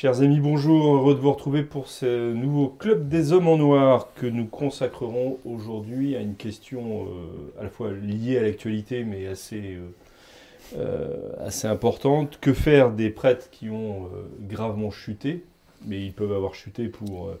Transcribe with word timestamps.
Chers 0.00 0.22
amis, 0.22 0.40
bonjour, 0.40 0.94
heureux 0.96 1.14
de 1.14 1.20
vous 1.20 1.30
retrouver 1.30 1.62
pour 1.62 1.88
ce 1.88 2.32
nouveau 2.32 2.68
Club 2.68 3.08
des 3.08 3.34
Hommes 3.34 3.48
en 3.48 3.58
Noir 3.58 4.08
que 4.14 4.24
nous 4.24 4.46
consacrerons 4.46 5.36
aujourd'hui 5.44 6.16
à 6.16 6.20
une 6.20 6.36
question 6.36 7.04
euh, 7.04 7.60
à 7.60 7.64
la 7.64 7.68
fois 7.68 7.92
liée 7.92 8.38
à 8.38 8.42
l'actualité 8.42 9.04
mais 9.04 9.26
assez, 9.26 9.76
euh, 9.76 10.78
euh, 10.78 11.50
importante. 11.64 12.38
Que 12.40 12.54
faire 12.54 12.92
des 12.92 13.10
prêtres 13.10 13.50
qui 13.50 13.68
ont 13.68 14.08
gravement 14.48 14.90
chuté? 14.90 15.44
Mais 15.84 16.02
ils 16.02 16.14
peuvent 16.14 16.32
avoir 16.32 16.54
chuté 16.54 16.88
pour, 16.88 17.34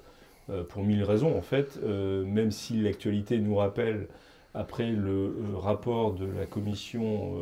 mille 0.76 1.02
raisons 1.02 1.34
en 1.34 1.42
fait, 1.42 1.80
même 1.82 2.50
si 2.50 2.82
l'actualité 2.82 3.38
nous 3.38 3.56
rappelle 3.56 4.06
après 4.52 4.90
le 4.90 5.32
rapport 5.56 6.12
de 6.12 6.26
la 6.26 6.44
commission 6.44 7.36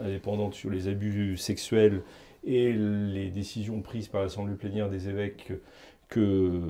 indépendante 0.00 0.54
sur 0.54 0.70
les 0.70 0.88
abus 0.88 1.36
sexuels 1.36 2.00
et 2.46 2.72
les 2.72 3.30
décisions 3.30 3.80
prises 3.80 4.08
par 4.08 4.22
l'Assemblée 4.22 4.54
plénière 4.54 4.90
des 4.90 5.08
évêques 5.08 5.52
que 6.08 6.60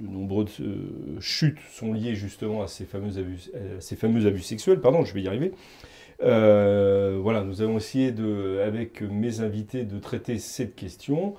de 0.00 0.06
nombreuses 0.06 0.60
euh, 0.60 1.20
chutes 1.20 1.58
sont 1.72 1.92
liées 1.92 2.14
justement 2.14 2.62
à 2.62 2.68
ces 2.68 2.84
fameux 2.84 3.18
abus, 3.18 3.50
à 3.54 3.80
ces 3.80 3.96
fameux 3.96 4.26
abus 4.26 4.42
sexuels. 4.42 4.80
Pardon, 4.80 5.04
je 5.04 5.12
vais 5.12 5.22
y 5.22 5.28
arriver. 5.28 5.52
Euh, 6.22 7.18
voilà, 7.20 7.44
nous 7.44 7.62
avons 7.62 7.76
essayé 7.76 8.10
de, 8.10 8.60
avec 8.64 9.02
mes 9.02 9.40
invités 9.40 9.84
de 9.84 9.98
traiter 9.98 10.38
cette 10.38 10.74
question. 10.74 11.34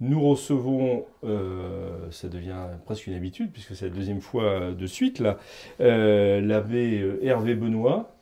Nous 0.00 0.20
recevons, 0.20 1.06
euh, 1.24 1.90
ça 2.10 2.28
devient 2.28 2.66
presque 2.84 3.06
une 3.06 3.14
habitude 3.14 3.50
puisque 3.52 3.74
c'est 3.74 3.88
la 3.88 3.94
deuxième 3.94 4.20
fois 4.20 4.72
de 4.72 4.86
suite 4.86 5.20
là, 5.20 5.38
euh, 5.80 6.40
l'abbé 6.40 7.18
Hervé 7.22 7.54
Benoît. 7.54 8.12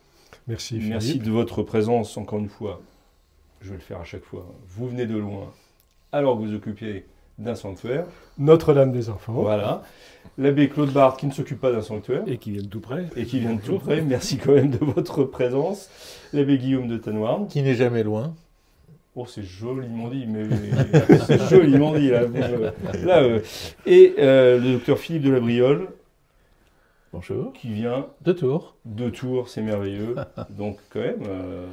Merci. 0.47 0.79
Merci 0.81 1.07
Philippe. 1.07 1.23
de 1.23 1.31
votre 1.31 1.63
présence 1.63 2.17
encore 2.17 2.39
une 2.39 2.49
fois. 2.49 2.81
Je 3.61 3.69
vais 3.69 3.75
le 3.75 3.81
faire 3.81 3.99
à 3.99 4.03
chaque 4.03 4.23
fois. 4.23 4.45
Vous 4.67 4.87
venez 4.87 5.05
de 5.05 5.17
loin, 5.17 5.51
alors 6.11 6.37
que 6.37 6.43
vous 6.43 6.53
occupez 6.53 7.05
d'un 7.37 7.55
sanctuaire. 7.55 8.05
Notre-Dame 8.37 8.91
des 8.91 9.09
Enfants. 9.09 9.33
Voilà. 9.33 9.83
L'abbé 10.37 10.69
Claude 10.69 10.91
Barthes 10.91 11.19
qui 11.19 11.25
ne 11.27 11.31
s'occupe 11.33 11.59
pas 11.59 11.71
d'un 11.71 11.81
sanctuaire 11.81 12.23
Et 12.27 12.37
qui 12.37 12.51
viennent 12.51 12.69
tout 12.69 12.79
près. 12.79 13.07
et 13.15 13.25
qui 13.25 13.39
vient 13.39 13.53
de 13.55 13.61
tout 13.61 13.77
près. 13.79 14.01
Merci 14.01 14.37
quand 14.37 14.53
même 14.53 14.69
de 14.71 14.77
votre 14.83 15.23
présence. 15.23 15.89
L'abbé 16.33 16.57
Guillaume 16.57 16.87
de 16.87 16.97
Tanoirne. 16.97 17.47
qui 17.47 17.61
n'est 17.61 17.75
jamais 17.75 18.03
loin. 18.03 18.33
Oh, 19.17 19.25
c'est 19.25 19.43
joliment 19.43 20.09
dit, 20.09 20.25
mais 20.27 20.43
c'est 21.27 21.49
joliment 21.49 21.93
dit 21.93 22.09
là. 22.09 22.25
vous, 22.25 22.35
euh, 22.37 22.71
là, 23.05 23.21
euh. 23.23 23.39
Et 23.85 24.13
euh, 24.19 24.59
le 24.59 24.73
docteur 24.73 24.97
Philippe 24.99 25.23
de 25.23 25.31
la 25.31 25.39
Briole 25.39 25.87
Bonjour. 27.13 27.53
qui 27.53 27.69
vient 27.71 28.07
De 28.23 28.33
Tours. 28.33 28.75
de 28.83 29.09
Tours, 29.09 29.47
c'est 29.47 29.61
merveilleux. 29.61 30.15
Donc 30.49 30.79
quand 30.89 30.99
même, 30.99 31.23
euh, 31.27 31.65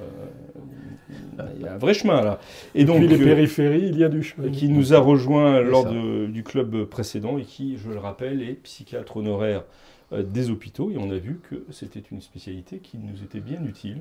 il 1.57 1.63
y 1.63 1.67
a 1.67 1.75
un 1.75 1.79
vrai 1.79 1.95
chemin 1.95 2.23
là. 2.23 2.39
Et 2.75 2.85
donc 2.85 2.99
Puis 2.99 3.09
les 3.09 3.21
euh, 3.21 3.25
périphéries, 3.25 3.87
il 3.89 3.99
y 3.99 4.05
a 4.05 4.09
du 4.09 4.23
chemin. 4.23 4.51
qui 4.51 4.69
nous 4.69 4.95
a 4.95 4.99
rejoint 4.99 5.61
lors 5.61 5.85
de- 5.91 6.27
du 6.27 6.43
club 6.43 6.85
précédent 6.85 7.39
et 7.39 7.43
qui, 7.43 7.77
je 7.79 7.91
le 7.91 7.99
rappelle, 7.99 8.43
est 8.43 8.55
psychiatre 8.55 9.17
honoraire 9.17 9.65
euh, 10.13 10.23
des 10.23 10.51
hôpitaux. 10.51 10.91
Et 10.91 10.99
on 10.99 11.11
a 11.11 11.17
vu 11.19 11.41
que 11.51 11.65
c'était 11.71 12.03
une 12.11 12.21
spécialité 12.21 12.79
qui 12.79 12.99
nous 12.99 13.23
était 13.23 13.41
bien 13.41 13.63
utile 13.65 13.99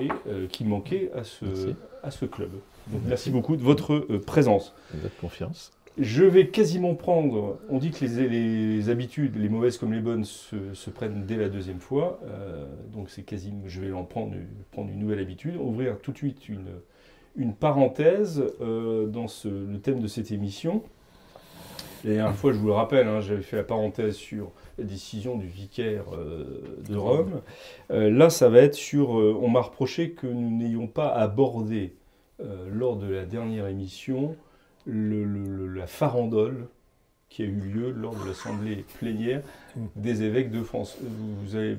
et 0.00 0.08
euh, 0.28 0.46
qui 0.46 0.64
manquait 0.64 1.10
à 1.14 1.24
ce, 1.24 1.44
Merci. 1.44 1.74
à 2.02 2.10
ce 2.10 2.24
club. 2.24 2.50
Donc 2.88 3.02
merci 3.06 3.30
beaucoup 3.30 3.56
de 3.56 3.62
votre 3.62 3.98
présence. 4.26 4.74
Votre 5.02 5.16
confiance. 5.16 5.70
Je 5.98 6.24
vais 6.24 6.48
quasiment 6.48 6.94
prendre, 6.94 7.58
on 7.68 7.78
dit 7.78 7.90
que 7.90 8.02
les, 8.02 8.88
habitudes, 8.88 9.36
les 9.36 9.50
mauvaises 9.50 9.76
comme 9.76 9.92
les 9.92 10.00
bonnes, 10.00 10.24
se, 10.24 10.90
prennent 10.90 11.26
dès 11.26 11.36
la 11.36 11.50
deuxième 11.50 11.80
fois. 11.80 12.18
Euh, 12.24 12.64
donc 12.94 13.10
c'est 13.10 13.22
quasiment, 13.22 13.62
je 13.66 13.82
vais 13.82 13.92
en 13.92 14.04
prendre, 14.04 14.34
une 14.78 14.98
nouvelle 14.98 15.18
habitude, 15.18 15.56
ouvrir 15.56 15.98
tout 16.00 16.12
de 16.12 16.16
suite 16.16 16.48
une, 16.48 17.52
parenthèse 17.52 18.42
euh, 18.62 19.06
dans 19.06 19.26
le 19.44 19.76
thème 19.78 20.00
de 20.00 20.06
cette 20.06 20.30
émission. 20.30 20.82
La 22.04 22.14
dernière 22.14 22.34
fois, 22.34 22.52
je 22.52 22.58
vous 22.58 22.68
le 22.68 22.72
rappelle, 22.72 23.06
hein, 23.06 23.20
j'avais 23.20 23.42
fait 23.42 23.56
la 23.56 23.62
parenthèse 23.62 24.16
sur 24.16 24.50
la 24.78 24.84
décision 24.84 25.36
du 25.36 25.46
vicaire 25.46 26.06
euh, 26.14 26.78
de 26.88 26.96
Rome. 26.96 27.42
Là, 27.90 28.30
ça 28.30 28.48
va 28.48 28.60
être 28.60 28.74
sur, 28.74 29.10
on 29.10 29.48
m'a 29.48 29.60
reproché 29.60 30.12
que 30.12 30.26
nous 30.26 30.56
n'ayons 30.56 30.86
pas 30.86 31.08
abordé 31.08 31.94
lors 32.72 32.96
de 32.96 33.06
la 33.06 33.26
dernière 33.26 33.68
émission 33.68 34.36
le- 34.86 35.24
le- 35.24 35.66
le- 35.66 35.74
la 35.74 35.86
farandole 35.86 36.66
qui 37.28 37.42
a 37.42 37.46
eu 37.46 37.50
lieu 37.52 37.90
lors 37.90 38.14
de 38.14 38.28
l'assemblée 38.28 38.84
plénière 38.98 39.40
des 39.96 40.22
évêques 40.22 40.50
de 40.50 40.62
France. 40.62 40.96
Vous, 41.02 41.34
vous 41.44 41.56
avez... 41.56 41.78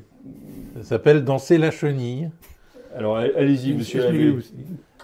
Ça 0.77 0.83
s'appelle 0.83 1.23
Danser 1.23 1.57
la 1.57 1.69
chenille. 1.71 2.29
Alors 2.95 3.17
allez-y, 3.17 3.73
monsieur. 3.73 4.39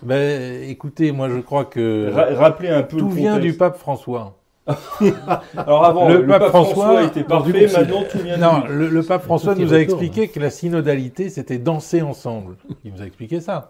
Ben, 0.04 0.64
écoutez, 0.70 1.12
moi 1.12 1.30
je 1.30 1.40
crois 1.40 1.66
que 1.66 2.10
Ra- 2.12 2.34
rappelez 2.36 2.70
un 2.70 2.84
peu 2.84 2.98
tout 2.98 3.10
le 3.10 3.16
vient 3.16 3.38
du 3.40 3.54
pape 3.54 3.78
François. 3.78 4.36
Alors 5.58 5.84
avant, 5.86 6.08
Le 6.10 6.22
le, 6.22 6.28
pape 6.28 6.40
pape, 6.42 6.50
François, 6.50 6.74
François, 6.74 7.04
était 7.04 7.24
parfait, 7.24 7.64
concile. 7.64 7.80
maintenant 7.80 8.04
tout 8.10 8.20
vient 8.20 8.38
de 8.38 8.42
Non, 8.42 8.64
le, 8.68 8.88
le 8.88 9.04
pape 9.04 9.24
François 9.24 9.56
nous 9.56 9.74
a 9.74 9.80
expliqué 9.80 10.28
que 10.28 10.40
la 10.40 10.50
synodalité 10.52 11.30
c'était 11.30 11.58
danser 11.58 12.02
ensemble. 12.04 12.56
Il 12.86 12.94
nous 12.94 13.02
a 13.02 13.06
expliqué 13.06 13.42
ça. 13.42 13.68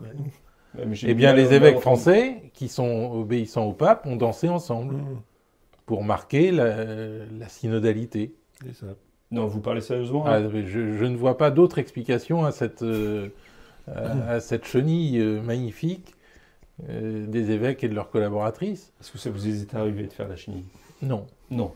Eh 0.77 1.13
bien, 1.13 1.33
les 1.33 1.53
évêques 1.53 1.79
français 1.79 2.51
qui 2.53 2.67
sont 2.67 3.11
obéissants 3.13 3.65
au 3.65 3.73
pape 3.73 4.05
ont 4.05 4.15
dansé 4.15 4.49
ensemble 4.49 4.95
pour 5.85 6.03
marquer 6.03 6.51
la, 6.51 6.85
la 6.85 7.47
synodalité. 7.49 8.33
C'est 8.63 8.75
ça. 8.75 8.85
Non, 9.31 9.47
vous 9.47 9.61
parlez 9.61 9.81
sérieusement 9.81 10.23
Ah, 10.25 10.39
là 10.39 10.49
je, 10.51 10.93
je 10.93 11.05
ne 11.05 11.15
vois 11.15 11.37
pas 11.37 11.51
d'autre 11.51 11.77
explication 11.77 12.45
à 12.45 12.51
cette, 12.51 12.81
euh, 12.81 13.29
à, 13.87 14.33
à 14.33 14.39
cette 14.39 14.65
chenille 14.65 15.19
euh, 15.19 15.41
magnifique 15.41 16.15
euh, 16.89 17.25
des 17.27 17.51
évêques 17.51 17.83
et 17.83 17.89
de 17.89 17.95
leurs 17.95 18.09
collaboratrices. 18.09 18.91
Est-ce 18.99 19.11
que 19.11 19.17
ça 19.17 19.29
vous 19.29 19.47
est 19.47 19.75
arrivé 19.75 20.03
de 20.07 20.13
faire 20.13 20.27
la 20.27 20.35
chenille? 20.35 20.65
Non. 21.01 21.25
Non. 21.51 21.71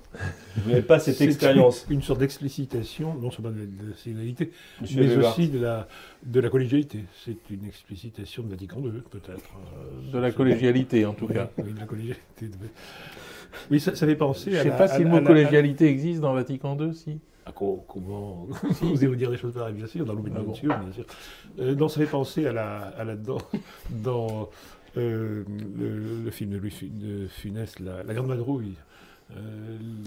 Vous 0.58 0.70
n'avez 0.70 0.84
pas 0.84 1.00
cette 1.00 1.20
expérience, 1.22 1.86
Une 1.90 2.02
sorte 2.04 2.20
d'explicitation, 2.20 3.16
non 3.16 3.32
seulement 3.32 3.50
de 3.52 3.60
la, 3.60 3.66
de 3.66 3.90
la 3.92 3.96
sénalité, 3.98 4.52
monsieur 4.82 5.02
mais 5.18 5.26
aussi 5.26 5.48
de 5.50 5.60
la, 5.60 5.88
de 6.24 6.40
la 6.40 6.50
collégialité. 6.50 7.06
C'est 7.26 7.38
une 7.50 7.66
explicitation 7.66 8.44
de 8.44 8.50
Vatican 8.50 8.80
II, 8.82 8.92
peut-être. 9.10 9.50
euh, 9.78 10.12
De 10.12 10.20
la 10.20 10.32
collégialité, 10.32 11.06
en 11.08 11.14
tout 11.14 11.28
cas. 11.28 11.50
Oui, 11.58 11.74
de 11.74 11.80
la 11.80 11.86
collégialité. 11.86 12.22
Oui, 13.72 13.80
ça, 13.80 13.96
ça 13.96 14.06
fait 14.06 14.16
penser 14.16 14.52
Je 14.52 14.58
à 14.58 14.64
ne 14.64 14.70
sais 14.70 14.78
pas 14.78 14.88
si 14.88 15.04
le 15.04 15.10
mot 15.10 15.20
la- 15.20 15.26
collégialité 15.26 15.88
existe 15.88 16.22
dans 16.22 16.34
Vatican 16.34 16.78
II, 16.80 16.94
si. 16.94 17.20
Ah, 17.46 17.52
co- 17.52 17.84
comment 17.88 18.48
vous 18.82 18.98
allez 18.98 19.08
vous 19.08 19.16
dire 19.16 19.30
des 19.32 19.38
choses 19.38 19.54
pareilles, 19.54 19.74
bien 19.74 19.88
sûr, 19.88 20.06
dans 20.06 20.14
l'opinion 20.14 20.38
Ah 20.40 20.44
bon. 20.44 20.84
bien 20.84 20.94
sûr. 20.94 21.06
Euh, 21.60 21.76
non, 21.76 21.88
ça 21.90 22.00
fait 22.00 22.06
penser 22.08 22.46
à 22.46 22.54
la, 22.54 22.78
à 22.98 23.04
la 23.04 23.16
dans, 23.16 23.38
dans 23.90 24.50
euh, 24.98 25.44
le, 25.78 26.24
le 26.26 26.32
film 26.32 26.52
de 26.52 26.58
Louis 26.58 26.74
de 26.84 27.28
Funès, 27.28 27.80
la, 27.80 28.04
Grande 28.14 28.28
Vadrouille. 28.28 28.76
Euh, 29.36 29.40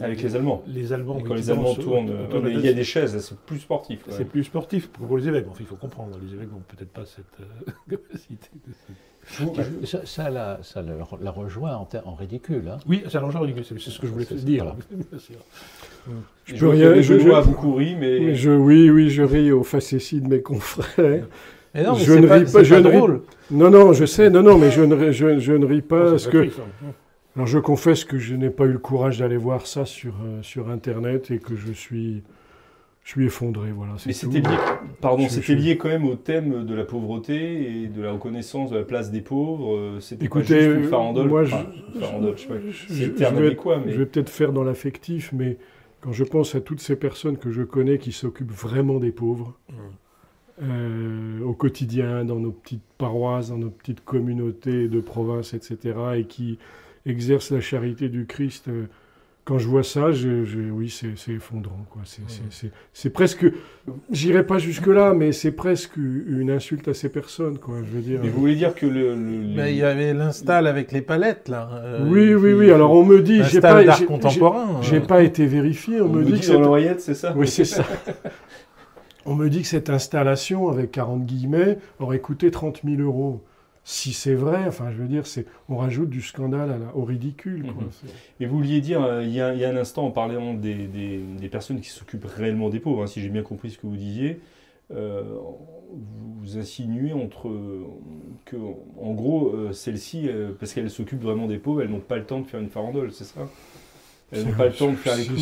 Avec 0.04 0.22
les 0.22 0.36
Allemands. 0.36 0.62
Les 0.68 0.92
Allemands. 0.92 1.18
Et 1.18 1.22
quand 1.22 1.34
qui 1.34 1.40
les 1.40 1.50
Allemands 1.50 1.74
tournent, 1.74 2.10
euh, 2.10 2.40
la 2.42 2.48
il 2.50 2.60
y 2.60 2.68
a 2.68 2.72
des 2.72 2.84
chaises, 2.84 3.18
c'est 3.18 3.36
plus 3.40 3.58
sportif. 3.58 4.00
C'est 4.10 4.24
plus 4.24 4.44
sportif 4.44 4.88
pour 4.88 5.06
pour 5.06 5.16
les 5.18 5.26
évêques. 5.28 5.46
Enfin, 5.48 5.58
il 5.60 5.66
faut 5.66 5.74
comprendre. 5.76 6.16
Les 6.24 6.34
évêques 6.34 6.52
n'ont 6.52 6.62
peut-être 6.68 6.92
pas 6.92 7.04
cette 7.04 7.24
euh, 7.40 7.72
capacité. 7.90 8.48
de 8.64 9.46
je- 9.80 9.86
Ça, 9.86 10.00
ça, 10.06 10.30
la, 10.30 10.60
ça 10.62 10.82
la, 10.82 10.92
la 11.20 11.30
rejoint 11.32 11.74
en, 11.74 11.88
en 12.04 12.14
ridicule. 12.14 12.62
Hein. 12.70 12.76
Oui, 12.86 13.02
c'est 13.08 13.16
un 13.18 13.22
langage 13.22 13.40
ridicule. 13.42 13.64
C'est 13.64 13.80
c'est 13.80 13.90
ce 13.90 13.98
que 13.98 14.06
je 14.06 14.12
voulais 14.12 14.24
dire. 14.26 14.62
voilà. 14.64 14.76
Bien 15.10 15.18
sûr. 15.18 15.36
je 16.44 16.54
peux 16.54 16.64
vois 16.66 16.74
rien- 16.74 17.02
je- 17.02 17.18
je- 17.18 17.30
a 17.30 17.42
beaucoup 17.42 17.74
ri, 17.74 17.96
mais 17.98 18.18
Oui, 18.20 18.34
je, 18.36 18.50
oui, 18.68 18.90
oui, 18.90 19.10
je 19.10 19.22
ris 19.22 19.50
aux 19.50 19.64
facéties 19.64 20.20
de 20.20 20.28
mes 20.28 20.40
confrères. 20.42 21.26
Mais 21.74 21.82
non, 21.82 21.94
mais 21.94 21.98
Je 22.04 22.12
c'est 22.12 22.20
ne 22.20 22.26
pas, 22.28 22.34
ris 22.36 22.44
pas, 22.44 22.50
c'est 22.50 22.64
je 22.64 22.74
pas 22.74 22.80
ne 22.80 22.88
ris- 22.88 22.96
drôle. 22.96 23.22
Non, 23.50 23.70
non, 23.70 23.92
je 23.92 24.04
sais, 24.06 24.30
non, 24.30 24.42
non, 24.42 24.56
mais 24.56 24.70
je 24.70 24.82
ne, 24.82 24.94
ris- 24.94 25.12
je, 25.12 25.38
je 25.40 25.52
ne 25.52 25.66
ris 25.66 25.82
pas 25.82 26.10
parce 26.12 26.24
C'est 26.24 26.30
que. 26.30 26.38
hein. 26.44 26.92
Alors, 27.36 27.46
je 27.46 27.58
confesse 27.58 28.04
que 28.04 28.18
je 28.18 28.34
n'ai 28.34 28.50
pas 28.50 28.64
eu 28.64 28.72
le 28.72 28.78
courage 28.78 29.18
d'aller 29.18 29.36
voir 29.36 29.66
ça 29.66 29.84
sur, 29.84 30.14
euh, 30.24 30.42
sur 30.42 30.70
Internet 30.70 31.30
et 31.30 31.38
que 31.38 31.54
je 31.54 31.70
suis, 31.70 32.22
je 33.04 33.10
suis 33.10 33.26
effondré, 33.26 33.72
voilà. 33.72 33.92
c'est 33.98 34.06
Mais 34.06 34.12
c'était 34.14 34.40
lié, 34.40 34.56
pardon, 35.02 35.24
Je- 35.24 35.28
c'était 35.28 35.52
je- 35.52 35.58
lié 35.62 35.76
quand 35.76 35.88
même 35.90 36.06
au 36.06 36.14
thème 36.14 36.64
de 36.64 36.74
la 36.74 36.84
pauvreté 36.84 37.82
et 37.82 37.88
de 37.88 38.00
la 38.02 38.12
reconnaissance 38.12 38.70
de 38.70 38.76
la 38.78 38.84
place 38.84 39.10
des 39.10 39.20
pauvres. 39.20 39.76
euh, 39.76 40.00
C'était 40.00 40.28
pas 40.28 40.40
juste 40.42 40.50
une 40.50 40.84
farandole. 40.84 41.28
moi, 41.28 41.42
enfin, 41.42 41.66
je- 41.94 42.00
farandole, 42.00 42.36
je 42.38 42.42
sais 42.42 42.48
pas. 42.48 42.54
Je- 42.70 42.86
C'est 42.88 42.94
je- 42.94 43.04
le 43.10 43.14
terme 43.14 43.36
je 43.36 43.40
vais- 43.42 43.46
adéquat, 43.48 43.82
mais 43.84 43.92
Je 43.92 43.98
vais 43.98 44.06
peut-être 44.06 44.30
faire 44.30 44.52
dans 44.52 44.64
l'affectif, 44.64 45.30
mais 45.34 45.58
quand 46.00 46.12
je 46.12 46.24
pense 46.24 46.54
à 46.54 46.60
toutes 46.62 46.80
ces 46.80 46.96
personnes 46.96 47.36
que 47.36 47.50
je 47.50 47.62
connais 47.62 47.98
qui 47.98 48.12
s'occupent 48.12 48.50
vraiment 48.52 48.98
des 48.98 49.12
pauvres, 49.12 49.58
euh, 50.62 51.42
au 51.44 51.52
quotidien, 51.52 52.24
dans 52.24 52.36
nos 52.40 52.50
petites 52.52 52.82
paroisses, 52.96 53.50
dans 53.50 53.58
nos 53.58 53.68
petites 53.70 54.02
communautés 54.04 54.88
de 54.88 55.00
province, 55.00 55.52
etc., 55.52 55.94
et 56.16 56.24
qui 56.24 56.58
exercent 57.06 57.50
la 57.52 57.60
charité 57.60 58.08
du 58.08 58.26
Christ 58.26 58.68
euh, 58.68 58.84
quand 59.44 59.58
je 59.60 59.68
vois 59.68 59.84
ça, 59.84 60.10
je, 60.10 60.44
je- 60.44 60.58
oui, 60.58 60.90
c'est 60.90 61.12
c'est 61.16 61.30
effondrant. 61.30 61.86
quoi. 61.90 62.02
C'est 62.92 63.10
presque, 63.10 63.46
j'irai 64.10 64.44
pas 64.44 64.58
jusque-là, 64.58 65.14
mais 65.14 65.30
c'est 65.30 65.52
presque 65.52 65.96
une 65.96 66.50
insulte 66.50 66.88
à 66.88 66.94
ces 66.94 67.08
personnes. 67.08 67.58
Quoi, 67.58 67.76
je 67.84 67.90
veux 67.92 68.00
dire. 68.00 68.18
Mais 68.24 68.28
vous 68.28 68.40
voulez 68.40 68.56
dire 68.56 68.74
que 68.74 68.86
le. 68.86 69.14
le- 69.14 69.40
les- 69.42 69.54
Mais 69.54 69.70
il 69.72 69.78
y 69.78 69.84
avait 69.84 70.12
l'install 70.14 70.66
avec 70.66 70.90
les 70.90 71.00
palettes, 71.00 71.48
là. 71.48 71.70
euh, 71.74 72.08
Oui, 72.08 72.34
oui, 72.34 72.54
oui. 72.54 72.72
Alors 72.72 72.90
on 72.90 73.04
me 73.04 73.22
dit, 73.22 73.40
j'ai 73.44 73.60
pas, 73.60 73.84
d'art 73.84 73.98
j'ai- 73.98 74.06
contemporain. 74.06 74.80
j'ai- 74.82 74.96
euh. 74.96 75.00
pas 75.00 75.22
été 75.22 75.46
vérifié. 75.46 76.00
On, 76.00 76.06
on 76.06 76.08
me 76.08 76.22
vous 76.22 76.24
dit 76.24 76.32
dit 76.32 76.40
que 76.40 76.46
dans 76.48 76.52
c'est 76.54 76.58
l'oreillette, 76.58 77.00
c'est 77.00 77.14
ça? 77.14 77.32
Oui, 77.36 77.46
c'est 77.46 77.64
ça. 77.76 77.84
On 79.26 79.36
me 79.36 79.48
dit 79.48 79.62
que 79.62 79.68
cette 79.68 79.90
installation, 79.90 80.68
avec 80.70 80.90
40 80.90 81.24
guillemets, 81.24 81.78
aurait 82.00 82.18
coûté 82.20 82.50
30 82.50 82.80
000 82.84 83.00
euros. 83.00 83.44
Si 83.88 84.12
c'est 84.12 84.34
vrai, 84.34 84.64
enfin, 84.66 84.90
je 84.90 84.96
veux 84.96 85.06
dire, 85.06 85.28
c'est, 85.28 85.46
on 85.68 85.76
rajoute 85.76 86.10
du 86.10 86.20
scandale 86.20 86.72
à 86.72 86.76
la- 86.78 86.96
au 86.96 87.04
ridicule. 87.04 87.62
quoi. 87.72 87.84
C'est- 87.92 88.08
Mais 88.40 88.46
vous 88.46 88.56
vouliez 88.56 88.80
dire, 88.80 89.00
euh, 89.00 89.22
il 89.22 89.30
y, 89.30 89.40
a, 89.40 89.54
il 89.54 89.60
y 89.60 89.64
a 89.64 89.68
un 89.70 89.76
instant, 89.76 90.06
en 90.06 90.10
parlant 90.10 90.54
des, 90.54 90.88
des- 90.88 91.18
des 91.38 91.48
personnes 91.48 91.80
qui 91.80 91.90
s'occupent 91.90 92.24
réellement 92.24 92.68
des 92.68 92.80
pauvres, 92.80 93.04
hein, 93.04 93.06
si 93.06 93.20
j'ai 93.20 93.28
bien 93.28 93.42
compris 93.44 93.70
ce 93.70 93.78
que 93.78 93.86
vous 93.86 93.94
disiez, 93.96 94.40
euh, 94.90 95.22
vous 96.40 96.58
insinuez 96.58 97.12
entre 97.12 97.48
que, 98.44 98.56
en 98.56 99.12
gros, 99.14 99.50
euh, 99.54 99.70
celles-ci, 99.72 100.28
parce 100.58 100.72
qu'elles 100.74 100.90
s'occupent 100.90 101.22
vraiment 101.22 101.46
des 101.46 101.58
pauvres, 101.58 101.82
elles 101.82 101.90
n'ont 101.90 102.00
pas 102.00 102.16
le 102.16 102.24
temps 102.24 102.40
de 102.40 102.46
faire 102.46 102.58
une 102.60 102.70
farandole, 102.70 103.12
c'est 103.12 103.22
ça? 103.24 103.48
Elles 104.32 104.44
n'ont 104.46 104.52
pas 104.54 104.66
le 104.66 104.72
temps 104.72 104.90
de 104.90 104.96
faire 104.96 105.16
les 105.16 105.22
clowns. 105.26 105.38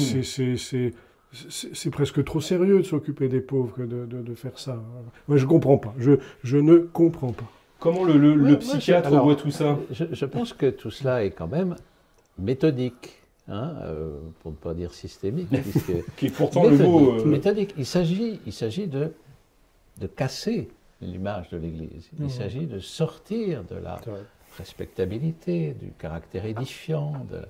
c'est- 1.32 1.90
presque 1.90 2.22
trop 2.24 2.42
sérieux 2.42 2.76
de 2.78 2.82
s'occuper 2.82 3.28
des 3.28 3.40
pauvres 3.40 3.74
que 3.74 3.82
de, 3.82 4.04
de- 4.04 4.20
de 4.20 4.34
faire 4.34 4.58
ça. 4.58 4.82
Moi, 5.28 5.38
je 5.38 5.46
comprends 5.46 5.78
pas. 5.78 5.94
Je, 5.98 6.12
je 6.42 6.58
ne 6.58 6.76
comprends 6.76 7.32
pas. 7.32 7.50
Comment 7.84 8.02
le, 8.04 8.14
le- 8.16 8.34
le 8.34 8.42
Ouais, 8.44 8.48
moi, 8.50 8.56
psychiatre 8.58 9.10
je- 9.10 9.14
alors, 9.14 9.26
voit 9.26 9.36
tout 9.36 9.50
ça 9.50 9.78
Je, 9.90 10.04
je 10.10 10.24
pense 10.24 10.54
que 10.54 10.70
tout 10.70 10.90
cela 10.90 11.22
est 11.22 11.32
quand 11.32 11.46
même 11.48 11.76
méthodique, 12.38 13.20
hein, 13.46 13.74
euh, 13.82 14.18
pour 14.40 14.52
ne 14.52 14.56
pas 14.56 14.72
dire 14.72 14.94
systémique. 14.94 15.50
puisque- 15.70 16.14
Qui 16.16 16.26
est 16.26 16.30
pourtant 16.30 16.62
le 16.64 16.70
méthodique, 16.70 16.90
mot. 16.92 17.12
euh, 17.20 17.24
méthodique. 17.26 17.74
Il 17.76 17.84
s'agit, 17.84 18.40
il 18.46 18.54
s'agit 18.54 18.86
de, 18.86 19.12
de 20.00 20.06
casser 20.06 20.70
l'image 21.02 21.50
de 21.50 21.58
l'Église. 21.58 22.08
Il 22.18 22.24
Mhm. 22.24 22.30
s'agit 22.30 22.66
de 22.66 22.78
sortir 22.78 23.64
de 23.64 23.76
la 23.76 24.00
respectabilité, 24.56 25.74
du 25.78 25.90
caractère 25.98 26.46
édifiant, 26.46 27.12
de, 27.30 27.42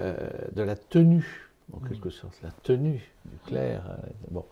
euh, 0.00 0.16
de 0.52 0.62
la 0.62 0.74
tenue, 0.74 1.48
en 1.72 1.78
Mm. 1.78 1.88
quelque 1.90 2.10
sorte, 2.10 2.34
la 2.42 2.50
tenue 2.64 3.08
du 3.24 3.36
clerc. 3.46 3.82
euh, 3.88 3.94
bon. 4.32 4.44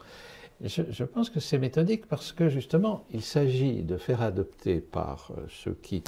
Je, 0.65 1.03
pense 1.05 1.29
que 1.29 1.41
c'est 1.41 1.59
méthodique 1.59 2.07
parce 2.07 2.33
que 2.33 2.49
justement, 2.49 3.05
il 3.13 3.23
s'agit 3.23 3.83
de 3.83 3.97
faire 3.97 4.23
adopter 4.23 4.81
par 4.81 5.33
euh, 5.37 5.43
ceux 5.49 5.77
qui, 5.83 6.05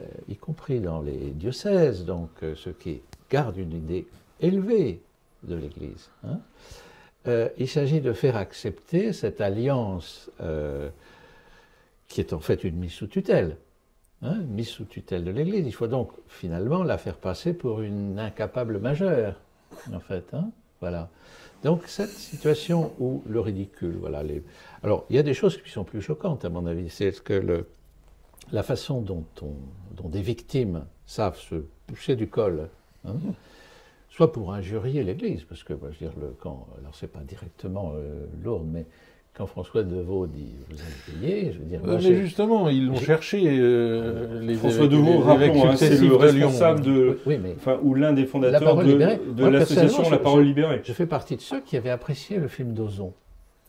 euh, 0.00 0.04
y 0.28 0.36
compris 0.36 0.80
dans 0.80 1.00
les 1.00 1.30
diocèses, 1.30 2.04
donc 2.04 2.30
euh, 2.42 2.56
ceux 2.56 2.72
qui 2.72 3.00
gardent 3.30 3.58
une 3.58 3.72
idée 3.72 4.08
élevée 4.40 5.02
de 5.44 5.54
l'Église, 5.54 6.10
hein, 6.24 6.40
il 7.58 7.68
s'agit 7.68 8.00
de 8.00 8.12
faire 8.12 8.36
accepter 8.36 9.12
cette 9.12 9.40
alliance 9.40 10.30
qui 12.06 12.20
est 12.20 12.32
en 12.32 12.38
fait 12.38 12.62
une 12.62 12.76
mise 12.76 12.92
sous 12.92 13.08
tutelle 13.08 13.56
hein, 14.22 14.36
mise 14.48 14.68
sous 14.68 14.84
tutelle 14.84 15.24
de 15.24 15.30
l'Église. 15.30 15.66
Il 15.66 15.72
faut 15.72 15.88
donc 15.88 16.12
finalement 16.28 16.84
la 16.84 16.98
faire 16.98 17.16
passer 17.16 17.52
pour 17.52 17.80
une 17.80 18.18
incapable 18.18 18.78
majeure, 18.78 19.40
en 19.92 20.00
fait. 20.00 20.32
hein, 20.34 20.50
voilà. 20.80 21.08
Donc 21.62 21.82
cette 21.86 22.10
situation 22.10 22.92
où 23.00 23.22
le 23.26 23.40
ridicule, 23.40 23.96
voilà. 23.98 24.22
Alors 24.82 25.04
il 25.10 25.16
y 25.16 25.18
a 25.18 25.22
des 25.22 25.34
choses 25.34 25.60
qui 25.60 25.70
sont 25.70 25.84
plus 25.84 26.00
choquantes 26.02 26.44
à 26.44 26.48
mon 26.50 26.66
avis. 26.66 26.90
C'est 26.90 27.12
ce 27.12 27.20
que 27.22 27.64
la 28.52 28.62
façon 28.62 29.00
dont, 29.00 29.24
on- 29.42 29.56
dont 30.02 30.08
des 30.08 30.22
victimes 30.22 30.84
savent 31.06 31.38
se 31.38 31.56
pousser 31.86 32.14
du 32.16 32.28
col. 32.28 32.68
hein, 33.06 33.14
Soit 34.10 34.32
pour 34.32 34.52
injurier 34.54 35.02
l'Église, 35.02 35.44
parce 35.44 35.62
que, 35.62 35.74
je 35.74 35.86
veux 35.86 35.92
dire, 35.92 36.12
le, 36.18 36.34
quand, 36.40 36.66
alors 36.78 36.94
c'est 36.94 37.06
pas 37.12 37.20
directement 37.20 37.92
euh, 37.96 38.24
Lourdes, 38.42 38.66
mais 38.66 38.86
quand 39.36 39.46
François 39.46 39.82
Deveau 39.82 40.26
dit 40.26 40.54
vous 40.70 40.76
allez 40.80 41.18
payer, 41.20 41.52
je 41.52 41.58
veux 41.58 41.64
dire, 41.66 41.80
moi, 41.84 41.96
mais 41.96 42.16
justement, 42.16 42.68
ils 42.70 42.86
l'ont 42.86 42.96
cherché, 42.96 43.42
euh, 43.46 44.40
les 44.40 44.54
François 44.54 44.88
Deveau, 44.88 45.18
rappelons, 45.18 45.68
hein, 45.68 45.76
c'est 45.76 45.98
le 46.00 46.16
responsable 46.16 46.80
de. 46.80 47.18
oui, 47.26 47.38
mais 47.42 47.54
Enfin, 47.56 47.78
ou 47.82 47.94
l'un 47.94 48.12
des 48.12 48.22
La 48.22 48.28
fondateurs 48.28 48.60
parole 48.62 48.86
de, 48.86 49.46
l'association 49.46 50.08
La 50.10 50.18
Parole 50.18 50.42
je- 50.42 50.48
Libérée. 50.48 50.80
Je 50.84 50.92
fais 50.92 51.06
partie 51.06 51.36
de 51.36 51.42
ceux 51.42 51.60
qui 51.60 51.76
avaient 51.76 51.90
apprécié 51.90 52.38
le 52.38 52.48
film 52.48 52.72
d'Ozon. 52.72 53.12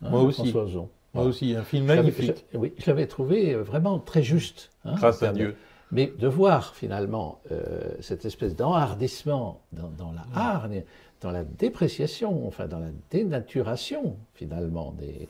hein, 0.03 0.09
Moi 0.09 0.21
aussi. 0.21 0.41
François 0.41 0.63
Ozon. 0.63 0.89
Moi 1.13 1.23
aussi, 1.25 1.55
un 1.55 1.63
film 1.63 1.85
magnifique, 1.85 2.45
je- 2.53 2.57
oui, 2.57 2.73
je 2.77 2.85
l'avais 2.87 3.07
trouvé 3.07 3.53
euh, 3.55 3.63
vraiment 3.63 3.99
très 3.99 4.21
juste. 4.23 4.69
hein, 4.85 4.93
grâce 4.95 5.21
à 5.23 5.33
Dieu. 5.33 5.55
Mais 5.91 6.11
de 6.19 6.27
voir 6.27 6.75
finalement 6.75 7.39
euh, 7.51 7.79
cette 8.01 8.25
espèce 8.25 8.55
d'enhardissement 8.55 9.61
dans, 9.71 9.89
dans 9.97 10.11
la 10.11 10.25
hargne, 10.39 10.83
dans 11.21 11.31
la 11.31 11.43
dépréciation, 11.45 12.45
enfin 12.45 12.67
dans 12.67 12.79
la 12.79 12.89
dénaturation 13.09 14.17
finalement 14.33 14.93
des, 14.99 15.05
euh, 15.07 15.25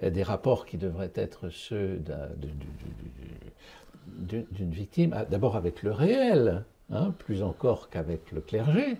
des 0.00 0.22
rapports 0.22 0.66
qui 0.66 0.78
devraient 0.78 1.12
être 1.14 1.48
ceux 1.50 2.00
d'une 4.06 4.70
victime, 4.70 5.14
ah, 5.16 5.24
d'abord 5.24 5.56
avec 5.56 5.82
le 5.82 5.92
réel, 5.92 6.64
hein, 6.92 7.14
plus 7.18 7.42
encore 7.42 7.88
qu'avec 7.90 8.32
le 8.32 8.40
clergé. 8.40 8.98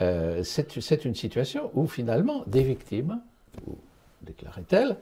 Euh, 0.00 0.42
c'est 0.42 1.04
une 1.04 1.14
situation 1.14 1.70
où 1.74 1.86
finalement 1.86 2.42
des 2.46 2.62
victimes, 2.62 3.20
déclarait-elle, 4.22 4.96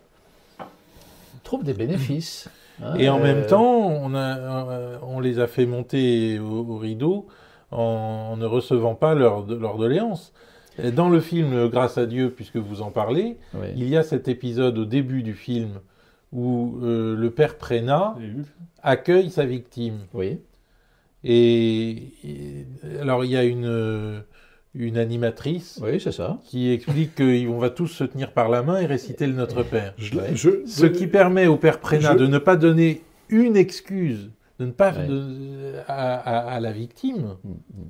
trouvent 1.42 1.64
des 1.64 1.72
bénéfices. 1.74 2.48
hein, 2.82 2.94
Et 2.96 3.08
en 3.08 3.18
euh, 3.18 3.22
même 3.22 3.46
temps, 3.46 3.88
on, 3.88 4.14
a, 4.14 4.38
euh, 4.38 4.98
on 5.02 5.20
les 5.20 5.38
a 5.38 5.46
fait 5.46 5.66
monter 5.66 6.38
au, 6.38 6.64
au 6.68 6.76
rideau 6.76 7.26
en, 7.70 7.78
en 8.32 8.36
ne 8.36 8.44
recevant 8.46 8.94
pas 8.94 9.14
leur, 9.14 9.46
leur 9.46 9.78
doléance. 9.78 10.32
Et 10.78 10.90
Dans 10.92 11.08
le 11.08 11.20
film 11.20 11.68
Grâce 11.68 11.98
à 11.98 12.06
Dieu, 12.06 12.30
puisque 12.30 12.56
vous 12.56 12.82
en 12.82 12.90
parlez, 12.90 13.36
oui. 13.54 13.68
il 13.76 13.88
y 13.88 13.96
a 13.96 14.02
cet 14.02 14.28
épisode 14.28 14.78
au 14.78 14.84
début 14.84 15.22
du 15.22 15.34
film 15.34 15.80
où 16.32 16.78
euh, 16.82 17.14
le 17.16 17.30
père 17.30 17.56
Prénat 17.58 18.16
accueille 18.82 19.30
sa 19.30 19.44
victime. 19.44 19.98
oui. 20.14 20.38
Et, 21.24 21.90
et- 22.24 22.66
alors 23.00 23.24
il 23.24 23.30
y 23.30 23.36
a 23.36 23.44
une, 23.44 23.64
euh, 23.66 24.20
une 24.74 24.98
animatrice 24.98 25.78
Oui, 25.82 26.00
c'est 26.00 26.10
ça. 26.10 26.38
qui 26.44 26.70
explique 26.72 27.14
qu'on 27.16 27.58
va 27.58 27.70
tous 27.70 27.86
se 27.86 28.02
tenir 28.04 28.32
par 28.32 28.48
la 28.48 28.62
main 28.64 28.80
et 28.80 28.86
réciter 28.86 29.26
le 29.28 29.34
Notre 29.34 29.62
Père. 29.62 29.94
Je- 29.98 30.16
Ouais. 30.16 30.30
je- 30.34 30.66
Ce 30.66 30.86
qui 30.86 31.06
permet 31.06 31.46
au 31.46 31.56
père 31.56 31.78
Prénat 31.78 32.14
Je- 32.14 32.18
de 32.18 32.26
ne 32.26 32.38
pas 32.38 32.56
donner 32.56 33.02
une 33.28 33.56
excuse, 33.56 34.30
de 34.58 34.66
ne 34.66 34.72
pas 34.72 34.92
Ouais. 34.92 35.06
de- 35.06 35.74
à, 35.86 36.14
à- 36.16 36.54
à 36.54 36.58
la 36.60 36.72
victime, 36.72 37.36
Mm, 37.44 37.50
mm. 37.50 37.84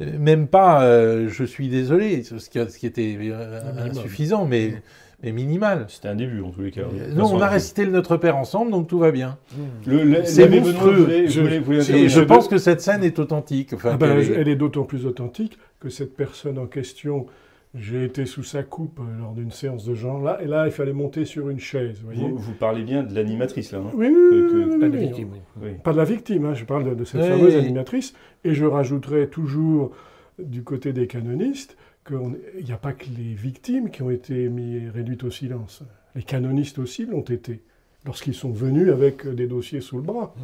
Euh, 0.00 0.18
même 0.18 0.48
pas 0.48 0.82
euh, 0.84 1.28
je 1.28 1.44
suis 1.44 1.68
désolé, 1.68 2.22
ce 2.24 2.34
qui, 2.50 2.58
ce 2.58 2.78
qui 2.78 2.86
était 2.86 3.16
euh, 3.20 3.60
insuffisant, 3.90 4.44
mais, 4.44 4.82
mais 5.22 5.30
minimal. 5.30 5.86
C'était 5.88 6.08
un 6.08 6.16
début 6.16 6.40
en 6.40 6.50
tous 6.50 6.62
les 6.62 6.70
cas. 6.72 6.80
Euh, 6.82 7.14
non, 7.14 7.32
on 7.32 7.40
a 7.40 7.48
récité 7.48 7.84
le 7.84 7.92
Notre 7.92 8.16
Père 8.16 8.36
ensemble, 8.36 8.72
donc 8.72 8.88
tout 8.88 8.98
va 8.98 9.12
bien. 9.12 9.38
Le, 9.86 10.02
le, 10.02 10.24
C'est 10.24 10.48
monstrueux. 10.48 11.26
Je- 11.28 12.20
pense 12.20 12.48
que 12.48 12.58
cette 12.58 12.80
scène 12.80 13.04
est 13.04 13.18
authentique. 13.20 13.72
Enfin, 13.72 13.90
Ah 13.94 13.96
ben, 13.96 14.18
est- 14.18 14.32
elle 14.32 14.48
est 14.48 14.56
d'autant 14.56 14.82
plus 14.84 15.06
authentique 15.06 15.58
que 15.78 15.90
cette 15.90 16.16
personne 16.16 16.58
en 16.58 16.66
question, 16.66 17.26
j'ai 17.74 18.04
été 18.04 18.24
sous 18.26 18.42
sa 18.44 18.62
coupe 18.62 19.00
euh, 19.00 19.18
lors 19.20 19.32
d'une 19.32 19.50
séance 19.50 19.84
de 19.84 19.94
genre 19.94 20.22
là, 20.22 20.40
et 20.42 20.46
là 20.46 20.66
il 20.66 20.72
fallait 20.72 20.92
monter 20.92 21.24
sur 21.24 21.48
une 21.50 21.58
chaise. 21.58 21.98
Vous 22.00 22.06
voyez 22.12 22.28
Vous, 22.28 22.36
vous 22.38 22.52
parlez 22.52 22.82
bien 22.84 23.02
de 23.02 23.14
l'animatrice 23.14 23.72
là. 23.72 23.78
hein 23.78 23.90
oui, 23.94 24.06
oui, 24.06 24.12
que- 24.12 24.34
oui, 24.44 24.50
que- 24.68 24.72
oui, 24.74 24.78
Pas 24.80 24.88
de 24.88 24.96
oui. 24.98 25.04
victime, 25.06 25.28
oui. 25.62 25.70
Pas 25.82 25.92
de 25.92 25.96
la 25.98 26.04
victime, 26.04 26.44
hein, 26.46 26.54
je 26.54 26.64
parle 26.64 26.84
de, 26.84 26.94
de 26.94 27.04
cette 27.04 27.20
Oui. 27.22 27.28
fameuse 27.28 27.56
animatrice, 27.56 28.14
et 28.44 28.54
je 28.54 28.64
rajouterai 28.64 29.28
toujours 29.28 29.90
du 30.38 30.62
côté 30.62 30.92
des 30.92 31.06
canonistes 31.06 31.76
qu'il 32.06 32.64
n'y 32.64 32.72
a 32.72 32.76
pas 32.76 32.92
que 32.92 33.06
les 33.16 33.34
victimes 33.34 33.90
qui 33.90 34.02
ont 34.02 34.10
été 34.10 34.48
mis, 34.48 34.88
réduites 34.88 35.24
au 35.24 35.30
silence. 35.30 35.82
Les 36.14 36.22
canonistes 36.22 36.78
aussi 36.78 37.06
l'ont 37.06 37.22
été, 37.22 37.60
lorsqu'ils 38.04 38.34
sont 38.34 38.50
venus 38.52 38.90
avec 38.90 39.26
des 39.26 39.46
dossiers 39.46 39.80
sous 39.80 39.96
le 39.96 40.02
bras. 40.02 40.34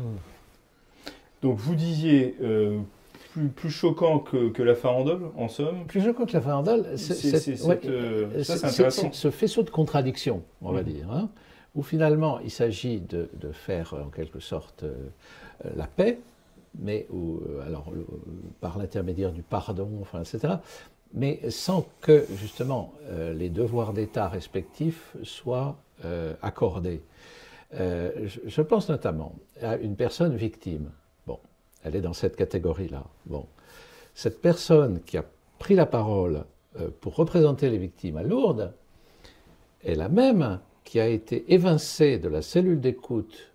Donc 1.42 1.58
vous 1.58 1.74
disiez 1.74 2.34
euh, 2.42 2.78
plus, 3.32 3.48
plus 3.48 3.70
choquant 3.70 4.18
que, 4.18 4.48
que 4.50 4.62
la 4.62 4.74
farandole, 4.74 5.30
en 5.36 5.48
somme. 5.48 5.86
Plus 5.86 6.00
crois 6.12 6.26
que 6.26 6.32
la 6.32 6.40
farandole, 6.40 6.86
c'est 6.96 7.12
ouais, 7.64 7.80
ce 9.12 9.30
faisceau 9.30 9.62
de 9.62 9.70
contradictions, 9.70 10.42
on 10.62 10.72
va 10.72 10.82
Mhm. 10.82 10.88
dire, 10.92 11.10
hein, 11.12 11.30
où 11.74 11.82
finalement 11.82 12.40
il 12.40 12.50
s'agit 12.50 13.00
de, 13.00 13.28
de 13.34 13.52
faire 13.52 13.94
en 13.94 14.10
quelque 14.10 14.40
sorte 14.40 14.82
euh, 14.84 14.94
la 15.76 15.86
paix, 15.86 16.18
mais 16.78 17.06
où, 17.10 17.38
euh, 17.48 17.66
alors, 17.66 17.90
le- 17.92 18.06
par 18.60 18.78
l'intermédiaire 18.78 19.32
du 19.32 19.42
pardon, 19.42 19.88
enfin, 20.00 20.20
etc., 20.22 20.54
mais 21.12 21.40
sans 21.50 21.86
que 22.00 22.24
justement 22.36 22.92
euh, 23.08 23.32
les 23.34 23.48
devoirs 23.50 23.92
d'État 23.92 24.28
respectifs 24.28 25.16
soient 25.24 25.76
euh, 26.04 26.34
accordés. 26.40 27.02
Euh, 27.74 28.10
je, 28.26 28.40
je 28.46 28.62
pense 28.62 28.88
notamment 28.88 29.34
à 29.62 29.76
une 29.76 29.96
personne 29.96 30.34
victime. 30.36 30.90
Elle 31.84 31.96
est 31.96 32.00
dans 32.00 32.12
cette 32.12 32.36
catégorie-là. 32.36 33.04
Bon, 33.26 33.46
cette 34.14 34.40
personne 34.40 35.00
qui 35.02 35.16
a 35.16 35.24
pris 35.58 35.74
la 35.74 35.86
parole 35.86 36.44
euh, 36.78 36.88
pour 37.00 37.16
représenter 37.16 37.70
les 37.70 37.78
victimes 37.78 38.16
à 38.16 38.22
Lourdes 38.22 38.72
est 39.84 39.94
la 39.94 40.08
même 40.08 40.60
qui 40.84 41.00
a 41.00 41.06
été 41.08 41.52
évincée 41.54 42.18
de 42.18 42.28
la 42.28 42.42
cellule 42.42 42.80
d'écoute 42.80 43.50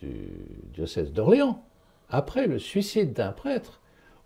du 0.00 0.28
diocèse 0.74 1.12
d'Orléans 1.12 1.62
après 2.10 2.46
le 2.46 2.58
suicide 2.58 3.12
d'un 3.12 3.32
prêtre, 3.32 3.80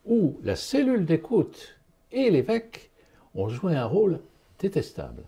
où 0.07 0.39
la 0.43 0.57
cellule 0.57 1.05
d'écoute 1.05 1.79
et 2.13 2.31
l'évêque 2.31 2.91
ont 3.35 3.49
joué 3.49 3.75
un 3.75 3.87
rôle 3.87 4.21
détestable. 4.59 5.23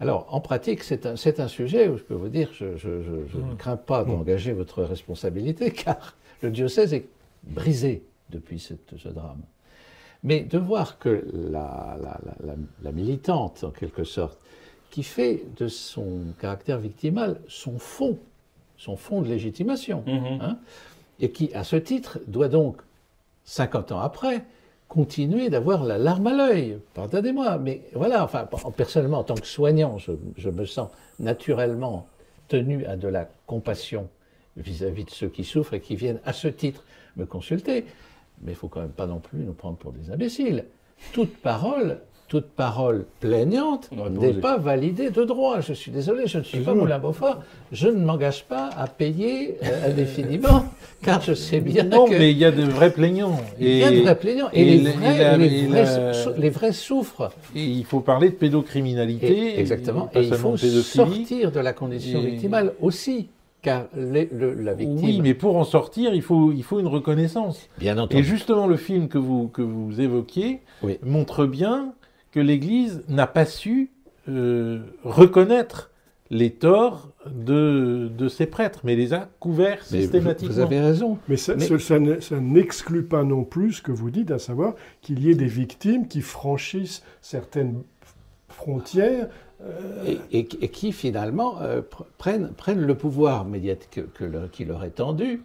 Alors, 0.00 0.26
en 0.34 0.40
pratique, 0.40 0.82
c'est 0.82 1.06
un, 1.06 1.48
sujet 1.48 1.88
où 1.88 1.96
je 1.96 2.02
peux 2.02 2.14
vous 2.14 2.28
dire, 2.28 2.50
je, 2.52 2.76
je- 2.76 3.02
je- 3.02 3.26
je 3.28 3.38
ne 3.38 3.54
crains 3.54 3.76
pas 3.76 4.04
d'engager 4.04 4.52
votre 4.52 4.82
responsabilité, 4.82 5.70
car 5.84 6.16
le 6.42 6.50
diocèse 6.50 6.94
est 6.94 7.06
brisé 7.44 8.02
depuis 8.30 8.58
cette- 8.58 8.96
ce 8.98 9.08
drame. 9.08 9.40
Mais 10.22 10.40
de 10.40 10.58
voir 10.58 10.98
que 10.98 11.26
la, 11.32 11.96
la- 12.00 12.20
la- 12.24 12.46
la- 12.46 12.54
la 12.82 12.92
militante, 12.92 13.64
en 13.64 13.70
quelque 13.70 14.04
sorte, 14.04 14.38
qui 14.90 15.02
fait 15.02 15.42
de 15.58 15.68
son 15.68 16.06
caractère 16.40 16.78
victimal 16.78 17.40
son 17.48 17.78
fond, 17.78 18.18
son 18.76 18.96
fond 18.96 19.20
de 19.22 19.28
légitimation, 19.28 20.02
Mhm. 20.06 20.38
hein, 20.40 20.58
et 21.20 21.30
qui, 21.30 21.52
à 21.54 21.64
ce 21.64 21.76
titre, 21.76 22.18
doit 22.26 22.48
donc, 22.48 22.76
50 23.44 23.92
ans 23.92 24.00
après, 24.00 24.44
continuer 24.88 25.50
d'avoir 25.50 25.84
la 25.84 25.98
larme 25.98 26.28
à 26.28 26.32
l'œil. 26.34 26.78
Pardonnez-moi, 26.94 27.58
mais 27.58 27.82
voilà, 27.94 28.24
enfin, 28.24 28.46
personnellement, 28.76 29.18
en 29.18 29.24
tant 29.24 29.34
que 29.34 29.46
soignant, 29.46 29.98
je, 29.98 30.12
je 30.38 30.48
me 30.50 30.64
sens 30.64 30.88
naturellement 31.18 32.06
tenu 32.48 32.84
à 32.86 32.96
de 32.96 33.08
la 33.08 33.28
compassion 33.46 34.08
vis-à-vis 34.56 35.04
de 35.04 35.10
ceux 35.10 35.28
qui 35.28 35.44
souffrent 35.44 35.74
et 35.74 35.80
qui 35.80 35.96
viennent 35.96 36.20
à 36.24 36.32
ce 36.32 36.48
titre 36.48 36.84
me 37.16 37.24
consulter. 37.26 37.84
Mais 38.42 38.52
il 38.52 38.56
faut 38.56 38.68
quand 38.68 38.80
même 38.80 38.88
pas 38.90 39.06
non 39.06 39.18
plus 39.20 39.38
nous 39.40 39.52
prendre 39.52 39.76
pour 39.76 39.92
des 39.92 40.10
imbéciles. 40.10 40.64
Toute 41.12 41.36
parole, 41.36 41.98
toute 42.28 42.46
parole 42.50 43.04
plaignante 43.20 43.90
n'est 44.10 44.32
pas 44.34 44.56
validée 44.58 45.10
de 45.10 45.24
droit. 45.24 45.60
Je 45.60 45.72
suis 45.72 45.90
désolé, 45.92 46.26
je 46.26 46.38
ne 46.38 46.42
suis 46.42 46.60
pas. 46.60 46.74
Moulin 46.74 46.98
Beaufort. 46.98 47.42
Je 47.72 47.88
ne 47.88 48.04
m'engage 48.04 48.44
pas 48.44 48.70
à 48.76 48.86
payer 48.88 49.56
euh, 49.62 49.90
indéfiniment, 49.90 50.64
car 51.02 51.20
je 51.20 51.34
sais 51.34 51.60
bien 51.60 51.84
Non, 51.84 52.06
que 52.06 52.14
mais 52.18 52.30
il 52.32 52.38
y 52.38 52.44
a 52.44 52.50
de 52.52 52.62
vrais 52.62 52.92
plaignants. 52.92 53.40
il 53.60 53.68
y 53.78 53.82
a 53.84 53.90
de 53.90 54.00
vrais 54.00 54.18
plaignants 54.18 54.48
et, 54.52 54.62
et 54.62 54.78
les, 54.78 54.90
vrais, 54.92 55.18
la- 55.18 55.36
les 55.36 55.66
vrais 55.66 55.82
la- 55.84 56.12
sou- 56.14 56.30
les 56.38 56.50
vrais 56.50 56.72
souffrent. 56.72 57.30
Et 57.54 57.62
il 57.64 57.84
faut 57.84 58.00
parler 58.00 58.30
de 58.30 58.34
pédocriminalité. 58.36 59.54
Et- 59.56 59.60
exactement. 59.60 60.08
Et 60.14 60.22
il 60.22 60.34
faut 60.34 60.56
sortir 60.56 61.52
de 61.52 61.60
la 61.60 61.72
condition 61.72 62.20
victimale 62.20 62.72
aussi, 62.80 63.28
car 63.64 63.86
les- 63.96 64.28
le- 64.30 64.54
la 64.54 64.74
victime, 64.74 64.98
Oui, 65.04 65.20
mais 65.22 65.34
pour 65.34 65.56
en 65.56 65.64
sortir, 65.64 66.14
il 66.14 66.22
faut, 66.22 66.52
il 66.52 66.62
faut 66.62 66.78
une 66.78 66.86
reconnaissance. 66.86 67.68
bien 67.78 67.98
entendu, 67.98 68.20
Et 68.20 68.22
justement, 68.22 68.66
le 68.68 68.76
film 68.76 69.08
que 69.08 69.18
vous, 69.18 69.48
que 69.48 69.62
vous 69.62 70.00
évoquiez 70.00 70.60
Oui. 70.84 70.98
montre 71.02 71.46
bien 71.46 71.94
que 72.30 72.38
l'Église 72.40 73.02
n'a 73.08 73.26
pas 73.26 73.46
su 73.46 73.90
euh, 74.28 74.80
reconnaître 75.02 75.90
les 76.30 76.50
torts 76.50 77.10
de, 77.30 78.10
de 78.16 78.28
ses 78.28 78.46
prêtres, 78.46 78.80
mais 78.84 78.96
les 78.96 79.12
a 79.12 79.28
couverts 79.38 79.84
systématiquement. 79.84 80.54
vous 80.54 80.60
avez 80.60 80.80
raison. 80.80 81.18
Mais 81.28 81.36
ça, 81.36 81.54
Mais- 81.56 81.64
ce- 81.66 81.76
ça 81.78 81.98
ne- 81.98 82.20
ça 82.20 82.40
n'exclut 82.40 83.02
pas 83.04 83.22
non 83.24 83.44
plus 83.44 83.72
ce 83.74 83.82
que 83.82 83.92
vous 83.92 84.10
dites, 84.10 84.30
à 84.30 84.38
savoir 84.38 84.74
qu'il 85.02 85.22
y 85.22 85.30
ait 85.30 85.34
des 85.34 85.44
victimes 85.46 86.08
qui 86.08 86.22
franchissent 86.22 87.02
certaines 87.20 87.82
frontières. 88.48 89.28
Et, 90.06 90.18
et- 90.38 90.48
et 90.62 90.68
qui 90.68 90.92
finalement 90.92 91.60
euh, 91.62 91.80
pr- 91.80 92.04
prennent, 92.18 92.48
prennent 92.56 92.80
le 92.84 92.94
pouvoir 92.94 93.44
médiatique 93.44 94.00
que, 94.12 94.24
qui 94.52 94.64
leur 94.64 94.84
est 94.84 94.90
tendu 94.90 95.42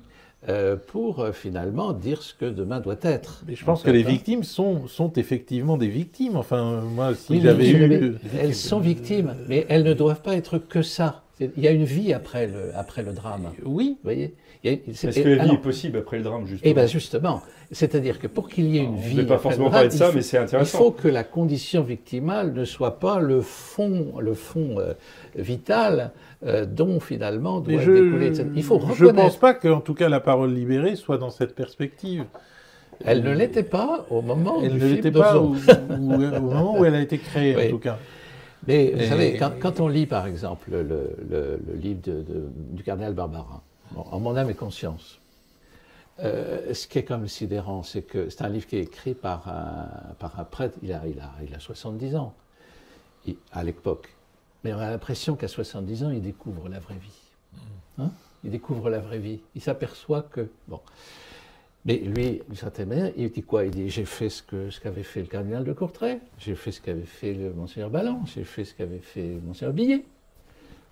euh, 0.48 0.76
pour 0.76 1.20
euh, 1.20 1.32
finalement 1.32 1.94
dire 1.94 2.22
ce 2.22 2.34
que 2.34 2.46
demain 2.46 2.80
doit 2.80 2.98
être. 3.02 3.44
Mais 3.48 3.56
je 3.56 3.64
pense 3.66 3.82
En 3.82 3.86
que 3.86 3.92
les 3.92 4.04
hein. 4.04 4.10
victimes 4.10 4.44
sont, 4.44 4.88
sont 4.88 5.12
effectivement 5.14 5.78
des 5.78 5.88
victimes. 5.88 6.36
Enfin, 6.38 6.82
moi, 6.82 7.14
si 7.16 7.34
Oui, 7.34 7.42
j'avais 7.42 7.72
eu... 7.72 8.16
Elles 8.40 8.56
sont 8.56 8.80
victimes, 8.80 9.36
mais 9.48 9.66
elles 9.70 9.84
ne 9.84 9.94
doivent 9.94 10.22
pas 10.22 10.36
être 10.36 10.58
que 10.58 10.82
ça. 10.82 11.24
Il 11.40 11.64
y 11.64 11.68
a 11.68 11.72
une 11.72 11.86
vie 11.86 12.12
après 12.14 12.48
le, 12.48 12.72
après 12.76 13.02
le 13.02 13.14
drame. 13.14 13.52
Vous 13.64 13.72
Oui, 13.74 13.98
voyez? 14.04 14.34
Il 14.64 14.72
y 14.72 14.74
a- 14.76 14.78
c'est- 14.94 15.08
Est-ce 15.08 15.20
que 15.22 15.30
la 15.30 15.36
vie 15.36 15.42
alors, 15.42 15.54
est 15.56 15.62
possible 15.62 15.98
après 16.00 16.18
le 16.18 16.24
drame, 16.24 16.46
justement 16.46 16.70
Eh 16.70 16.74
bien 16.74 16.86
justement, 16.86 17.42
c'est-à-dire 17.72 18.20
que 18.20 18.28
pour 18.28 18.50
qu'il 18.50 18.66
y 18.66 18.78
ait 18.78 18.82
une 18.84 18.90
On 18.90 18.98
ne 18.98 19.02
vie, 19.02 19.24
pas 19.24 19.38
forcément 19.38 19.68
le 19.68 19.72
parler 19.72 19.88
de 19.88 19.94
ça, 19.94 20.08
il 20.08 20.10
faut- 20.12 20.16
mais 20.18 20.22
c'est 20.22 20.36
Il 20.38 20.42
intéressant. 20.42 20.78
faut 20.78 20.92
que 20.92 21.08
la 21.08 21.24
condition 21.24 21.82
victimale 21.82 22.52
ne 22.54 22.66
soit 22.66 23.00
pas 23.00 23.20
le 23.20 23.40
fond, 23.40 24.16
le 24.20 24.34
fond 24.34 24.76
euh, 24.80 24.94
vital 25.38 26.12
euh, 26.46 26.66
dont 26.66 27.00
finalement 27.00 27.60
doit 27.62 27.80
je 27.80 27.92
découler. 27.92 28.34
cette- 28.36 28.48
Il 28.56 28.64
faut 28.64 28.80
je 28.80 28.86
pense 28.86 29.00
reconnaître. 29.00 29.40
pas 29.40 29.54
qu'en 29.54 29.80
tout 29.80 29.94
cas 29.94 30.10
la 30.10 30.20
parole 30.20 30.54
libérée 30.54 30.96
soit 30.98 31.18
dans 31.18 31.30
cette 31.30 31.56
perspective. 31.56 32.26
Elle 33.06 33.24
ne 33.24 33.32
l'était 33.34 33.64
pas 33.64 34.06
au 34.10 34.22
moment 34.22 34.60
Elle 34.62 34.72
du 34.72 34.76
ne 34.76 34.80
film 34.82 34.96
l'était 34.96 35.12
pas 35.12 35.32
d'Ozon. 35.34 35.56
au, 35.90 35.94
au- 35.94 36.38
au 36.38 36.42
moment 36.42 36.78
où 36.80 36.84
elle 36.84 36.96
a 36.96 37.02
été 37.02 37.18
créée, 37.18 37.56
Oui. 37.58 37.68
en 37.68 37.70
tout 37.70 37.80
cas. 37.80 37.98
Mais 38.68 38.92
vous 38.92 39.02
Et- 39.02 39.08
savez, 39.08 39.38
quand, 39.38 39.54
quand 39.60 39.80
on 39.80 39.88
lit 39.88 40.06
par 40.06 40.28
exemple 40.28 40.70
le, 40.72 40.84
le- 40.84 41.60
le 41.66 41.74
livre 41.76 42.02
de- 42.04 42.22
de- 42.22 42.50
du 42.72 42.84
cardinal 42.84 43.14
Barbarin, 43.14 43.62
bon, 43.92 44.02
en 44.12 44.20
mon 44.20 44.36
âme 44.36 44.50
et 44.50 44.54
conscience, 44.56 45.20
euh, 46.20 46.74
ce 46.74 46.88
qui 46.88 47.00
est 47.00 47.04
quand 47.04 47.18
même 47.18 47.28
sidérant, 47.30 47.84
c'est 47.84 48.02
que 48.02 48.30
c'est 48.30 48.42
un 48.44 48.50
livre 48.50 48.68
qui 48.68 48.76
est 48.76 48.82
écrit 48.84 49.14
par 49.14 49.48
un, 49.48 50.14
par 50.20 50.38
un 50.40 50.44
prêtre, 50.44 50.78
il 50.84 50.92
a, 50.92 51.02
il, 51.08 51.20
a, 51.20 51.32
il 51.48 51.54
a 51.56 51.60
70 51.60 52.16
ans 52.18 52.34
il- 53.26 53.38
à 53.54 53.64
l'époque. 53.64 54.10
Mais 54.66 54.74
on 54.74 54.80
a 54.80 54.90
l'impression 54.92 55.36
qu'à 55.36 55.48
70 55.48 56.04
ans, 56.04 56.10
il 56.10 56.22
découvre 56.22 56.68
la 56.68 56.80
vraie 56.80 56.96
vie. 57.02 57.62
Hein? 57.98 58.12
Il 58.44 58.52
découvre 58.52 58.90
la 58.90 59.00
vraie 59.00 59.20
vie. 59.20 59.40
Il 59.56 59.62
s'aperçoit 59.62 60.22
que... 60.24 60.50
Bon. 60.68 60.82
Mais 61.90 61.98
lui, 62.06 62.42
d'une 62.48 62.56
certaine 62.56 62.90
manière, 62.90 63.12
il 63.18 63.32
dit 63.32 63.42
quoi? 63.42 63.66
Il 63.66 63.72
dit 63.72 63.90
j'ai 63.90 64.06
fait 64.06 64.30
ce 64.30 64.44
que 64.44 64.70
ce 64.70 64.80
qu'avait 64.80 65.02
fait 65.02 65.22
le 65.22 65.26
cardinal 65.26 65.64
de 65.64 65.74
Courtrai, 65.74 66.20
j'ai 66.38 66.54
fait 66.54 66.72
ce 66.72 66.82
qu'avait 66.82 67.02
fait 67.02 67.34
le 67.34 67.52
monseigneur 67.52 67.90
Ballan, 67.90 68.22
j'ai 68.32 68.44
fait 68.44 68.64
ce 68.64 68.76
qu'avait 68.76 69.00
fait 69.02 69.40
monseigneur 69.44 69.74
Billet. 69.74 70.04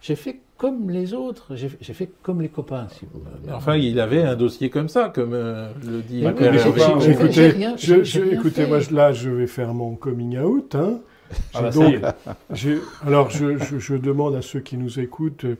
J'ai 0.01 0.15
fait 0.15 0.39
comme 0.57 0.89
les 0.89 1.13
autres, 1.13 1.55
j'ai 1.55 1.69
fait 1.93 2.09
comme 2.23 2.41
les 2.41 2.49
copains, 2.49 2.87
si 2.89 3.05
vous 3.05 3.19
voulez. 3.19 3.53
Enfin, 3.53 3.75
il 3.75 3.99
avait 3.99 4.23
un 4.23 4.35
dossier 4.35 4.71
comme 4.71 4.89
ça, 4.89 5.11
comme 5.13 5.33
euh, 5.35 5.69
le 5.85 6.01
dit 6.01 6.23
oui, 7.03 7.11
écoutez, 7.11 7.31
j'ai 7.31 7.47
rien- 7.49 7.75
je- 7.77 7.85
j'ai- 7.85 7.97
je- 7.97 8.03
j'ai 8.03 8.23
rien 8.23 8.33
écoutez, 8.39 8.65
moi 8.65 8.79
là, 8.91 9.11
je 9.11 9.29
vais 9.29 9.45
faire 9.47 9.75
mon 9.75 9.93
coming 9.95 10.39
out. 10.39 10.73
hein. 10.73 10.99
Ah 11.53 11.61
bah, 11.61 12.15
Alors, 13.05 13.29
je, 13.29 13.57
je- 13.59 13.77
je 13.77 13.95
demande 13.95 14.33
à 14.35 14.41
ceux 14.41 14.61
qui 14.61 14.77
nous 14.77 14.99
écoutent, 14.99 15.45
euh, 15.45 15.57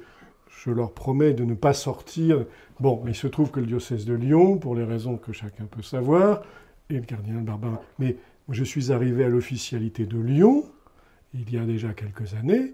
je 0.63 0.71
leur 0.71 0.91
promets 0.93 1.33
de 1.33 1.43
ne 1.43 1.53
pas 1.53 1.73
sortir. 1.73 2.45
Bon, 2.79 3.01
mais 3.03 3.11
il 3.11 3.15
se 3.15 3.27
trouve 3.27 3.51
que 3.51 3.59
le 3.59 3.65
diocèse 3.67 4.05
de 4.05 4.13
Lyon, 4.13 4.57
pour 4.57 4.75
les 4.75 4.83
raisons 4.83 5.17
que 5.17 5.31
chacun 5.31 5.65
peut 5.65 5.81
savoir, 5.83 6.41
et 6.89 6.95
le 6.95 7.01
cardinal 7.01 7.43
Barbarin. 7.43 7.79
Mais 7.99 8.17
je 8.49 8.63
suis 8.63 8.91
arrivé 8.91 9.23
à 9.25 9.29
l'officialité 9.29 10.05
de 10.05 10.17
Lyon, 10.19 10.63
il 11.33 11.51
y 11.53 11.57
a 11.57 11.65
déjà 11.65 11.93
quelques 11.93 12.33
années, 12.33 12.73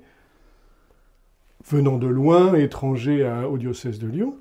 venant 1.66 1.98
de 1.98 2.08
loin, 2.08 2.54
étranger 2.56 3.26
à- 3.26 3.50
au 3.50 3.58
diocèse 3.58 4.00
de 4.00 4.08
Lyon. 4.08 4.38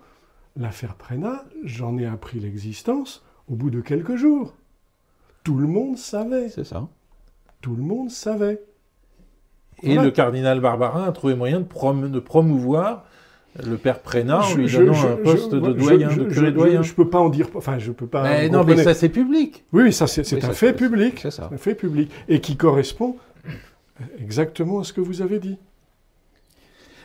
L'affaire 0.56 0.96
Prénat, 0.96 1.44
j'en 1.64 1.96
ai 1.98 2.06
appris 2.06 2.38
l'existence 2.40 3.24
au 3.48 3.54
bout 3.54 3.70
de 3.70 3.80
quelques 3.80 4.16
jours. 4.16 4.54
Tout 5.44 5.56
le 5.56 5.66
monde 5.66 5.96
savait. 5.96 6.48
C'est 6.50 6.64
ça. 6.64 6.88
Tout 7.60 7.74
le 7.74 7.82
monde 7.82 8.10
savait. 8.10 8.62
Et 9.82 9.94
Voilà. 9.94 10.02
le 10.04 10.10
cardinal 10.10 10.60
Barbarin 10.60 11.04
a 11.04 11.12
trouvé 11.12 11.34
moyen 11.34 11.60
de, 11.60 11.64
prom- 11.66 12.10
de 12.10 12.20
promouvoir 12.20 13.04
le 13.62 13.76
père 13.76 14.00
Prénat 14.00 14.38
en 14.40 14.42
Je- 14.42 14.56
lui 14.58 14.68
je- 14.68 14.78
donnant 14.78 14.92
je- 14.94 15.06
un 15.08 15.16
poste 15.16 15.50
je- 15.52 15.56
de 15.56 15.72
doyen, 15.72 16.08
je- 16.10 16.20
de 16.20 16.24
curé 16.32 16.46
je- 16.46 16.50
doyen. 16.52 16.82
Je 16.82 16.94
peux 16.94 17.08
pas 17.08 17.18
en 17.18 17.28
dire. 17.28 17.48
Enfin, 17.54 17.78
je 17.78 17.92
peux 17.92 18.06
pas. 18.06 18.22
Mais 18.22 18.48
non, 18.48 18.64
mais 18.64 18.76
ça 18.82 18.94
c'est 18.94 19.08
public. 19.10 19.64
Oui, 19.72 19.92
ça 19.92 20.06
c'est 20.06 20.30
Oui, 20.32 20.38
un 20.38 20.46
ça, 20.48 20.52
fait 20.54 20.72
public. 20.72 21.18
C'est 21.20 21.30
ça. 21.30 21.50
Un 21.52 21.58
fait 21.58 21.74
public 21.74 22.10
et 22.28 22.40
qui 22.40 22.56
correspond 22.56 23.16
exactement 24.18 24.80
à 24.80 24.84
ce 24.84 24.92
que 24.92 25.00
vous 25.00 25.20
avez 25.22 25.38
dit. 25.38 25.58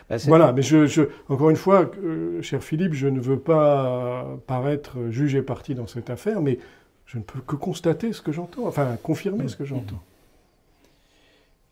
Ben, 0.08 0.16
c'est- 0.18 0.28
Voilà, 0.28 0.52
mais 0.52 0.62
je, 0.62 0.86
je- 0.86 1.02
encore 1.28 1.50
une 1.50 1.56
fois, 1.56 1.90
euh, 2.02 2.40
cher 2.40 2.62
Philippe, 2.64 2.94
je 2.94 3.08
ne 3.08 3.20
veux 3.20 3.38
pas 3.38 4.26
paraître 4.46 4.96
jugé 5.10 5.42
parti 5.42 5.74
dans 5.74 5.86
cette 5.86 6.08
affaire, 6.08 6.40
mais 6.40 6.58
je 7.04 7.18
ne 7.18 7.22
peux 7.22 7.40
que 7.40 7.56
constater 7.56 8.14
ce 8.14 8.22
que 8.22 8.32
j'entends, 8.32 8.66
enfin 8.66 8.96
confirmer 9.02 9.48
ce 9.48 9.56
que 9.56 9.66
j'entends. 9.66 10.00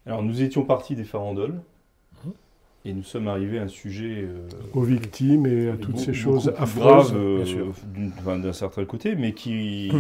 Alors, 0.04 0.22
nous 0.22 0.42
étions 0.42 0.62
partis 0.64 0.94
des 0.94 1.04
farandoles 1.04 1.54
et 2.86 2.92
nous 2.92 3.02
sommes 3.02 3.26
arrivés 3.28 3.58
à 3.58 3.62
un 3.62 3.68
sujet 3.68 4.24
euh, 4.24 4.48
Aux 4.72 4.82
victimes 4.82 5.46
et 5.46 5.68
à 5.68 5.76
toutes 5.76 5.98
ces 5.98 6.14
choses 6.14 6.52
affreuses. 6.56 7.12
graves, 7.12 7.16
euh, 7.16 8.38
d'un 8.38 8.52
certain 8.52 8.84
côté, 8.84 9.16
mais 9.16 9.32
qui 9.32 9.90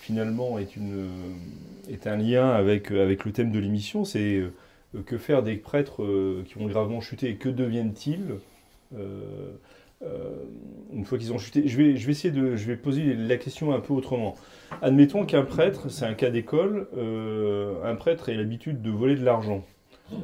finalement 0.00 0.58
est, 0.58 0.76
une, 0.76 1.06
est 1.90 2.06
un 2.06 2.16
lien 2.16 2.50
avec, 2.50 2.90
avec 2.90 3.24
le 3.24 3.32
thème 3.32 3.52
de 3.52 3.58
l'émission. 3.58 4.04
C'est 4.04 4.36
euh, 4.36 4.50
que 5.06 5.16
faire 5.16 5.42
des 5.42 5.54
prêtres 5.56 6.02
euh, 6.02 6.44
qui 6.46 6.58
ont 6.58 6.66
gravement 6.66 7.00
chuté 7.00 7.28
et 7.30 7.36
que 7.36 7.48
deviennent-ils 7.48 8.36
euh, 8.96 9.52
euh, 10.02 10.06
une 10.92 11.04
fois 11.04 11.18
qu'ils 11.18 11.32
ont 11.32 11.38
chuté? 11.38 11.66
Je 11.66 11.76
vais, 11.76 11.96
je 11.96 12.04
vais 12.06 12.12
essayer 12.12 12.32
de 12.32 12.56
je 12.56 12.66
vais 12.66 12.76
poser 12.76 13.14
la 13.14 13.36
question 13.36 13.72
un 13.72 13.80
peu 13.80 13.92
autrement. 13.94 14.34
Admettons 14.82 15.24
qu'un 15.24 15.42
prêtre, 15.44 15.88
c'est 15.88 16.04
un 16.04 16.14
cas 16.14 16.30
d'école, 16.30 16.88
euh, 16.96 17.74
un 17.84 17.94
prêtre 17.94 18.28
ait 18.28 18.34
l'habitude 18.34 18.82
de 18.82 18.90
voler 18.90 19.14
de 19.14 19.24
l'argent. 19.24 19.64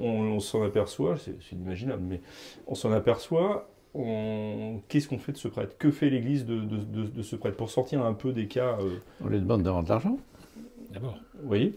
On, 0.00 0.08
on 0.34 0.40
s'en 0.40 0.62
aperçoit, 0.62 1.16
c'est 1.18 1.34
inimaginable, 1.52 2.02
mais 2.06 2.20
on 2.66 2.74
s'en 2.74 2.92
aperçoit. 2.92 3.68
on- 3.94 4.80
Qu'est-ce 4.88 5.08
qu'on 5.08 5.18
fait 5.18 5.32
de 5.32 5.36
ce 5.38 5.48
prêtre? 5.48 5.76
Que 5.78 5.90
fait 5.90 6.10
l'Église 6.10 6.44
de, 6.46 6.60
de- 6.60 6.76
de- 6.76 7.06
de 7.08 7.22
ce 7.22 7.34
prêtre? 7.36 7.56
Pour 7.56 7.70
sortir 7.70 8.04
un 8.04 8.12
peu 8.14 8.32
des 8.32 8.46
cas, 8.46 8.78
euh, 8.80 8.98
On 9.24 9.28
lui 9.28 9.40
demande 9.40 9.62
de 9.62 9.68
rendre 9.68 9.84
de 9.84 9.88
l'argent. 9.90 10.16
D'abord. 10.92 11.18
vous 11.40 11.48
voyez? 11.48 11.74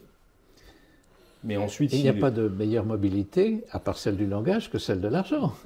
Mais 1.44 1.58
ensuite, 1.58 1.92
Il 1.94 2.02
n'y 2.04 2.10
a 2.10 2.14
il- 2.14 2.20
pas 2.20 2.32
de 2.32 2.48
meilleure 2.48 2.86
mobilité, 2.86 3.64
à 3.72 3.80
part 3.80 3.98
celle 3.98 4.16
du 4.16 4.26
langage, 4.28 4.70
que 4.72 4.78
celle 4.80 5.02
de 5.02 5.08
l'argent. 5.10 5.54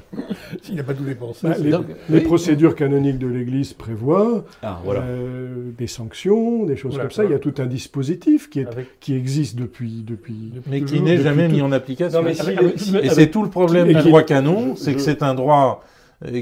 S'il 0.62 0.76
n'a 0.76 0.82
pas 0.82 0.94
tout 0.94 1.04
dépensé. 1.04 1.46
Bah, 1.48 1.54
les, 1.58 1.70
Donc, 1.70 1.86
les 2.08 2.18
oui. 2.18 2.24
procédures 2.24 2.74
canoniques 2.74 3.18
de 3.18 3.26
l'Église 3.26 3.72
prévoient 3.72 4.44
Ah, 4.62 4.80
voilà. 4.84 5.00
euh, 5.02 5.70
des 5.76 5.86
sanctions, 5.86 6.64
des 6.64 6.76
choses 6.76 6.92
Voilà, 6.92 7.04
comme 7.04 7.12
ça. 7.12 7.24
Il 7.24 7.30
y 7.30 7.34
a 7.34 7.38
tout 7.38 7.54
un 7.58 7.66
dispositif 7.66 8.48
qui, 8.50 8.60
est, 8.60 8.66
Avec- 8.66 8.98
qui 9.00 9.14
existe 9.14 9.56
depuis, 9.56 10.02
depuis, 10.06 10.50
Depuis 10.54 10.70
Mais 10.70 10.82
qui 10.82 11.00
n'est 11.00 11.18
jamais 11.18 11.48
tout- 11.48 11.54
mis 11.54 11.62
en 11.62 11.72
application. 11.72 12.18
Non, 12.20 12.24
mais 12.24 12.34
si- 12.34 12.40
avec- 12.42 12.58
avec- 12.58 13.04
Et 13.04 13.08
c'est 13.10 13.30
tout 13.30 13.42
le 13.42 13.50
problème 13.50 13.88
du 13.88 13.94
droit 13.94 14.22
canon, 14.22 14.76
c'est 14.76 14.94
que 14.94 15.00
c'est 15.00 15.22
un 15.22 15.34
droit 15.34 15.84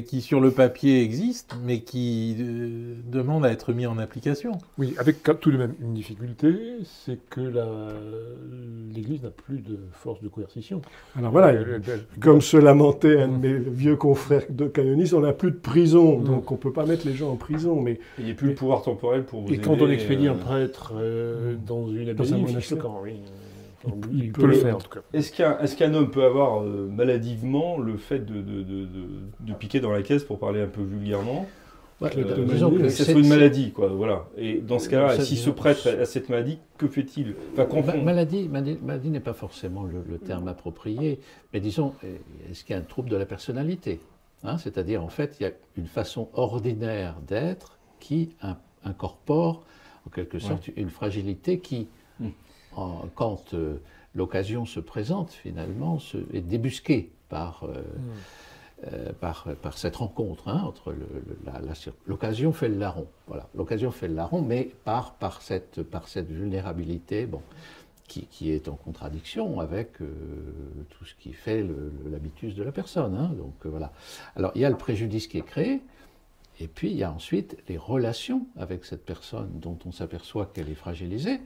qui 0.07 0.21
sur 0.21 0.41
le 0.41 0.51
papier 0.51 1.03
existe, 1.03 1.57
mais 1.65 1.81
qui 1.81 2.37
euh, 2.41 2.95
demande 3.11 3.45
à 3.47 3.51
être 3.53 3.73
mis 3.73 3.87
en 3.87 3.99
application. 3.99 4.53
Oui, 4.79 4.95
avec 4.99 5.23
quand- 5.23 5.35
tout 5.39 5.51
de 5.51 5.57
même 5.57 5.75
une 5.81 5.95
difficulté, 5.95 6.53
c'est 6.85 7.19
que 7.31 7.41
l'Église 8.95 9.23
n'a 9.23 9.31
plus 9.31 9.61
de 9.61 9.79
force 9.93 10.21
de 10.23 10.29
coercition. 10.29 10.83
Alors 11.17 11.31
voilà, 11.33 11.53
Elle- 11.53 11.83
elle- 11.87 11.93
elle- 12.15 12.21
comme 12.21 12.41
se 12.41 12.57
lamentait 12.57 13.21
un 13.21 13.29
de 13.29 13.37
mes 13.39 13.59
vieux 13.59 13.97
confrères 13.97 14.45
de 14.51 14.67
canonistes, 14.67 15.15
on 15.15 15.21
n'a 15.21 15.33
plus 15.33 15.51
de 15.53 15.57
prison, 15.57 16.19
Mm. 16.19 16.25
donc 16.25 16.51
on 16.51 16.55
ne 16.55 16.61
peut 16.61 16.73
pas 16.73 16.87
mettre 16.87 17.07
les 17.07 17.15
gens 17.15 17.31
en 17.31 17.37
prison. 17.37 17.81
Mais 17.81 17.99
Il 18.19 18.25
n'y 18.27 18.31
a 18.33 18.35
plus 18.35 18.49
le 18.49 18.55
pouvoir 18.55 18.83
temporel 18.83 19.25
pour 19.25 19.43
vous 19.43 19.53
Et 19.53 19.59
quand 19.59 19.81
on 19.81 19.91
expédie 19.91 20.29
euh, 20.29 20.33
un 20.33 20.37
prêtre 20.37 20.93
euh, 20.97 21.55
dans 21.67 21.89
une 21.89 22.13
Dans 22.13 22.25
abbaye, 22.25 22.33
un 22.43 22.47
c'est 22.47 22.53
monastère. 22.53 22.79
choquant, 22.79 23.01
oui. 23.03 23.13
Il 24.13 24.25
il, 24.25 24.33
peut 24.33 24.43
peut 24.43 24.47
le 24.49 24.55
faire 24.55 24.77
en 24.77 24.81
tout 24.81 24.91
cas. 24.91 25.01
Est-ce 25.13 25.77
qu'un 25.77 25.95
homme 25.95 26.11
peut 26.11 26.25
avoir 26.25 26.63
euh, 26.63 26.89
maladivement 26.89 27.79
le 27.79 27.97
fait 27.97 28.21
de, 28.21 28.35
de, 28.43 28.63
de, 28.63 28.85
de- 28.85 29.09
de 29.41 29.53
piquer 29.55 29.81
dans 29.81 29.91
la 29.93 30.03
caisse, 30.03 30.25
pour 30.25 30.39
parler 30.39 30.61
un 30.61 30.67
peu 30.67 30.83
vulgairement 30.83 31.47
Ouais, 32.01 32.11
euh, 32.17 32.45
disons 32.47 32.71
que 32.71 32.89
c'est- 32.89 33.05
soit 33.13 33.21
une 33.21 33.29
maladie, 33.29 33.73
quoi, 33.73 33.89
voilà. 33.89 34.27
Et 34.39 34.61
dans 34.61 34.79
ce 34.79 34.89
cas-là, 34.89 35.17
Ça, 35.17 35.23
si 35.23 35.37
ce 35.37 35.51
prêtre 35.51 35.87
a 35.87 36.07
cette 36.07 36.31
maladie, 36.31 36.59
que 36.79 36.89
fait-il? 36.89 37.35
Enfin, 37.53 37.63
Ma- 37.63 37.65
comprendre. 37.67 38.03
Maladie, 38.03 38.49
maladie, 38.49 38.79
maladie 38.83 39.11
n'est 39.11 39.21
pas 39.21 39.35
forcément 39.35 39.85
le, 39.85 40.03
le 40.09 40.17
terme 40.19 40.49
approprié, 40.49 41.21
mais 41.53 41.61
disons, 41.61 41.93
euh, 42.05 42.17
est-ce 42.51 42.65
qu'il 42.65 42.75
y 42.75 42.79
a 42.79 42.81
un 42.81 42.85
trouble 42.85 43.11
de 43.11 43.17
la 43.17 43.27
personnalité 43.27 44.01
Hein, 44.43 44.57
C'est-à-dire, 44.57 45.05
en 45.05 45.11
fait, 45.11 45.37
il 45.39 45.43
y 45.43 45.47
a 45.47 45.53
une 45.77 45.87
façon 45.87 46.29
ordinaire 46.33 47.17
d'être 47.29 47.77
qui 47.99 48.31
in- 48.41 48.57
incorpore, 48.85 49.63
en 50.07 50.11
quelque 50.11 50.39
sorte, 50.39 50.71
une 50.77 50.89
fragilité 50.91 51.59
qui. 51.59 51.89
En- 52.77 53.05
quand 53.15 53.55
euh, 53.55 53.77
l'occasion 54.15 54.65
se 54.67 54.81
présente, 54.81 55.31
finalement, 55.33 55.99
se- 55.99 56.19
est 56.33 56.41
débusquée 56.41 57.11
par, 57.29 57.65
euh, 57.65 57.83
euh, 58.93 59.13
par, 59.21 59.47
par 59.63 59.77
cette 59.79 59.97
rencontre 59.97 60.49
hein, 60.49 60.63
entre 60.67 60.95
l'occasion 62.07 62.53
fait 62.53 62.69
le 62.69 62.77
larron. 62.79 63.07
Voilà, 63.27 63.49
l'occasion 63.55 63.91
fait 63.91 64.09
le 64.09 64.15
larron, 64.15 64.43
mais 64.43 64.71
par, 64.85 65.15
par, 65.15 65.43
cette, 65.43 65.83
par 65.83 66.09
cette 66.09 66.31
vulnérabilité, 66.31 67.27
bon, 67.27 67.43
qui, 68.09 68.27
qui 68.27 68.51
est 68.51 68.69
en 68.69 68.75
contradiction 68.75 69.61
avec 69.61 70.01
euh, 70.01 70.09
tout 70.91 71.05
ce 71.05 71.15
qui 71.15 71.33
fait 71.33 71.65
l'habitus 72.11 72.55
de 72.55 72.63
la 72.63 72.73
personne. 72.73 73.15
hein. 73.15 73.31
donc 73.39 73.55
euh, 73.67 73.69
voilà. 73.69 73.93
Alors 74.35 74.51
il 74.55 74.61
y 74.63 74.65
a 74.65 74.71
le 74.71 74.77
préjudice 74.77 75.29
qui 75.29 75.39
est 75.39 75.43
créé, 75.47 75.81
et 76.59 76.67
puis 76.67 76.91
il 76.91 76.97
y 76.97 77.05
a 77.05 77.13
ensuite 77.13 77.57
les 77.69 77.77
relations 77.79 78.47
avec 78.59 78.85
cette 78.85 79.05
personne 79.05 79.51
dont 79.61 79.79
on 79.87 79.93
s'aperçoit 79.93 80.47
qu'elle 80.47 80.69
est 80.69 80.75
fragilisée. 80.75 81.41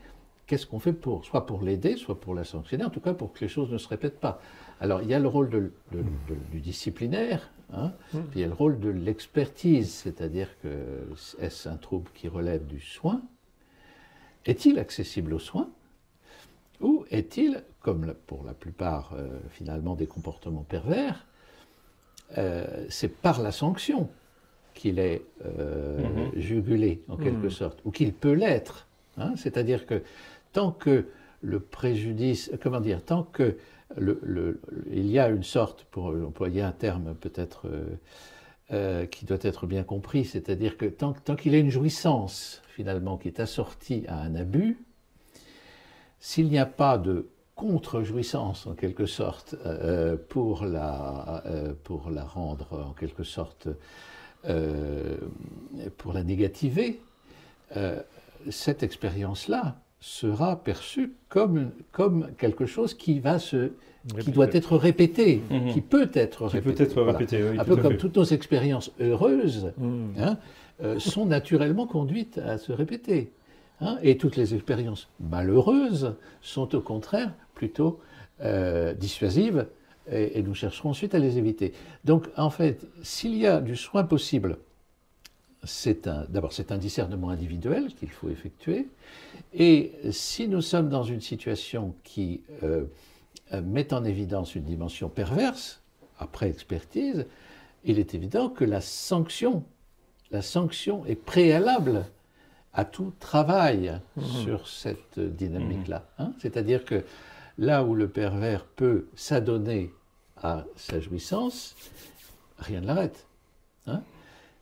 Qu'est-ce 0.46 0.66
qu'on 0.66 0.78
fait 0.78 0.92
pour, 0.92 1.24
soit 1.24 1.46
pour 1.46 1.62
l'aider, 1.62 1.96
soit 1.96 2.20
pour 2.20 2.34
la 2.34 2.44
sanctionner, 2.44 2.84
en 2.84 2.90
tout 2.90 3.00
cas 3.00 3.14
pour 3.14 3.32
que 3.32 3.40
les 3.40 3.48
choses 3.48 3.70
ne 3.70 3.78
se 3.78 3.88
répètent 3.88 4.20
pas. 4.20 4.40
Alors 4.80 5.00
il 5.02 5.08
y 5.08 5.14
a 5.14 5.18
le 5.18 5.28
rôle 5.28 5.48
de- 5.48 5.72
de- 5.92 6.02
de- 6.02 6.38
du 6.52 6.60
disciplinaire, 6.60 7.50
hein, 7.72 7.92
Mm. 8.12 8.18
puis 8.30 8.40
il 8.40 8.42
y 8.42 8.44
a 8.44 8.48
le 8.48 8.52
rôle 8.54 8.78
de 8.78 8.90
l'expertise, 8.90 9.90
c'est-à-dire 9.92 10.48
que 10.62 11.06
est-ce 11.38 11.68
un 11.68 11.76
trouble 11.76 12.10
qui 12.14 12.28
relève 12.28 12.66
du 12.66 12.78
soin? 12.80 13.22
Est-il 14.44 14.78
accessible 14.78 15.32
aux 15.32 15.38
soins 15.38 15.70
Ou 16.80 17.06
est-il, 17.10 17.62
comme 17.80 18.14
pour 18.26 18.44
la 18.44 18.52
plupart 18.52 19.12
euh, 19.16 19.28
finalement 19.50 19.94
des 19.94 20.06
comportements 20.06 20.64
pervers, 20.68 21.24
euh, 22.36 22.84
c'est 22.90 23.08
par 23.08 23.40
la 23.40 23.52
sanction 23.52 24.10
qu'il 24.74 24.98
est 24.98 25.22
euh, 25.46 26.00
Mhm. 26.34 26.40
jugulé 26.40 27.02
en 27.08 27.16
quelque 27.16 27.44
Mhm. 27.44 27.50
sorte, 27.50 27.78
ou 27.84 27.90
qu'il 27.90 28.12
peut 28.12 28.32
l'être. 28.32 28.86
hein? 29.16 29.34
C'est-à-dire 29.36 29.86
que 29.86 30.02
tant 30.54 30.70
que 30.72 31.06
le 31.42 31.60
préjudice, 31.60 32.50
comment 32.62 32.80
dire, 32.80 33.04
tant 33.04 33.24
que 33.24 33.58
il 34.00 35.06
y 35.06 35.18
a 35.18 35.28
une 35.28 35.42
sorte, 35.42 35.84
pour 35.84 36.06
employer 36.06 36.62
un 36.62 36.72
terme 36.72 37.14
peut-être 37.14 37.68
euh, 37.68 37.84
euh, 38.72 39.06
qui 39.06 39.24
doit 39.24 39.38
être 39.42 39.66
bien 39.66 39.84
compris, 39.84 40.24
c'est-à-dire 40.24 40.76
que 40.76 40.86
tant, 40.86 41.12
qu'il 41.12 41.52
y 41.52 41.54
a 41.54 41.58
une 41.58 41.70
jouissance 41.70 42.62
finalement 42.68 43.18
qui 43.18 43.28
est 43.28 43.40
assortie 43.40 44.04
à 44.08 44.20
un 44.20 44.34
abus, 44.34 44.78
s'il 46.18 46.48
n'y 46.48 46.58
a 46.58 46.66
pas 46.66 46.98
de 46.98 47.28
contre-jouissance 47.54 48.66
en 48.66 48.74
quelque 48.74 49.06
sorte 49.06 49.54
euh, 49.64 50.16
pour, 50.16 50.64
la, 50.64 51.44
pour 51.84 52.10
la 52.10 52.24
rendre 52.24 52.86
en 52.88 52.92
quelque 52.94 53.22
sorte, 53.22 53.68
pour 55.96 56.12
la 56.12 56.24
négativer, 56.24 57.00
cette 58.50 58.82
expérience-là 58.82 59.76
sera 60.08 60.56
perçue 60.62 61.12
comme, 61.30 61.70
comme 61.90 62.28
quelque 62.36 62.66
chose 62.66 62.92
qui, 62.92 63.20
va 63.20 63.38
se, 63.38 63.70
qui 64.20 64.32
doit 64.32 64.52
être 64.52 64.76
répété, 64.76 65.40
Mhm. 65.50 65.72
qui 65.72 65.80
peut 65.80 66.10
être 66.12 66.46
Qui 66.48 66.56
répété. 66.58 66.76
peut 66.76 66.82
être 66.82 66.94
Voilà. 67.02 67.12
répété, 67.18 67.42
oui, 67.42 67.58
Un 67.58 67.64
peu 67.64 67.76
comme 67.76 67.92
fait. 67.92 67.98
toutes 67.98 68.16
nos 68.16 68.24
expériences 68.24 68.92
heureuses 69.00 69.72
Mm. 69.78 70.04
hein, 70.18 70.36
euh, 70.82 70.98
sont 70.98 71.24
naturellement 71.24 71.86
conduites 71.86 72.36
à 72.38 72.58
se 72.58 72.70
répéter. 72.72 73.32
hein, 73.80 73.98
et 74.02 74.16
toutes 74.18 74.36
les 74.36 74.54
expériences 74.54 75.08
malheureuses 75.20 76.14
sont 76.42 76.74
au 76.76 76.80
contraire 76.80 77.32
plutôt 77.54 77.98
euh, 78.42 78.94
dissuasives 78.94 79.66
et, 80.10 80.38
et 80.38 80.42
nous 80.42 80.54
chercherons 80.54 80.90
ensuite 80.90 81.14
à 81.14 81.18
les 81.18 81.38
éviter. 81.38 81.72
Donc 82.04 82.28
en 82.36 82.50
fait, 82.50 82.86
s'il 83.02 83.34
y 83.36 83.46
a 83.48 83.60
du 83.60 83.74
soin 83.74 84.04
possible, 84.04 84.58
d'abord 86.28 86.52
c'est 86.52 86.72
un 86.72 86.78
discernement 86.78 87.30
individuel 87.30 87.94
qu'il 87.94 88.10
faut 88.10 88.28
effectuer. 88.28 88.88
Et 89.52 89.92
si 90.10 90.48
nous 90.48 90.60
sommes 90.60 90.88
dans 90.88 91.02
une 91.04 91.20
situation 91.20 91.94
qui 92.04 92.42
euh, 92.62 92.84
met 93.62 93.92
en 93.92 94.04
évidence 94.04 94.54
une 94.54 94.64
dimension 94.64 95.08
perverse, 95.08 95.80
après 96.18 96.48
expertise, 96.48 97.26
il 97.84 97.98
est 97.98 98.14
évident 98.14 98.48
que 98.48 98.64
la 98.64 98.80
sanction, 98.80 99.64
la 100.30 100.42
sanction 100.42 101.04
est 101.06 101.16
préalable 101.16 102.06
à 102.72 102.84
tout 102.84 103.12
travail 103.20 104.00
sur 104.42 104.68
cette 104.68 105.18
dynamique-là. 105.20 106.06
hein. 106.18 106.32
C'est-à-dire 106.40 106.84
que 106.84 107.04
là 107.58 107.84
où 107.84 107.94
le 107.94 108.08
pervers 108.08 108.64
peut 108.64 109.06
s'adonner 109.14 109.92
à 110.42 110.64
sa 110.76 110.98
jouissance, 111.00 111.76
rien 112.58 112.80
ne 112.80 112.86
l'arrête. 112.86 113.26
hein. 113.86 114.02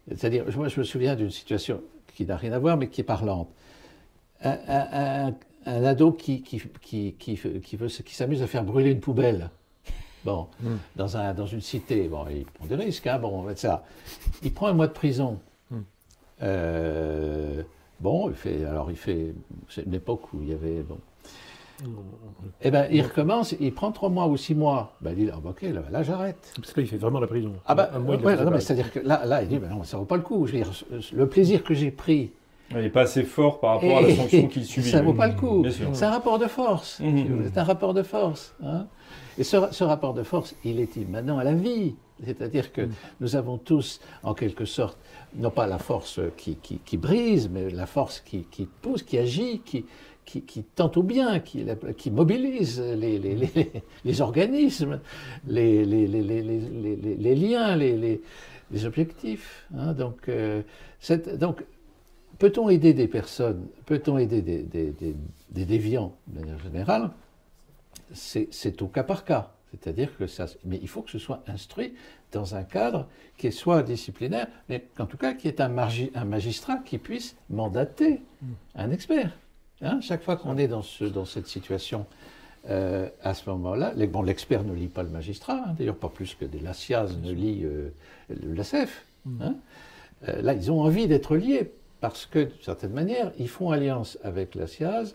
C'est-à-dire, 0.08 0.44
moi 0.56 0.68
je 0.68 0.80
me 0.80 0.84
souviens 0.84 1.14
d'une 1.16 1.30
situation 1.30 1.80
qui 2.14 2.26
n'a 2.26 2.36
rien 2.36 2.52
à 2.52 2.58
voir 2.58 2.76
mais 2.76 2.88
qui 2.88 3.00
est 3.00 3.04
parlante. 3.04 3.48
Un, 4.42 4.58
un- 4.68 5.28
un- 5.28 5.34
un 5.64 5.84
ado 5.84 6.12
qui, 6.12 6.42
qui, 6.42 6.60
qui, 6.80 7.14
qui, 7.18 7.36
qui 7.62 7.76
veut, 7.76 7.86
qui 7.88 8.14
s'amuse 8.14 8.42
à 8.42 8.46
faire 8.48 8.64
brûler 8.64 8.90
une 8.90 9.00
poubelle. 9.00 9.50
Bon, 10.24 10.46
Mm. 10.60 10.68
dans, 10.96 11.16
un, 11.16 11.34
dans 11.34 11.46
une 11.46 11.60
cité, 11.60 12.08
bon, 12.08 12.24
il 12.30 12.44
prend 12.44 12.66
des 12.66 12.74
risques, 12.76 13.06
hein, 13.06 13.18
bon, 13.18 13.46
ça. 13.56 13.84
Il 14.42 14.52
prend 14.52 14.66
un 14.68 14.72
mois 14.72 14.86
de 14.88 14.92
prison. 14.92 15.38
Mm. 15.70 15.76
Euh, 16.42 17.62
bon, 18.00 18.28
il 18.30 18.34
fait, 18.34 18.64
alors 18.64 18.90
il 18.90 18.96
fait, 18.96 19.34
c'est 19.68 19.82
une 19.86 19.94
époque 19.94 20.32
où 20.32 20.42
il 20.42 20.48
y 20.50 20.52
avait, 20.52 20.82
bon. 20.82 20.98
Eh 22.62 22.70
ben, 22.70 22.86
il 22.90 23.02
recommence, 23.02 23.54
il 23.60 23.72
prend 23.74 23.90
trois 23.92 24.08
mois 24.08 24.26
ou 24.28 24.36
six 24.36 24.54
mois. 24.54 24.92
Ben, 25.00 25.14
il 25.16 25.26
dit, 25.26 25.30
ah, 25.32 25.38
ok, 25.44 25.62
là, 25.62 25.82
là, 25.90 26.02
j'arrête. 26.02 26.52
Parce 26.56 26.72
que 26.72 26.80
là, 26.80 26.84
il 26.86 26.88
fait 26.88 26.96
vraiment 26.96 27.20
la 27.20 27.26
prison. 27.26 27.52
Ah 27.66 27.74
bah, 27.74 27.90
Un 27.94 27.98
mois, 27.98 28.14
il 28.16 28.22
a 28.22 28.24
ouais, 28.24 28.44
non, 28.44 28.50
mais 28.50 28.60
c'est-à-dire 28.60 28.92
que 28.92 29.00
là, 29.00 29.24
là, 29.26 29.42
il 29.42 29.48
dit, 29.48 29.58
ben 29.58 29.68
non, 29.68 29.82
ça 29.82 29.96
vaut 29.96 30.04
pas 30.04 30.16
le 30.16 30.22
coup. 30.22 30.46
Je 30.46 30.52
veux 30.52 30.58
dire, 30.58 30.70
le 31.12 31.28
plaisir 31.28 31.64
que 31.64 31.74
j'ai 31.74 31.90
pris, 31.90 32.30
Il 32.70 32.78
n'est 32.78 32.88
pas 32.88 33.02
assez 33.02 33.24
fort 33.24 33.58
par 33.60 33.74
rapport 33.80 33.98
à 33.98 34.02
la 34.02 34.14
sanction 34.14 34.46
qu'il 34.48 34.64
subit. 34.64 34.90
ça 34.90 35.02
vaut 35.02 35.12
pas 35.14 35.26
le 35.28 35.34
coup. 35.34 35.62
Bien 35.62 35.70
sûr. 35.72 35.88
C'est 35.92 36.04
un 36.04 36.10
rapport 36.10 36.38
de 36.38 36.46
force. 36.46 37.00
Mhm. 37.00 37.50
C'est 37.52 37.58
un 37.58 37.64
rapport 37.64 37.94
de 37.94 38.02
force. 38.02 38.54
hein. 38.62 38.86
Et 39.38 39.44
ce, 39.44 39.56
ce 39.72 39.82
rapport 39.84 40.14
de 40.14 40.22
force, 40.22 40.54
il 40.64 40.78
est 40.80 40.94
immanent 40.96 41.38
à 41.38 41.44
la 41.44 41.54
vie. 41.54 41.94
C'est-à-dire 42.24 42.72
que 42.72 42.82
nous 43.20 43.34
avons 43.34 43.58
tous, 43.58 43.98
en 44.22 44.32
quelque 44.34 44.64
sorte, 44.64 44.96
non 45.34 45.50
pas 45.50 45.66
la 45.66 45.78
force 45.78 46.20
qui, 46.36 46.54
qui- 46.56 46.78
qui 46.78 46.96
brise, 46.96 47.50
mais 47.52 47.68
la 47.70 47.86
force 47.86 48.20
qui, 48.20 48.44
qui 48.50 48.68
pousse, 48.80 49.02
qui 49.02 49.18
agit, 49.18 49.60
qui, 49.64 49.84
qui, 50.24 50.42
qui 50.42 50.62
tente 50.62 50.96
au 50.96 51.02
bien, 51.02 51.40
qui, 51.40 51.64
qui 51.96 52.10
mobilise 52.10 52.80
les, 52.80 53.18
les- 53.18 53.34
les- 53.36 53.72
les 54.04 54.20
organismes, 54.20 55.00
les, 55.46 55.84
liens, 57.34 57.76
les, 57.76 57.96
objectifs. 58.86 59.66
hein. 59.76 59.92
Donc, 59.92 60.28
euh, 60.28 60.62
peut-on 62.38 62.68
aider 62.68 62.94
des 62.94 63.08
personnes, 63.08 63.66
peut-on 63.86 64.18
aider 64.18 64.42
des, 64.42 64.62
des- 64.62 64.90
des- 64.92 65.16
des 65.50 65.64
déviants 65.64 66.14
de 66.28 66.40
manière 66.40 66.58
générale 66.60 67.10
C'est 68.12 68.82
au 68.82 68.86
cas 68.88 69.02
par 69.04 69.24
cas. 69.24 69.52
C'est-à-dire 69.70 70.14
que 70.18 70.26
ça, 70.26 70.46
mais 70.66 70.78
il 70.82 70.88
faut 70.88 71.00
que 71.00 71.10
ce 71.10 71.18
soit 71.18 71.42
instruit 71.46 71.94
dans 72.30 72.54
un 72.54 72.62
cadre 72.62 73.08
qui 73.38 73.50
soit 73.50 73.82
disciplinaire, 73.82 74.46
mais 74.68 74.84
en 74.98 75.06
tout 75.06 75.16
cas 75.16 75.32
qui 75.32 75.48
est 75.48 75.60
un, 75.62 75.74
un 76.14 76.24
magistrat 76.26 76.76
qui 76.84 76.98
puisse 76.98 77.36
mandater 77.48 78.20
un 78.74 78.90
expert. 78.90 79.32
Hein, 79.82 80.00
chaque 80.00 80.22
fois 80.22 80.36
qu'on 80.36 80.56
est 80.58 80.68
dans, 80.68 80.82
ce, 80.82 81.04
dans 81.04 81.24
cette 81.24 81.46
situation 81.48 82.06
euh, 82.70 83.08
à 83.22 83.34
ce 83.34 83.50
moment-là, 83.50 83.92
bon, 84.06 84.22
l'expert 84.22 84.62
ne 84.64 84.72
lit 84.72 84.86
pas 84.88 85.02
le 85.02 85.08
magistrat, 85.08 85.60
hein, 85.66 85.74
d'ailleurs 85.76 85.96
pas 85.96 86.08
plus 86.08 86.34
que 86.36 86.44
des 86.44 86.60
Lassias 86.60 87.08
ne 87.22 87.32
lit 87.32 87.62
euh, 87.64 87.88
le 88.30 88.54
LACEF. 88.54 89.04
hein. 89.40 89.54
Euh, 90.28 90.40
là, 90.42 90.52
ils 90.54 90.70
ont 90.70 90.80
envie 90.80 91.08
d'être 91.08 91.36
liés 91.36 91.72
parce 92.00 92.26
que, 92.26 92.38
d'une 92.44 92.62
certaine 92.62 92.92
manière, 92.92 93.32
ils 93.38 93.48
font 93.48 93.70
alliance 93.72 94.18
avec 94.22 94.54
Lassias 94.54 95.14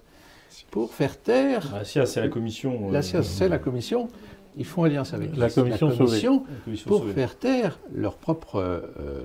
pour 0.71 0.93
faire 0.93 1.17
taire. 1.17 1.73
Ah, 1.73 1.85
c'est 1.85 2.19
la 2.21 2.27
commission. 2.27 2.89
euh, 2.89 2.91
Lassias, 2.91 3.23
c'est 3.23 3.47
la 3.47 3.59
commission. 3.59 4.09
Ils 4.57 4.65
font 4.65 4.83
alliance 4.83 5.13
avec 5.13 5.35
La 5.37 5.49
commission 5.49 5.89
sauvée. 5.91 5.97
commission 5.97 6.43
la 6.49 6.55
commission 6.65 6.87
pour 6.89 6.99
sauvée. 6.99 7.13
faire 7.13 7.37
taire 7.37 7.79
leurs 7.93 8.17
propres 8.17 8.59
euh, 8.99 9.21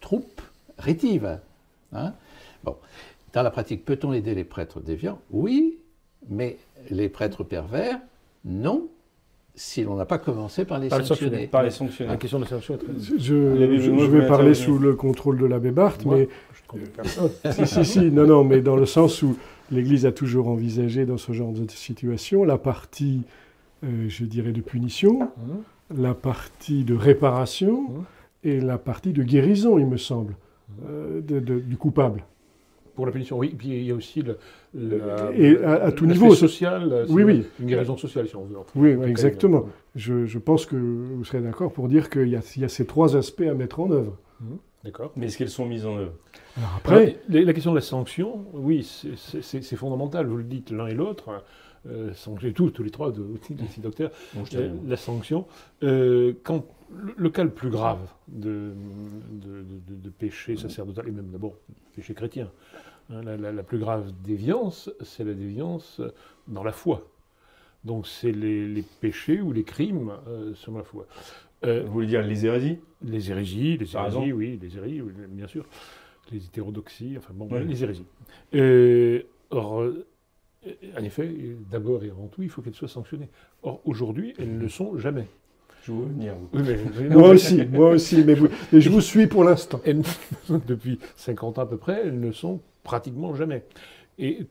troupes 0.00 0.42
rétives. 0.78 1.38
hein. 1.92 2.12
Bon, 2.64 2.76
dans 3.34 3.42
la 3.42 3.50
pratique, 3.50 3.84
peut-on 3.84 4.12
aider 4.12 4.34
les 4.34 4.44
prêtres 4.44 4.80
déviants? 4.80 5.18
Oui, 5.30 5.78
mais 6.30 6.56
les 6.90 7.08
prêtres 7.08 7.42
pervers, 7.44 7.98
non, 8.44 8.88
si 9.56 9.82
l'on 9.84 9.96
n'a 9.96 10.06
pas 10.06 10.18
commencé 10.18 10.64
par 10.64 10.78
les 10.78 10.88
Par 10.88 11.00
les 11.00 11.04
sanctionner. 11.04 11.30
sanctionner. 11.30 11.46
Par 11.50 11.62
les 11.62 11.68
La 11.68 11.74
sanctionnaires. 11.74 12.18
question 12.18 12.38
de 12.38 12.44
la 12.44 12.50
sanction 12.50 12.74
est 12.74 12.78
très. 12.78 12.92
Je, 13.18 13.34
vais 14.06 14.26
parler 14.26 14.54
sous 14.54 14.78
le 14.78 14.94
contrôle 14.94 15.38
de 15.38 15.46
l'abbé 15.46 15.70
Barthes, 15.72 16.04
Moi, 16.04 16.16
mais 16.18 16.28
Je 16.74 16.86
personne. 16.86 17.30
si, 17.52 17.66
si, 17.66 17.84
si, 17.84 18.10
non, 18.10 18.26
non, 18.26 18.44
mais 18.44 18.60
dans 18.62 18.76
le 18.76 18.86
sens 18.86 19.22
où 19.22 19.36
l'Église 19.70 20.06
a 20.06 20.12
toujours 20.12 20.48
envisagé 20.48 21.04
dans 21.06 21.18
ce 21.18 21.32
genre 21.32 21.52
de 21.52 21.68
situation 21.70 22.44
la 22.44 22.58
partie, 22.58 23.22
euh, 23.84 24.08
je 24.08 24.24
dirais, 24.24 24.52
de 24.52 24.60
punition, 24.60 25.20
Mhm. 25.20 26.00
la 26.02 26.14
partie 26.14 26.84
de 26.84 26.94
réparation 26.94 27.82
Mhm. 27.82 28.04
et 28.44 28.60
la 28.60 28.78
partie 28.78 29.12
de 29.12 29.22
guérison, 29.22 29.78
il 29.78 29.86
me 29.86 29.96
semble, 29.98 30.34
euh, 30.88 31.20
de- 31.20 31.40
de- 31.40 31.60
du 31.60 31.76
coupable. 31.76 32.24
Pour 32.94 33.06
la 33.06 33.12
punition, 33.12 33.38
oui. 33.38 33.54
Puis 33.56 33.68
il 33.68 33.82
y 33.82 33.90
a 33.90 33.94
aussi 33.94 34.22
le, 34.22 34.38
Et 35.34 35.58
à- 35.64 35.84
à 35.84 35.92
tout 35.92 36.06
niveau, 36.06 36.34
social. 36.34 37.06
Oui, 37.08 37.22
c'est 37.22 37.24
oui. 37.24 37.46
Une 37.60 37.66
guérison 37.66 37.96
sociale, 37.96 38.28
si 38.28 38.36
on 38.36 38.44
veut. 38.44 38.56
Oui, 38.76 38.96
cas, 38.96 39.06
exactement. 39.06 39.66
Je, 39.96 40.26
je 40.26 40.38
pense 40.38 40.64
que 40.66 40.76
vous 40.76 41.24
serez 41.24 41.40
d'accord 41.40 41.72
pour 41.72 41.88
dire 41.88 42.08
qu'il 42.10 42.28
y, 42.28 42.36
a- 42.36 42.52
il 42.56 42.62
y 42.62 42.64
a 42.64 42.68
ces 42.68 42.86
trois 42.86 43.16
aspects 43.16 43.42
à 43.48 43.54
mettre 43.54 43.80
en 43.80 43.90
œuvre. 43.90 44.16
a- 44.40 44.44
D'accord. 44.84 45.12
Mais 45.16 45.26
est-ce 45.26 45.38
qu'elles 45.38 45.48
sont 45.48 45.64
mises 45.66 45.86
en 45.86 45.96
œuvre 45.96 46.12
Alors 46.58 46.70
Après, 46.76 47.16
la, 47.30 47.40
la 47.42 47.52
question 47.54 47.70
de 47.72 47.76
la 47.76 47.82
sanction, 47.82 48.44
oui, 48.52 48.86
c'est 49.40 49.76
fondamental. 49.76 50.26
Vous 50.26 50.36
le 50.36 50.44
dites 50.44 50.70
l'un 50.70 50.86
et 50.88 50.94
l'autre. 50.94 51.42
Euh, 51.86 52.14
sanctionner 52.14 52.54
tous, 52.54 52.70
tous 52.70 52.82
les 52.82 52.90
trois, 52.90 53.12
de, 53.12 53.22
les 53.50 53.66
six 53.68 53.80
docteurs. 53.80 54.10
Bon, 54.34 54.42
Euh, 54.54 54.72
la 54.86 54.96
sanction. 54.96 55.46
euh, 55.82 56.32
quand 56.42 56.64
le, 57.16 57.28
cas 57.28 57.44
le 57.44 57.50
plus 57.50 57.68
grave 57.70 57.98
de, 58.28 58.72
de, 59.32 59.62
de- 59.88 59.94
de- 60.02 60.08
péché 60.10 60.56
sacerdotal, 60.56 61.08
et 61.08 61.10
même 61.10 61.30
d'abord 61.30 61.54
péché 61.94 62.14
chrétien, 62.14 62.50
hein, 63.10 63.20
la, 63.22 63.36
la- 63.36 63.52
la 63.52 63.62
plus 63.62 63.78
grave 63.78 64.12
déviance, 64.24 64.90
c'est 65.02 65.24
la 65.24 65.34
déviance 65.34 66.00
dans 66.48 66.62
la 66.64 66.72
foi. 66.72 67.06
Donc 67.84 68.06
c'est 68.06 68.32
les, 68.32 68.66
les 68.66 68.82
péchés 68.82 69.42
ou 69.42 69.52
les 69.52 69.64
crimes 69.64 70.12
euh, 70.26 70.54
sur 70.54 70.72
la 70.76 70.84
foi. 70.84 71.06
Euh, 71.66 71.82
Vous 71.84 71.92
voulez 71.92 72.06
dire 72.06 72.22
les 72.22 72.46
hérésies? 72.46 72.78
les 73.02 73.30
hérésies, 73.30 73.76
les 73.76 73.94
hérésies, 73.94 74.32
oui, 74.32 74.58
les 74.62 74.74
hérésies, 74.78 75.02
oui, 75.02 75.12
bien 75.28 75.46
sûr. 75.48 75.66
Les 76.32 76.38
hétérodoxies, 76.46 77.16
enfin 77.18 77.34
bon, 77.34 77.46
Ouais. 77.50 77.62
les 77.62 77.82
hérésies. 77.84 78.06
Euh, 78.54 79.22
or, 79.50 79.84
en 80.98 81.02
effet, 81.04 81.30
d'abord 81.70 82.04
et 82.04 82.10
avant 82.10 82.26
tout, 82.28 82.42
il 82.42 82.48
faut 82.48 82.62
qu'elles 82.62 82.74
soient 82.74 82.88
sanctionnées. 82.88 83.28
Or, 83.62 83.80
aujourd'hui, 83.84 84.34
elles 84.38 84.54
ne 84.54 84.60
le 84.60 84.68
sont 84.68 84.96
jamais. 84.98 85.26
Je 85.84 85.92
vous 85.92 86.06
venir. 86.06 86.34
vous. 86.34 86.48
Oui, 86.58 86.62
mais- 86.66 86.78
mais 87.02 87.08
non, 87.10 87.18
moi 87.20 87.28
aussi, 87.30 87.66
moi 87.66 87.90
aussi, 87.90 88.24
mais, 88.24 88.34
vous- 88.34 88.48
mais 88.72 88.80
je 88.80 88.88
vous 88.88 89.00
suis 89.02 89.26
pour 89.26 89.44
l'instant. 89.44 89.80
elles 89.84 90.02
depuis 90.66 90.98
50 91.16 91.58
ans 91.58 91.62
à 91.62 91.66
peu 91.66 91.76
près, 91.76 92.02
elles 92.04 92.18
ne 92.18 92.32
sont 92.32 92.60
pratiquement 92.82 93.34
jamais. 93.34 93.64
Et 94.18 94.46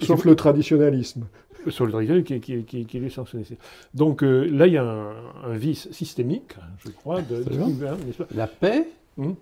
Sauf 0.00 0.24
le 0.24 0.34
traditionnalisme. 0.36 1.26
sur 1.68 1.86
le 1.86 1.92
territoire 1.92 2.22
qui, 2.22 2.40
qui, 2.40 2.62
qui, 2.64 2.86
qui 2.86 2.98
est 2.98 3.08
sanctionné. 3.10 3.44
Donc 3.94 4.22
euh, 4.22 4.44
là, 4.50 4.66
il 4.68 4.72
y 4.74 4.76
a 4.76 4.84
un, 4.84 5.14
un 5.44 5.56
vice 5.56 5.90
systémique, 5.92 6.54
je 6.84 6.90
crois, 6.90 7.22
de, 7.22 7.36
hein, 7.36 7.96
La 8.34 8.46
paix 8.46 8.86
Mhm. 9.16 9.34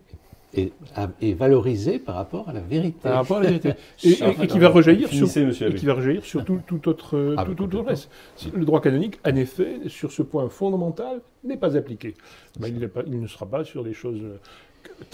Est, 0.56 1.32
valorisée 1.34 1.98
par 1.98 2.14
rapport 2.16 2.48
à 2.48 2.52
la 2.52 2.60
vérité. 2.60 2.98
par 3.02 3.14
rapport 3.16 3.38
à 3.38 3.42
la 3.42 3.48
vérité. 3.48 3.72
Et, 4.04 4.08
et- 4.10 4.14
Sauf 4.14 4.40
et 4.42 4.46
qui 4.46 4.58
va 4.58 4.68
rejaillir 4.68 5.08
sur, 5.08 5.16
Finissez, 5.18 5.44
monsieur 5.44 5.66
et 5.66 5.70
Abbé. 5.70 5.78
qui 5.78 5.86
va 5.86 5.94
rejaillir 5.94 6.24
sur 6.24 6.44
tout, 6.44 6.60
tout 6.66 6.88
autre, 6.88 7.34
Ah, 7.36 7.44
tout, 7.44 7.54
tout 7.66 7.82
reste. 7.82 8.10
Le 8.54 8.64
droit 8.64 8.80
canonique, 8.80 9.18
en 9.26 9.34
effet, 9.36 9.80
sur 9.88 10.12
ce 10.12 10.22
point 10.22 10.48
fondamental, 10.48 11.20
n'est 11.44 11.56
pas 11.56 11.76
appliqué. 11.76 12.14
Ben, 12.60 12.68
il, 12.68 12.78
n'est 12.78 12.88
pas- 12.88 13.02
il 13.06 13.20
ne 13.20 13.26
sera 13.26 13.46
pas 13.46 13.64
sur 13.64 13.84
des 13.84 13.92
choses 13.92 14.20
euh, 14.22 14.36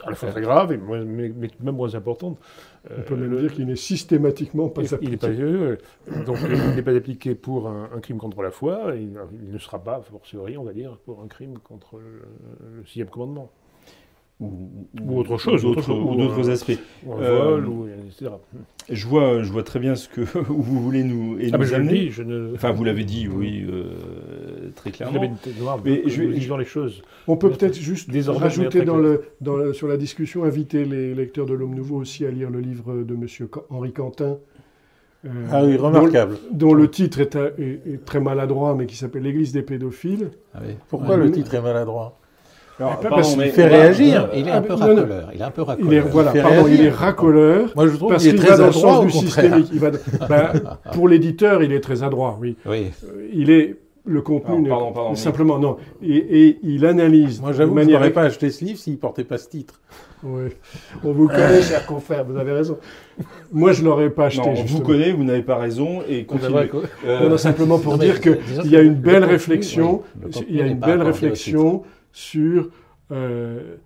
à 0.04 0.10
la 0.10 0.16
fois 0.16 0.30
très 0.30 0.40
graves, 0.40 0.72
et 0.72 0.76
moins- 0.78 1.04
mais, 1.04 1.32
mais 1.34 1.48
même 1.60 1.76
moins 1.76 1.94
importantes. 1.94 2.38
On 2.86 3.02
peut 3.02 3.14
Euh, 3.14 3.16
même 3.18 3.30
le- 3.30 3.40
dire 3.42 3.52
qu'il 3.54 3.66
n'est 3.66 3.76
systématiquement 3.76 4.68
pas 4.68 4.82
il- 4.82 4.86
il 4.86 4.94
appliqué. 4.94 5.10
n'est 5.12 5.16
pas, 5.18 5.26
euh, 5.28 5.76
donc 6.26 6.38
il 6.42 6.74
n'est 6.74 6.82
pas 6.82 6.94
appliqué 6.94 7.34
pour 7.34 7.68
un, 7.68 7.88
un 7.94 8.00
crime 8.00 8.18
contre 8.18 8.42
la 8.42 8.50
foi, 8.50 8.96
et 8.96 9.02
il, 9.02 9.12
il 9.46 9.52
ne 9.52 9.58
sera 9.58 9.78
pas, 9.78 9.96
a 9.96 10.00
fortiori, 10.00 10.56
on 10.56 10.64
va 10.64 10.72
dire, 10.72 10.96
pour 11.04 11.22
un 11.22 11.26
crime 11.28 11.58
contre 11.58 11.96
le, 11.98 12.78
le 12.78 12.84
sixième 12.86 13.08
commandement, 13.08 13.50
Ou, 14.40 14.48
Ou 15.04 15.18
autre 15.18 15.36
chose, 15.36 15.62
ou 15.66 15.74
d'autres 15.74 16.48
aspects. 16.48 16.78
ou 17.04 17.12
Euh, 17.14 17.56
vol, 17.60 17.66
ou, 17.68 17.86
etc. 18.08 18.30
Je 18.88 19.06
vois, 19.06 19.42
je 19.42 19.52
vois 19.52 19.62
très 19.62 19.78
bien 19.78 19.94
ce 19.96 20.08
que 20.08 20.22
où 20.50 20.62
vous 20.62 20.80
voulez 20.80 21.04
nous, 21.04 21.38
et 21.38 21.50
Ah, 21.52 21.58
nous 21.58 21.74
amener. 21.74 21.92
dis, 22.06 22.10
je 22.10 22.22
ne. 22.22 22.54
Enfin, 22.54 22.72
vous 22.72 22.82
l'avez 22.82 23.04
dit, 23.04 23.28
oui, 23.28 23.66
euh, 23.70 24.70
très 24.74 24.90
je 24.90 24.96
clairement. 24.96 25.14
l'avais 25.16 25.26
une 25.26 25.36
tête 25.36 25.60
noire, 25.60 25.78
Mais 25.84 26.02
je 26.06 26.22
vais- 26.22 26.56
les 26.56 26.64
choses. 26.64 27.02
On 27.28 27.36
peut 27.36 27.50
peut-être 27.50 27.76
juste 27.76 28.08
Désormais, 28.10 28.40
rajouter 28.40 28.78
bien 28.80 28.86
dans 28.86 28.94
très 28.94 29.02
le, 29.02 29.22
dans 29.42 29.56
le- 29.56 29.72
sur 29.74 29.88
la 29.88 29.98
discussion, 29.98 30.44
inviter 30.44 30.86
les 30.86 31.14
lecteurs 31.14 31.44
de 31.46 31.52
l'Homme 31.52 31.74
Nouveau 31.74 31.96
aussi 31.96 32.24
à 32.24 32.30
lire 32.30 32.48
le 32.50 32.60
livre 32.60 32.94
de 33.02 33.14
M. 33.14 33.26
Henri 33.68 33.92
Quentin. 33.92 34.38
euh, 35.26 35.28
Ah 35.52 35.62
oui, 35.66 35.76
dont- 35.76 35.84
remarquable. 35.84 36.38
Dont, 36.50 36.72
le 36.72 36.88
titre 36.88 37.20
est, 37.20 37.36
à- 37.36 37.50
est- 37.58 37.80
est 37.86 38.04
très 38.06 38.20
maladroit, 38.20 38.74
mais 38.74 38.86
qui 38.86 38.96
s'appelle 38.96 39.22
L'Église 39.22 39.52
des 39.52 39.60
pédophiles. 39.62 40.30
Ah 40.54 40.60
oui. 40.66 40.74
Pourquoi 40.88 41.18
le 41.18 41.30
titre 41.30 41.54
est 41.54 41.60
maladroit? 41.60 42.16
Alors, 42.80 42.98
pardon, 43.00 43.16
parce 43.16 43.34
qu'il 43.34 43.50
fait 43.50 43.66
réagir. 43.66 44.28
Il 44.34 44.48
est 44.48 44.50
Ah, 44.50 44.56
un 44.56 44.62
peu 44.62 44.74
racoleur. 44.74 45.30
Il 45.34 45.40
est 45.40 45.44
un 45.44 45.50
peu 45.50 45.62
Il 45.62 45.92
est, 45.92 46.00
racoleur. 46.00 46.12
voilà, 46.12 46.32
pardon, 46.42 46.68
il 46.68 46.80
est 46.80 46.88
racoleur. 46.90 47.70
Moi, 47.76 47.86
je 47.88 47.96
trouve 47.96 48.10
Parce 48.10 48.22
qu'il 48.24 48.40
va 48.40 48.56
dans 48.56 48.62
le 48.64 48.68
adroit, 48.70 48.72
sens 48.94 48.98
au 49.04 49.06
du 49.06 49.12
contraire. 49.12 49.44
systémique. 49.56 49.68
Il 49.72 49.78
va, 49.80 49.90
ben, 50.28 50.52
pour 50.92 51.08
l'éditeur, 51.08 51.62
il 51.62 51.72
est 51.72 51.80
très 51.80 52.02
adroit, 52.02 52.38
oui. 52.40 52.56
Oui. 52.66 52.86
Euh, 53.04 53.28
Il 53.32 53.50
est 53.50 53.76
le 54.06 54.22
contenu, 54.22 54.66
pardon, 54.68 54.92
pardon, 54.92 55.10
mais- 55.10 55.16
simplement 55.16 55.58
non. 55.58 55.76
Et, 56.02 56.16
et 56.16 56.58
il 56.62 56.86
analyse 56.86 57.40
Moi, 57.42 57.52
j'avoue 57.52 57.74
que 57.74 57.80
je 57.80 57.84
manière 57.84 58.00
n'aurais 58.00 58.12
pas 58.12 58.22
acheté 58.22 58.48
ce 58.50 58.64
livre 58.64 58.78
s'il 58.78 58.98
portait 58.98 59.24
pas 59.24 59.36
ce 59.36 59.48
titre. 59.48 59.78
On 60.24 61.12
vous 61.12 61.28
connaît, 61.28 61.62
cher 61.62 61.84
confrère, 61.86 62.24
vous 62.24 62.36
avez 62.36 62.52
raison. 62.52 62.78
Moi, 63.52 63.72
je 63.72 63.84
l'aurais 63.84 64.10
pas 64.10 64.26
acheté. 64.26 64.46
Non, 64.48 64.54
on 64.58 64.64
vous 64.64 64.80
connaît, 64.80 65.12
vous 65.12 65.24
n'avez 65.24 65.42
pas 65.42 65.56
raison, 65.56 66.00
et 66.08 66.24
continuez. 66.24 66.68
quoi. 66.68 66.82
Euh, 67.06 67.20
Non, 67.24 67.30
non, 67.30 67.38
simplement 67.38 67.78
pour 67.78 67.92
Non, 67.92 67.98
dire 67.98 68.20
que 68.20 68.38
il 68.64 68.70
y 68.70 68.76
a 68.76 68.80
une 68.80 68.88
le 68.90 68.94
belle 68.96 69.24
réflexion. 69.24 70.02
il 70.48 70.56
y 70.56 70.62
a 70.62 70.66
une 70.66 70.78
belle 70.78 71.02
réflexion 71.02 71.82
sur, 72.12 72.68
euh, 73.12 73.76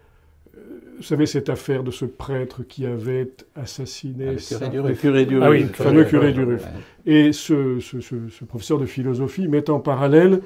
vous 0.96 1.02
savez, 1.02 1.26
cette 1.26 1.48
affaire 1.48 1.82
de 1.82 1.90
ce 1.90 2.04
prêtre 2.04 2.62
qui 2.62 2.86
avait 2.86 3.30
assassiné 3.56 4.26
Ah, 4.28 4.32
le 4.32 4.38
curé 4.38 4.68
du 4.70 4.76
Le 4.76 4.82
Ruf. 4.82 5.00
curé 5.00 5.26
du 5.26 5.40
Ah 5.42 5.50
oui, 5.50 5.60
le 5.62 5.68
fameux 5.68 6.04
curé 6.04 6.32
du. 6.32 6.44
Ruf. 6.44 6.64
Et 7.06 7.32
ce, 7.32 7.80
ce- 7.80 8.00
ce- 8.00 8.28
ce 8.30 8.44
professeur 8.44 8.78
de 8.78 8.86
philosophie 8.86 9.48
met 9.48 9.68
en 9.70 9.80
parallèle 9.80 10.40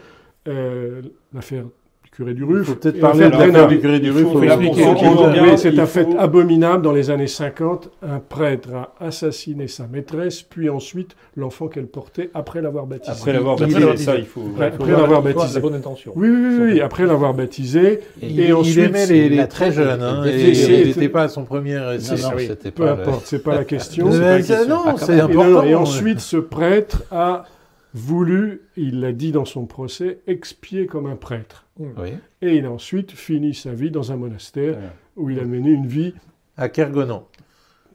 euh, 0.46 1.02
l'affaire 1.34 1.64
curé 2.18 2.35
du 2.35 2.42
Il 2.42 2.44
Ruf. 2.48 2.66
faut 2.66 2.74
peut-être 2.74 2.98
parler 2.98 3.26
de 3.31 3.68
du 3.68 3.78
curé 3.78 4.00
du 4.00 4.11
Ruf. 4.11 4.26
cette 5.57 5.74
il 5.74 5.81
affaire 5.81 6.04
faut- 6.07 6.18
abominable 6.18 6.83
dans 6.83 6.90
les 6.92 7.11
années 7.11 7.28
50. 7.28 7.90
Un 8.02 8.18
prêtre 8.18 8.70
a 8.74 8.92
assassiné 9.07 9.68
sa 9.68 9.87
maîtresse, 9.87 10.42
puis 10.42 10.68
ensuite 10.68 11.14
l'enfant 11.37 11.68
qu'elle 11.68 11.87
portait 11.87 12.31
après 12.35 12.61
l'avoir 12.61 12.87
baptisé. 12.87 13.12
Après 13.16 13.33
l'avoir 13.33 13.52
Après 13.54 13.66
baptisé, 13.66 13.81
l'avoir 13.81 13.98
ça, 13.98 14.12
baptisé. 14.12 14.28
il 14.28 14.42
faut. 14.42 14.62
Après- 14.62 14.90
l'avoir 14.90 15.22
la- 15.24 15.33
baptisé. 15.33 15.54
La 15.54 15.61
bonne 15.61 15.74
intention. 15.74 16.12
Oui, 16.16 16.28
oui, 16.28 16.59
oui, 16.72 16.81
après 16.81 17.07
l'avoir 17.07 17.35
baptisé. 17.35 18.00
Et 18.20 18.52
ensuite, 18.52 18.74
il 18.76 18.85
aimait 18.85 19.07
les, 19.07 19.28
la 19.37 19.46
très 19.46 19.70
jeunes, 19.70 20.02
hein, 20.02 20.22
c'est- 20.24 20.81
il 20.81 20.87
n'était 20.88 21.09
pas 21.09 21.22
à 21.22 21.28
son 21.28 21.44
premier 21.44 21.78
c'était 22.48 22.72
peu 22.72 22.88
importe, 22.88 23.26
c'est 23.26 23.44
pas 23.44 23.54
la 23.54 23.64
question. 23.74 24.11
C'est 24.11 24.18
la 24.18 24.42
c'est- 24.42 24.66
non, 24.66 24.81
Ah, 24.87 24.94
c'est 24.98 25.20
important. 25.20 25.62
et 25.62 25.74
ensuite, 25.76 26.18
ce 26.18 26.37
prêtre 26.37 27.04
a 27.12 27.44
voulu, 27.98 28.62
il 28.76 29.00
l'a 29.00 29.12
dit 29.12 29.32
dans 29.32 29.44
son 29.44 29.66
procès, 29.66 30.20
expier 30.26 30.87
comme 30.87 31.06
un 31.06 31.16
prêtre. 31.16 31.66
Oui. 31.78 32.11
Et 32.42 32.56
il 32.56 32.64
a 32.66 32.70
ensuite 32.72 33.12
fini 33.12 33.54
sa 33.54 33.72
vie 33.72 33.90
dans 33.90 34.11
un 34.12 34.16
monastère 34.16 34.76
Ouais. 34.76 34.82
où 35.16 35.30
il 35.30 35.38
a 35.40 35.44
mené 35.44 35.70
une 35.70 35.87
vie, 35.87 36.14
À 36.56 36.68
Kergonan. 36.68 37.26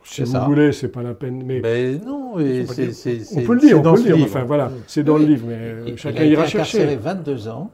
si 0.04 0.22
vous 0.22 0.32
ça. 0.32 0.46
voulez, 0.46 0.72
c'est 0.72 0.89
pas 0.89 1.04
la 1.04 1.13
peine, 1.13 1.44
mais 1.46 1.60
Mais 1.62 1.98
non, 2.00 2.39
et 2.39 2.66
c'est- 2.66 3.38
on 3.38 3.44
peut 3.44 3.54
le 3.56 3.60
dire, 3.60 3.80
on 3.80 3.82
dans 3.82 3.94
peut 3.94 4.00
le 4.00 4.04
dire. 4.06 4.16
livre. 4.18 4.28
Enfin 4.30 4.44
voilà, 4.44 4.72
c'est 4.88 5.04
dans 5.04 5.16
Oui. 5.16 5.22
le 5.26 5.28
livre, 5.28 5.46
mais 5.48 5.56
euh, 5.58 5.84
Il, 5.88 5.98
chacun 5.98 6.24
il 6.24 6.30
a 6.30 6.32
ira 6.32 6.44
été 6.46 6.56
incarcéré 6.58 6.84
chercher. 6.94 6.96
22 6.98 7.48
ans 7.48 7.72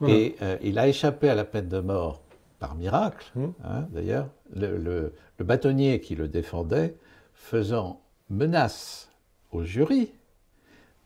Voilà. 0.00 0.14
et 0.14 0.36
euh, 0.42 0.56
il 0.62 0.78
a 0.78 0.88
échappé 0.88 1.28
à 1.28 1.34
la 1.34 1.44
peine 1.44 1.68
de 1.68 1.80
mort 1.80 2.22
par 2.58 2.74
miracle, 2.74 3.30
Hum. 3.36 3.52
hein, 3.64 3.86
d'ailleurs. 3.92 4.28
Le, 4.54 4.76
le- 4.78 5.12
le 5.38 5.44
bâtonnier 5.44 6.00
qui 6.00 6.14
le 6.16 6.26
défendait 6.28 6.94
faisant 7.34 8.00
menace 8.28 9.10
au 9.52 9.64
jury 9.64 10.10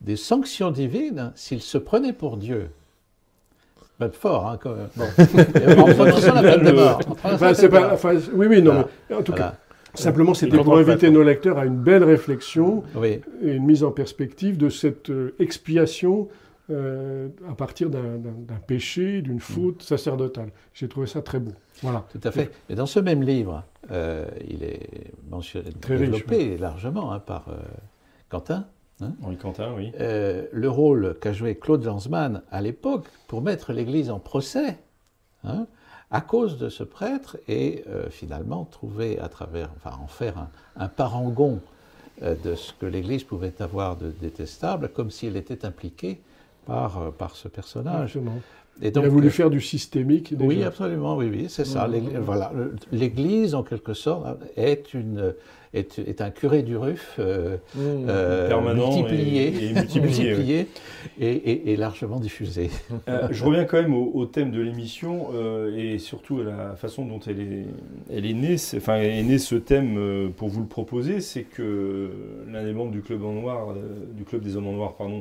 des 0.04 0.16
sanctions 0.16 0.70
divines 0.70 1.32
s'il 1.34 1.60
se 1.62 1.78
prenait 1.78 2.12
pour 2.12 2.36
Dieu. 2.36 2.68
Même 4.00 4.12
fort, 4.12 4.48
hein, 4.48 4.58
quand 4.60 4.74
même. 4.74 4.88
Bon. 4.96 5.04
En 5.82 5.94
prononçant 5.94 6.34
la 6.34 6.42
peine 6.42 6.64
de 6.64 6.72
mort. 6.72 7.00
Enfin, 7.24 7.54
c'est 7.54 7.68
pas, 7.68 7.80
mort. 7.80 7.92
enfin, 7.92 8.14
oui, 8.34 8.46
oui, 8.48 8.60
non, 8.62 8.72
Voilà. 8.72 8.88
mais 9.10 9.16
en 9.16 9.22
tout 9.22 9.32
Voilà. 9.32 9.50
cas, 9.52 9.56
Simplement, 9.94 10.34
c'était 10.34 10.58
pour 10.58 10.76
inviter 10.76 11.08
nos 11.10 11.22
lecteurs 11.22 11.56
à 11.56 11.64
une 11.66 11.76
belle 11.76 12.02
réflexion 12.02 12.82
Oui, 12.96 13.20
et 13.42 13.52
une 13.52 13.64
mise 13.64 13.84
en 13.84 13.92
perspective 13.92 14.56
de 14.56 14.68
cette 14.68 15.10
euh, 15.10 15.36
expiation 15.38 16.28
euh, 16.70 17.28
à 17.48 17.54
partir 17.54 17.90
d'un 17.90 18.00
péché, 18.66 19.22
d'une 19.22 19.38
faute 19.38 19.82
sacerdotale. 19.82 20.50
J'ai 20.72 20.88
trouvé 20.88 21.06
ça 21.06 21.22
très 21.22 21.38
beau. 21.38 21.52
Voilà. 21.82 22.04
tout 22.10 22.20
à 22.26 22.32
fait. 22.32 22.50
Et 22.68 22.74
dans 22.74 22.86
ce 22.86 22.98
même 22.98 23.22
livre, 23.22 23.62
euh, 23.92 24.26
il 24.48 24.64
est 24.64 25.12
mentionné, 25.30 25.70
Très 25.80 25.94
riche, 25.96 26.10
développé 26.10 26.56
largement 26.58 27.12
hein, 27.12 27.20
par 27.20 27.48
euh, 27.50 27.54
Quentin. 28.30 28.66
Henri 29.22 29.36
Quentin, 29.36 29.72
oui. 29.76 29.92
euh, 30.00 30.46
le 30.52 30.70
rôle 30.70 31.16
qu'a 31.20 31.32
joué 31.32 31.56
Claude 31.56 31.84
Lanzmann 31.84 32.42
à 32.50 32.60
l'époque 32.60 33.06
pour 33.28 33.42
mettre 33.42 33.72
l'Église 33.72 34.10
en 34.10 34.18
procès, 34.18 34.78
hein, 35.44 35.66
à 36.10 36.20
cause 36.20 36.58
de 36.58 36.68
ce 36.68 36.84
prêtre, 36.84 37.38
et 37.48 37.84
euh, 37.88 38.08
finalement 38.10 38.64
trouver 38.64 39.18
à 39.18 39.28
travers, 39.28 39.70
enfin 39.76 39.96
en 40.02 40.06
faire 40.06 40.38
un, 40.38 40.48
un 40.76 40.88
parangon 40.88 41.60
euh, 42.22 42.34
de 42.44 42.54
ce 42.54 42.72
que 42.72 42.86
l'Église 42.86 43.24
pouvait 43.24 43.60
avoir 43.60 43.96
de 43.96 44.10
détestable, 44.10 44.88
comme 44.88 45.10
s'il 45.10 45.36
était 45.36 45.64
impliqué 45.64 46.20
par, 46.66 47.00
euh, 47.00 47.10
par 47.10 47.36
ce 47.36 47.48
personnage. 47.48 48.10
Absolument. 48.16 48.38
Et 48.82 48.88
Il 48.88 48.98
a 48.98 49.08
voulu 49.08 49.28
euh, 49.28 49.30
faire 49.30 49.50
du 49.50 49.60
systémique. 49.60 50.34
Déjà. 50.36 50.44
oui, 50.48 50.64
absolument, 50.64 51.16
oui, 51.16 51.28
oui, 51.30 51.46
c'est 51.48 51.64
ça. 51.64 51.86
L'Église- 51.86 52.16
Voilà, 52.18 52.52
l'Église, 52.90 53.54
en 53.54 53.62
quelque 53.62 53.94
sorte, 53.94 54.26
est, 54.56 54.94
une, 54.94 55.32
est, 55.74 56.00
est 56.00 56.20
un 56.20 56.30
curé 56.30 56.64
du 56.64 56.76
Ruf 56.76 57.14
euh, 57.20 57.56
euh, 57.78 58.50
et- 58.50 58.74
multiplié, 58.74 59.46
et 59.70 59.72
multiplié, 59.74 60.00
multiplié 60.34 60.66
et, 61.20 61.26
et- 61.30 61.72
et 61.72 61.76
largement 61.76 62.18
diffusé. 62.18 62.68
Euh, 63.08 63.28
je 63.30 63.44
reviens 63.44 63.64
quand 63.64 63.80
même 63.80 63.94
au, 63.94 64.10
au 64.12 64.26
thème 64.26 64.50
de 64.50 64.60
l'émission 64.60 65.28
euh, 65.34 65.76
et 65.76 66.00
surtout 66.00 66.40
à 66.40 66.44
la 66.44 66.74
façon 66.74 67.04
dont 67.04 67.20
elle 67.28 67.40
est, 67.40 67.66
elle 68.12 68.26
est 68.26 68.32
née. 68.34 68.56
C'est- 68.56 68.78
Enfin, 68.78 68.96
est 68.96 69.22
né 69.22 69.38
ce 69.38 69.54
thème 69.54 69.94
euh, 69.98 70.28
pour 70.36 70.48
vous 70.48 70.60
le 70.60 70.66
proposer, 70.66 71.20
c'est 71.20 71.42
que 71.44 72.10
l'un 72.50 72.64
des 72.64 72.72
membres 72.72 72.90
du 72.90 73.02
club 73.02 73.24
en 73.24 73.34
noir, 73.34 73.70
euh, 73.70 73.74
du 74.16 74.24
club 74.24 74.42
des 74.42 74.56
hommes 74.56 74.66
en 74.66 74.72
noir, 74.72 74.94
pardon, 74.96 75.20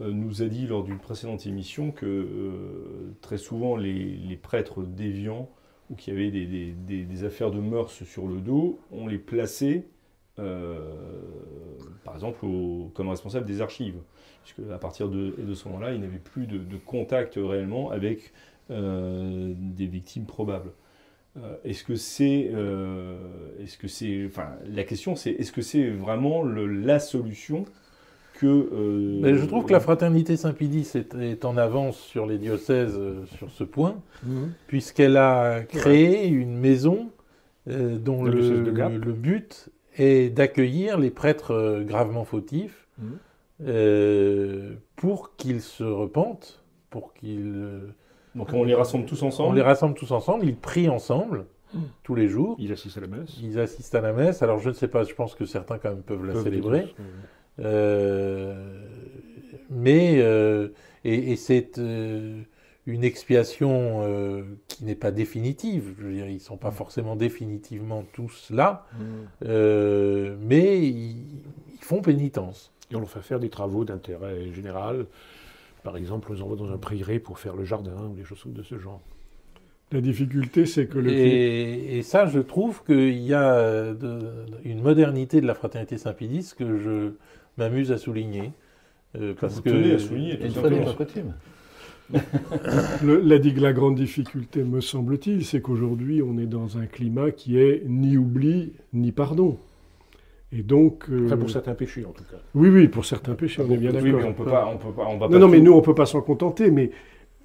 nous 0.00 0.42
a 0.42 0.46
dit 0.46 0.66
lors 0.66 0.84
d'une 0.84 0.98
précédente 0.98 1.46
émission 1.46 1.90
que 1.90 2.06
euh, 2.06 3.14
très 3.20 3.38
souvent 3.38 3.76
les, 3.76 4.38
prêtres 4.42 4.82
déviants 4.82 5.48
ou 5.90 5.94
qui 5.94 6.10
avaient 6.10 6.30
des, 6.30 7.24
affaires 7.24 7.50
de 7.50 7.60
mœurs 7.60 7.90
sur 8.04 8.26
le 8.26 8.40
dos, 8.40 8.78
on 8.90 9.06
les 9.06 9.18
plaçait, 9.18 9.86
euh, 10.38 10.78
par 12.04 12.14
exemple, 12.14 12.46
comme 12.94 13.08
responsable 13.08 13.46
des 13.46 13.60
archives 13.60 14.00
puisque 14.42 14.70
à 14.70 14.78
partir 14.78 15.08
de, 15.08 15.54
ce 15.54 15.68
moment-là, 15.68 15.92
il 15.92 16.00
n'avait 16.00 16.18
plus 16.18 16.46
de, 16.46 16.76
contact 16.76 17.34
réellement 17.36 17.90
avec 17.90 18.32
euh, 18.70 19.52
des 19.56 19.86
victimes 19.86 20.26
probables. 20.26 20.72
Euh, 21.36 21.56
est-ce 21.64 21.84
que 21.84 21.94
c'est, 21.94 22.50
euh, 22.52 23.16
est-ce 23.62 23.78
que 23.78 23.86
c'est, 23.86 24.26
enfin, 24.26 24.56
la 24.66 24.82
question 24.82 25.14
c'est, 25.14 25.30
est-ce 25.30 25.52
que 25.52 25.62
c'est 25.62 25.88
vraiment 25.88 26.42
la 26.42 26.98
solution 26.98 27.64
que 28.40 28.46
euh, 28.46 29.18
Mais 29.22 29.34
je 29.36 29.44
trouve 29.46 29.64
que 29.66 29.72
la 29.72 29.80
fraternité 29.80 30.36
Saint-Pédis 30.36 30.92
est, 30.94 31.14
est 31.14 31.44
en 31.44 31.56
avance 31.56 31.98
sur 31.98 32.26
les 32.26 32.38
diocèses 32.38 32.96
euh, 32.98 33.24
sur 33.36 33.50
ce 33.50 33.64
point, 33.64 33.96
puisqu'elle 34.66 35.16
a 35.16 35.60
créé 35.62 36.26
une 36.28 36.56
maison 36.56 37.10
euh, 37.68 37.96
dont 37.98 38.24
Le 38.24 39.12
but 39.12 39.68
est 39.98 40.30
d'accueillir 40.34 40.98
les 40.98 41.10
prêtres 41.10 41.52
euh, 41.52 41.82
gravement 41.84 42.24
fautifs 42.24 42.86
Mhm. 42.98 43.18
euh, 43.66 44.74
pour 44.96 45.36
qu'ils 45.36 45.60
se 45.60 45.84
repentent, 45.84 46.62
pour 46.90 47.12
qu'ils... 47.14 47.52
euh, 47.56 47.80
donc 48.34 48.52
on 48.52 48.64
les 48.64 48.74
rassemble 48.74 49.06
tous 49.06 49.22
ensemble. 49.22 49.50
on 49.50 49.52
les 49.52 49.62
rassemble 49.62 49.94
tous 49.94 50.10
ensemble, 50.12 50.44
ils 50.44 50.56
prient 50.56 50.88
ensemble 50.88 51.46
tous 52.02 52.14
les 52.16 52.26
jours, 52.28 52.56
Il 52.58 52.72
assiste 52.72 52.98
à 52.98 53.00
la 53.00 53.06
messe. 53.06 53.38
ils 53.42 53.58
assistent 53.60 53.94
à 53.94 54.00
la 54.00 54.12
messe. 54.12 54.42
Alors 54.42 54.58
je 54.58 54.68
ne 54.70 54.74
sais 54.74 54.88
pas, 54.88 55.04
je 55.04 55.14
pense 55.14 55.34
que 55.36 55.44
certains 55.44 55.78
quand 55.78 55.90
même 55.90 56.02
peuvent 56.02 56.24
la 56.26 56.32
Peuvent 56.32 56.42
célébrer. 56.44 56.82
tous, 56.96 57.02
mais 59.70 60.16
euh, 60.18 60.68
et, 61.04 61.32
et 61.32 61.36
c'est 61.36 61.78
euh, 61.78 62.40
une 62.86 63.04
expiation 63.04 64.02
euh, 64.02 64.42
qui 64.68 64.84
n'est 64.84 64.94
pas 64.94 65.10
définitive. 65.10 65.94
Je 65.98 66.06
veux 66.06 66.12
dire, 66.12 66.26
ils 66.28 66.34
ne 66.34 66.38
sont 66.38 66.56
pas 66.56 66.70
forcément 66.70 67.16
définitivement 67.16 68.04
tous 68.12 68.50
là, 68.50 68.86
euh, 69.44 70.36
mais 70.40 70.86
ils, 70.86 71.16
ils 71.74 71.82
font 71.82 72.02
pénitence. 72.02 72.72
Et 72.90 72.96
on 72.96 73.00
leur 73.00 73.10
fait 73.10 73.22
faire 73.22 73.38
des 73.38 73.50
travaux 73.50 73.84
d'intérêt 73.84 74.52
général. 74.52 75.06
Par 75.84 75.96
exemple, 75.96 76.28
on 76.30 76.34
les 76.34 76.42
envoie 76.42 76.56
dans 76.56 76.70
un 76.72 76.76
prieuré 76.78 77.20
pour 77.20 77.38
faire 77.38 77.54
le 77.56 77.64
jardin 77.64 78.08
ou 78.10 78.14
des 78.14 78.24
choses 78.24 78.42
de 78.46 78.62
ce 78.62 78.78
genre. 78.78 79.00
La 79.92 80.00
difficulté, 80.00 80.66
c'est 80.66 80.86
que 80.86 80.98
le 80.98 81.10
Et, 81.10 81.98
et 81.98 82.02
ça, 82.02 82.26
je 82.26 82.38
trouve 82.38 82.84
qu'il 82.84 83.18
y 83.18 83.32
a 83.34 83.54
euh, 83.54 83.94
de- 83.94 84.46
une 84.64 84.82
modernité 84.82 85.40
de 85.40 85.46
la 85.46 85.54
fraternité 85.54 85.98
Saint-Pédis 85.98 86.52
que 86.56 86.76
je 86.76 87.12
m'amuse 87.60 87.92
à 87.92 87.98
souligner. 87.98 88.50
euh, 89.16 89.34
parce 89.40 89.56
vous 89.56 89.62
que 89.62 89.70
tenez 89.70 89.92
à 89.92 89.98
souligner, 89.98 90.38
tout 90.38 90.46
Une 90.46 90.52
ça. 90.52 90.60
fois 90.60 90.70
n'est 90.70 90.76
simplement. 90.84 90.96
pas 90.96 91.04
coutume. 91.04 91.32
Le- 93.04 93.20
la, 93.20 93.38
la 93.38 93.72
grande 93.72 93.94
difficulté, 93.96 94.62
me 94.64 94.80
semble-t-il, 94.80 95.44
c'est 95.44 95.60
qu'aujourd'hui, 95.60 96.22
on 96.22 96.38
est 96.38 96.46
dans 96.46 96.78
un 96.78 96.86
climat 96.86 97.30
qui 97.30 97.58
est 97.58 97.84
ni 97.86 98.16
oubli, 98.16 98.72
ni 98.92 99.12
pardon. 99.12 99.58
Et 100.52 100.62
donc. 100.62 101.04
euh, 101.10 101.26
Enfin, 101.26 101.36
pour 101.36 101.50
certains 101.50 101.74
péchés, 101.74 102.04
en 102.04 102.10
tout 102.10 102.24
cas. 102.24 102.38
Oui, 102.54 102.68
oui, 102.68 102.88
pour 102.88 103.04
certains 103.04 103.34
péchés, 103.34 103.62
on 103.66 103.70
est 103.70 103.76
bien 103.76 103.92
d'accord. 103.92 104.04
Oui, 104.08 104.12
mais 104.16 104.24
on 104.24 104.32
peut 104.32 104.44
pas, 104.44 104.68
on 104.72 104.78
peut 104.78 104.92
pas, 104.92 105.06
on 105.06 105.18
va 105.18 105.26
Non, 105.26 105.32
pas 105.32 105.38
non, 105.38 105.48
mais 105.48 105.60
nous, 105.60 105.72
on 105.72 105.80
peut 105.82 105.94
pas 105.94 106.06
s'en 106.06 106.20
contenter. 106.22 106.70
Mais 106.72 106.90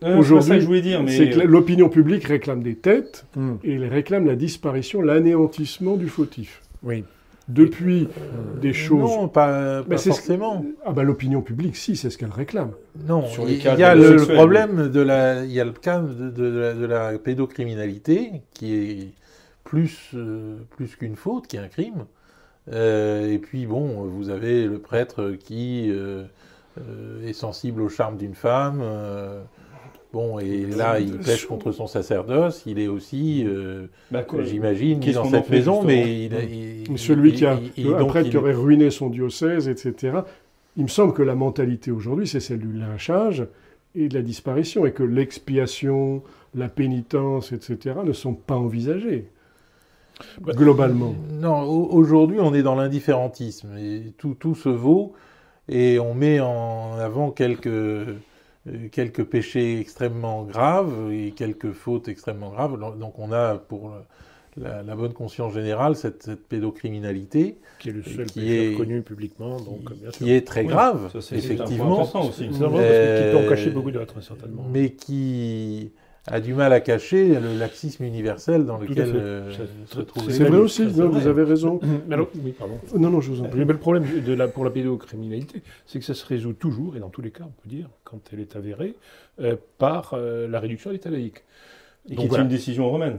Euh, 0.03 0.13
c'est 0.13 0.17
aujourd'hui, 0.17 0.35
pas 0.49 0.53
ça 0.53 0.55
que 0.55 0.61
je 0.61 0.65
voulais 0.67 0.81
dire, 0.81 1.03
mais 1.03 1.11
c'est 1.11 1.29
que 1.29 1.39
l'opinion 1.41 1.89
publique 1.89 2.23
réclame 2.25 2.63
des 2.63 2.75
têtes 2.75 3.25
et 3.63 3.73
elle 3.75 3.85
réclame 3.85 4.25
la 4.25 4.35
disparition, 4.35 5.01
l'anéantissement 5.01 5.95
du 5.97 6.07
fautif. 6.09 6.61
Oui. 6.83 7.03
Depuis 7.47 8.07
des 8.59 8.73
choses. 8.73 9.01
Non, 9.01 9.27
pas, 9.27 9.81
pas 9.83 9.85
Mais 9.87 9.97
c'est 9.97 10.09
ce- 10.11 10.15
forcément. 10.15 10.65
Ah 10.83 10.93
bah 10.93 11.03
l'opinion 11.03 11.41
publique, 11.41 11.75
si, 11.75 11.95
c'est 11.95 12.09
ce 12.09 12.17
qu'elle 12.17 12.31
réclame. 12.31 12.71
Non, 13.07 13.25
Sur 13.27 13.45
les 13.45 13.53
il 13.55 13.61
cas 13.63 13.75
y 13.75 13.83
a 13.83 13.95
de 13.95 14.01
le, 14.01 14.25
problème 14.25 14.89
de 14.89 14.99
la, 15.01 15.45
il 15.45 15.51
y 15.51 15.59
a 15.59 15.65
le 15.65 15.71
cas 15.71 15.99
de, 15.99 16.29
de 16.31 16.43
la, 16.59 16.73
de 16.73 16.85
la 16.85 17.17
pédocriminalité 17.19 18.41
qui 18.53 18.73
est 18.75 19.07
plus, 19.63 20.11
euh, 20.15 20.55
plus 20.71 20.95
qu'une 20.95 21.15
faute, 21.15 21.45
qui 21.47 21.57
est 21.57 21.59
un 21.59 21.67
crime. 21.67 22.05
Euh, 22.71 23.31
et 23.31 23.37
puis 23.37 23.67
bon, 23.67 24.03
vous 24.05 24.29
avez 24.31 24.65
le 24.65 24.79
prêtre 24.79 25.33
qui 25.39 25.91
euh, 25.91 26.23
euh, 26.79 27.27
est 27.27 27.33
sensible 27.33 27.81
au 27.81 27.89
charme 27.89 28.17
d'une 28.17 28.33
femme. 28.35 28.81
Bon, 30.15 30.39
et 30.39 30.65
là, 30.65 30.99
il 30.99 31.17
pêche 31.17 31.45
contre 31.45 31.71
son 31.73 31.87
sacerdoce. 31.87 32.63
Il 32.65 32.79
est 32.79 32.87
aussi, 32.87 33.43
euh, 33.45 33.87
Bah, 34.11 34.25
j'imagine, 34.43 34.99
mis 34.99 35.11
dans 35.11 35.25
cette 35.25 35.45
fait, 35.45 35.55
maison, 35.57 35.73
justement 35.81 35.87
mais 35.87 36.25
il, 36.25 36.85
il- 36.89 36.97
Celui 36.97 37.31
il- 37.31 37.35
qui 37.35 37.45
a 37.45 37.59
il- 37.75 37.85
il- 37.87 37.93
un 37.93 37.99
donc, 37.99 38.07
prêtre 38.09 38.27
il- 38.27 38.31
qui 38.31 38.37
aurait 38.37 38.53
ruiné 38.53 38.89
son 38.91 39.09
diocèse, 39.09 39.67
etc. 39.67 40.19
Il 40.77 40.83
me 40.83 40.87
semble 40.87 41.13
que 41.13 41.21
la 41.21 41.35
mentalité 41.35 41.91
aujourd'hui, 41.91 42.27
c'est 42.27 42.39
celle 42.39 42.59
du 42.59 42.71
lynchage 42.71 43.45
et 43.93 44.07
de 44.07 44.13
la 44.13 44.21
disparition, 44.21 44.85
et 44.85 44.91
que 44.93 45.03
l'expiation, 45.03 46.21
la 46.53 46.69
pénitence, 46.69 47.51
etc., 47.51 47.95
ne 48.05 48.13
sont 48.13 48.33
pas 48.33 48.55
envisagées. 48.55 49.25
Bah, 50.41 50.53
globalement. 50.53 51.13
Non, 51.41 51.63
au- 51.63 51.89
aujourd'hui, 51.91 52.37
on 52.39 52.53
est 52.53 52.63
dans 52.63 52.75
l'indifférentisme. 52.75 53.75
Et 53.77 54.13
tout, 54.17 54.33
tout 54.39 54.55
se 54.55 54.69
vaut 54.69 55.11
et 55.67 55.99
on 55.99 56.13
met 56.13 56.39
en 56.39 56.93
avant 56.99 57.31
quelques, 57.31 57.67
euh, 57.67 58.13
quelques 58.91 59.23
péchés 59.23 59.79
extrêmement 59.79 60.43
graves 60.43 61.11
et 61.11 61.31
quelques 61.31 61.71
fautes 61.71 62.07
extrêmement 62.07 62.49
graves. 62.49 62.79
Donc 62.99 63.19
on 63.19 63.31
a, 63.31 63.57
pour 63.57 63.93
la, 64.57 64.81
la 64.83 64.95
bonne 64.95 65.13
conscience 65.13 65.53
générale, 65.53 65.95
cette, 65.95 66.23
cette 66.23 66.47
pédocriminalité 66.47 67.57
Qui 67.79 67.89
est 67.89 67.91
le 67.91 68.03
seul 68.03 68.25
Qui 68.25 68.39
péché 68.39 68.71
est- 68.71 68.73
reconnu 68.73 69.01
publiquement, 69.01 69.57
donc 69.59 69.81
bien 69.93 70.11
sûr. 70.11 70.25
qui 70.25 70.31
est 70.31 70.47
très 70.47 70.61
Oui, 70.61 70.67
grave, 70.67 71.09
ça, 71.11 71.21
c'est- 71.21 71.41
c'est 71.41 71.53
un 71.53 71.55
point 71.57 71.65
effectivement, 71.65 71.93
important 72.01 72.27
aussi. 72.29 72.47
C'est 72.51 72.63
vrai, 72.63 72.87
parce 72.87 72.97
que 72.99 73.25
qui 73.25 73.31
peut 73.31 73.37
en 73.37 73.41
Euh, 73.41 73.49
cacher 73.49 73.69
beaucoup 73.71 73.91
d'autres, 73.91 74.21
certainement. 74.21 74.65
mais 74.71 74.91
qui 74.91 75.91
a 76.27 76.39
du 76.41 76.53
mal 76.53 76.73
à 76.73 76.79
cacher 76.79 77.39
le 77.39 77.57
laxisme 77.57 78.03
universel 78.03 78.65
dans 78.65 78.77
lequel 78.77 79.11
euh, 79.15 79.51
Ça- 79.53 79.63
se 79.95 79.99
trouve. 80.01 80.23
c'est 80.25 80.31
C'est 80.37 80.43
vrai 80.45 80.57
aussi, 80.57 80.83
non, 80.85 81.09
vrai. 81.09 81.19
vous 81.21 81.27
avez 81.27 81.43
raison. 81.43 81.79
Mais 82.07 82.15
alors, 82.15 82.29
oui, 82.43 82.51
pardon. 82.57 82.79
Non, 82.97 83.09
non, 83.11 83.21
je 83.21 83.31
vous 83.31 83.41
en 83.41 83.45
prie. 83.45 83.59
Mais 83.59 83.65
le 83.65 83.77
problème 83.77 84.05
de 84.25 84.33
la, 84.33 84.47
pour 84.47 84.65
la 84.65 84.71
pédocriminalité, 84.71 85.61
c'est 85.85 85.99
que 85.99 86.05
ça 86.05 86.13
se 86.15 86.25
résout 86.25 86.53
toujours, 86.53 86.95
et 86.95 86.99
dans 86.99 87.09
tous 87.09 87.21
les 87.21 87.31
cas, 87.31 87.43
on 87.45 87.61
peut 87.61 87.69
dire, 87.69 87.89
quand 88.03 88.19
elle 88.33 88.39
est 88.39 88.55
avérée, 88.55 88.95
euh, 89.39 89.55
par 89.77 90.13
euh, 90.13 90.47
la 90.47 90.59
réduction 90.59 90.89
à 90.89 90.93
l'état 90.93 91.09
Et 92.09 92.15
qui 92.15 92.25
est 92.25 92.37
une 92.37 92.47
décision 92.47 92.89
romaine. 92.89 93.17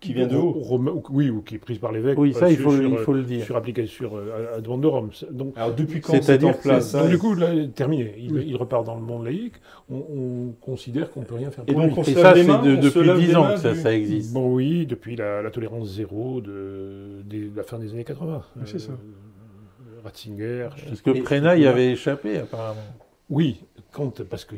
Qui 0.00 0.12
vient 0.14 0.26
de 0.28 0.36
haut. 0.36 0.62
Oui, 1.10 1.28
ou 1.28 1.42
qui 1.42 1.56
est 1.56 1.58
prise 1.58 1.78
par 1.78 1.90
l'évêque. 1.90 2.16
Oui, 2.18 2.32
ça, 2.32 2.48
il 2.50 2.56
faut, 2.56 2.70
sur, 2.70 2.82
il 2.84 2.98
faut 2.98 3.12
le 3.12 3.24
dire. 3.24 3.44
sur 3.44 3.56
appliqué 3.56 3.86
sur 3.86 4.16
euh, 4.16 4.52
à, 4.54 4.56
à 4.56 4.60
demande 4.60 4.80
de 4.82 4.86
Rome. 4.86 5.10
Donc, 5.32 5.54
Alors 5.56 5.74
depuis 5.74 6.00
quand 6.00 6.20
c'est 6.22 6.44
en 6.44 6.52
place 6.52 6.90
ça 6.90 7.00
donc, 7.02 7.10
du 7.10 7.18
coup, 7.18 7.34
là, 7.34 7.48
terminé. 7.74 8.14
Il, 8.16 8.36
il 8.46 8.54
repart 8.56 8.84
dans 8.86 8.94
le 8.94 9.00
monde 9.02 9.24
laïque. 9.24 9.54
On, 9.90 9.96
on 9.96 10.52
considère 10.60 11.10
qu'on 11.10 11.22
peut 11.22 11.34
rien 11.34 11.50
faire 11.50 11.64
Et 11.66 11.72
pour 11.72 11.82
donc, 11.82 11.90
lui. 11.90 11.98
on 11.98 12.02
Et 12.02 12.14
ça, 12.14 12.34
c'est 12.34 12.44
de- 12.44 12.76
depuis 12.76 13.04
lave 13.04 13.18
les 13.18 13.26
10 13.26 13.36
ans 13.36 13.48
que 13.54 13.56
ça, 13.58 13.72
du- 13.72 13.80
ça 13.80 13.92
existe. 13.92 14.32
Bon, 14.32 14.54
oui, 14.54 14.86
depuis 14.86 15.16
la, 15.16 15.42
la 15.42 15.50
tolérance 15.50 15.88
zéro 15.94 16.40
de, 16.40 17.22
la 17.56 17.62
fin 17.64 17.78
des 17.80 17.92
années 17.92 18.04
80. 18.04 18.42
Oui, 18.56 18.62
c'est 18.66 18.78
ça. 18.78 18.92
Euh, 18.92 20.00
Ratzinger. 20.04 20.68
Parce 20.88 21.00
que 21.00 21.10
Et- 21.10 21.22
Prena 21.22 21.56
y 21.56 21.66
avait 21.66 21.90
échappé, 21.90 22.38
apparemment. 22.38 22.80
Oui, 23.28 23.60
quand, 23.90 24.22
parce 24.22 24.44
que 24.44 24.54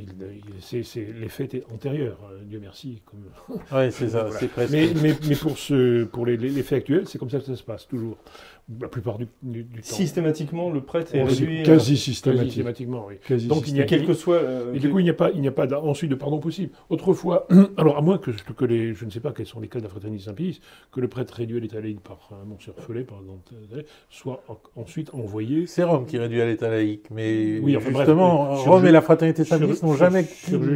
c'est, 0.61 0.83
c'est, 0.83 1.05
l'effet 1.05 1.49
antérieur, 1.73 2.19
euh, 2.31 2.43
Dieu 2.45 2.59
merci. 2.61 3.03
Comme... 3.07 3.25
Oui, 3.73 3.91
c'est 3.91 4.11
ça, 4.11 4.23
Voilà. 4.25 4.39
c'est 4.39 4.49
presque. 4.49 4.73
Mais, 4.73 4.93
mais, 5.01 5.17
mais 5.27 5.37
pour, 5.37 5.57
ce, 5.57 6.05
pour 6.05 6.27
faits 6.63 6.79
actuels, 6.81 7.09
c'est 7.09 7.19
comme 7.19 7.31
ça 7.31 7.39
que 7.39 7.47
ça 7.47 7.57
se 7.57 7.63
passe, 7.63 7.89
toujours. 7.89 8.19
La 8.81 8.89
plupart 8.89 9.17
du, 9.17 9.27
du, 9.43 9.63
du 9.63 9.81
temps. 9.81 9.83
Systématiquement, 9.97 10.71
le 10.71 10.83
prêtre 10.83 11.15
est 11.15 11.23
réduit. 11.23 11.61
à- 11.61 11.63
quasi 11.63 11.93
Quasi 11.93 11.97
systématique. 11.97 12.47
systématiquement, 12.53 13.07
oui. 13.09 13.15
Quasi 13.27 13.47
Donc, 13.49 13.67
il 13.67 13.75
y 13.77 13.81
a- 13.81 13.85
quel 13.85 14.05
que 14.05 14.13
soit. 14.13 14.37
euh, 14.37 14.75
Et 14.75 14.79
du 14.79 14.91
coup, 14.91 14.99
il 14.99 15.05
n'y 15.05 15.11
a 15.11 15.15
pas, 15.15 15.31
il 15.31 15.41
n'y 15.41 15.49
a 15.49 15.53
pas 15.53 15.67
ensuite 15.81 16.11
de 16.11 16.15
pardon 16.15 16.39
possible. 16.39 16.71
Autrefois, 16.91 17.47
alors 17.79 17.97
à 17.97 18.03
moins 18.03 18.19
que, 18.19 18.31
que 18.31 18.65
les, 18.67 18.93
je 18.93 19.07
ne 19.07 19.11
sais 19.11 19.21
pas 19.21 19.33
quels 19.33 19.47
sont 19.47 19.61
les 19.61 19.69
cas 19.69 19.79
de 19.79 19.85
la 19.85 19.89
fraternité 19.89 20.25
Saint-Pie, 20.25 20.61
que 20.93 21.01
le 21.01 21.09
prêtre 21.09 21.33
réduit 21.33 21.57
à 21.57 21.61
l'état 21.61 21.81
laïque 21.81 22.01
par 22.01 22.29
un 22.33 22.45
monsieur 22.45 22.73
Follet, 22.77 23.05
par 23.05 23.21
exemple, 23.21 23.41
euh, 23.75 23.83
soit 24.11 24.43
en- 24.49 24.59
ensuite 24.83 25.15
envoyé. 25.15 25.67
C'est 25.67 25.83
Rome 25.85 26.05
qui 26.05 26.19
réduit 26.19 26.43
à 26.43 26.45
l'état 26.47 26.69
laïque, 26.69 27.07
mais 27.11 27.59
Oui, 27.63 27.75
enfin, 27.75 27.91
bref, 27.91 28.05
justement, 28.07 28.55
sur 28.57 28.73
Rome 28.73 28.85
et 28.87 28.93
la 28.93 29.01
fraternité 29.01 29.45
Saint-Pie 29.45 29.83
n'ont 29.83 29.95
jamais, 29.95 30.27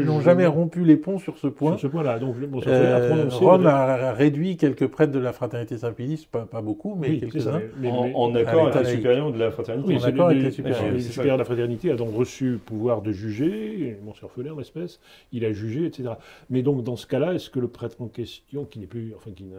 n'ont 0.06 0.50
rompu 0.50 0.82
les 0.82 0.96
ponts 0.96 1.18
sur 1.18 1.36
ce 1.36 1.46
point. 1.46 1.72
Sur 1.72 1.80
ce 1.80 1.86
point-là, 1.88 2.18
donc 2.18 2.36
a 2.66 2.68
Euh, 2.70 3.08
prononcé. 3.08 3.36
Rome 3.44 3.66
a 3.66 4.12
réduit 4.14 4.56
quelques 4.56 4.86
prêtres 4.86 5.12
de 5.12 5.18
la 5.18 5.34
fraternité 5.34 5.76
Saint-Pédis, 5.76 6.26
pas, 6.30 6.46
pas 6.46 6.62
beaucoup, 6.62 6.96
mais 6.98 7.10
oui, 7.10 7.20
quelques-uns. 7.20 7.60
Mais- 7.82 7.90
mais- 7.92 8.14
en, 8.14 8.34
accord 8.34 8.68
avec 8.68 8.86
les 8.86 8.96
supérieurs 8.96 9.32
de 9.32 9.38
la 9.38 9.50
fraternité. 9.50 9.88
Oui, 9.88 9.96
en 9.96 10.00
c'est 10.00 10.06
accord 10.06 10.28
le- 10.28 10.30
avec 10.32 10.38
les 10.38 10.44
le- 10.48 11.00
supérieurs. 11.00 11.34
de 11.36 11.38
la 11.40 11.44
fraternité 11.44 11.90
a 11.90 11.96
donc 11.96 12.14
reçu 12.14 12.52
le 12.52 12.58
pouvoir 12.58 13.02
de 13.02 13.12
juger, 13.12 13.98
mon 14.04 14.12
Follet 14.14 14.50
en 14.50 14.56
l'espèce, 14.58 15.00
il 15.32 15.44
a 15.44 15.52
jugé, 15.52 15.84
etc. 15.86 16.10
Mais 16.48 16.62
donc 16.62 16.82
dans 16.84 16.96
ce 16.96 17.06
cas-là, 17.06 17.34
est-ce 17.34 17.50
que 17.50 17.58
le 17.60 17.68
prêtre 17.68 18.00
en 18.00 18.06
question, 18.08 18.64
qui 18.64 18.78
n'est 18.78 18.86
plus, 18.86 19.12
enfin 19.16 19.30
qui, 19.32 19.44
n'a- 19.44 19.56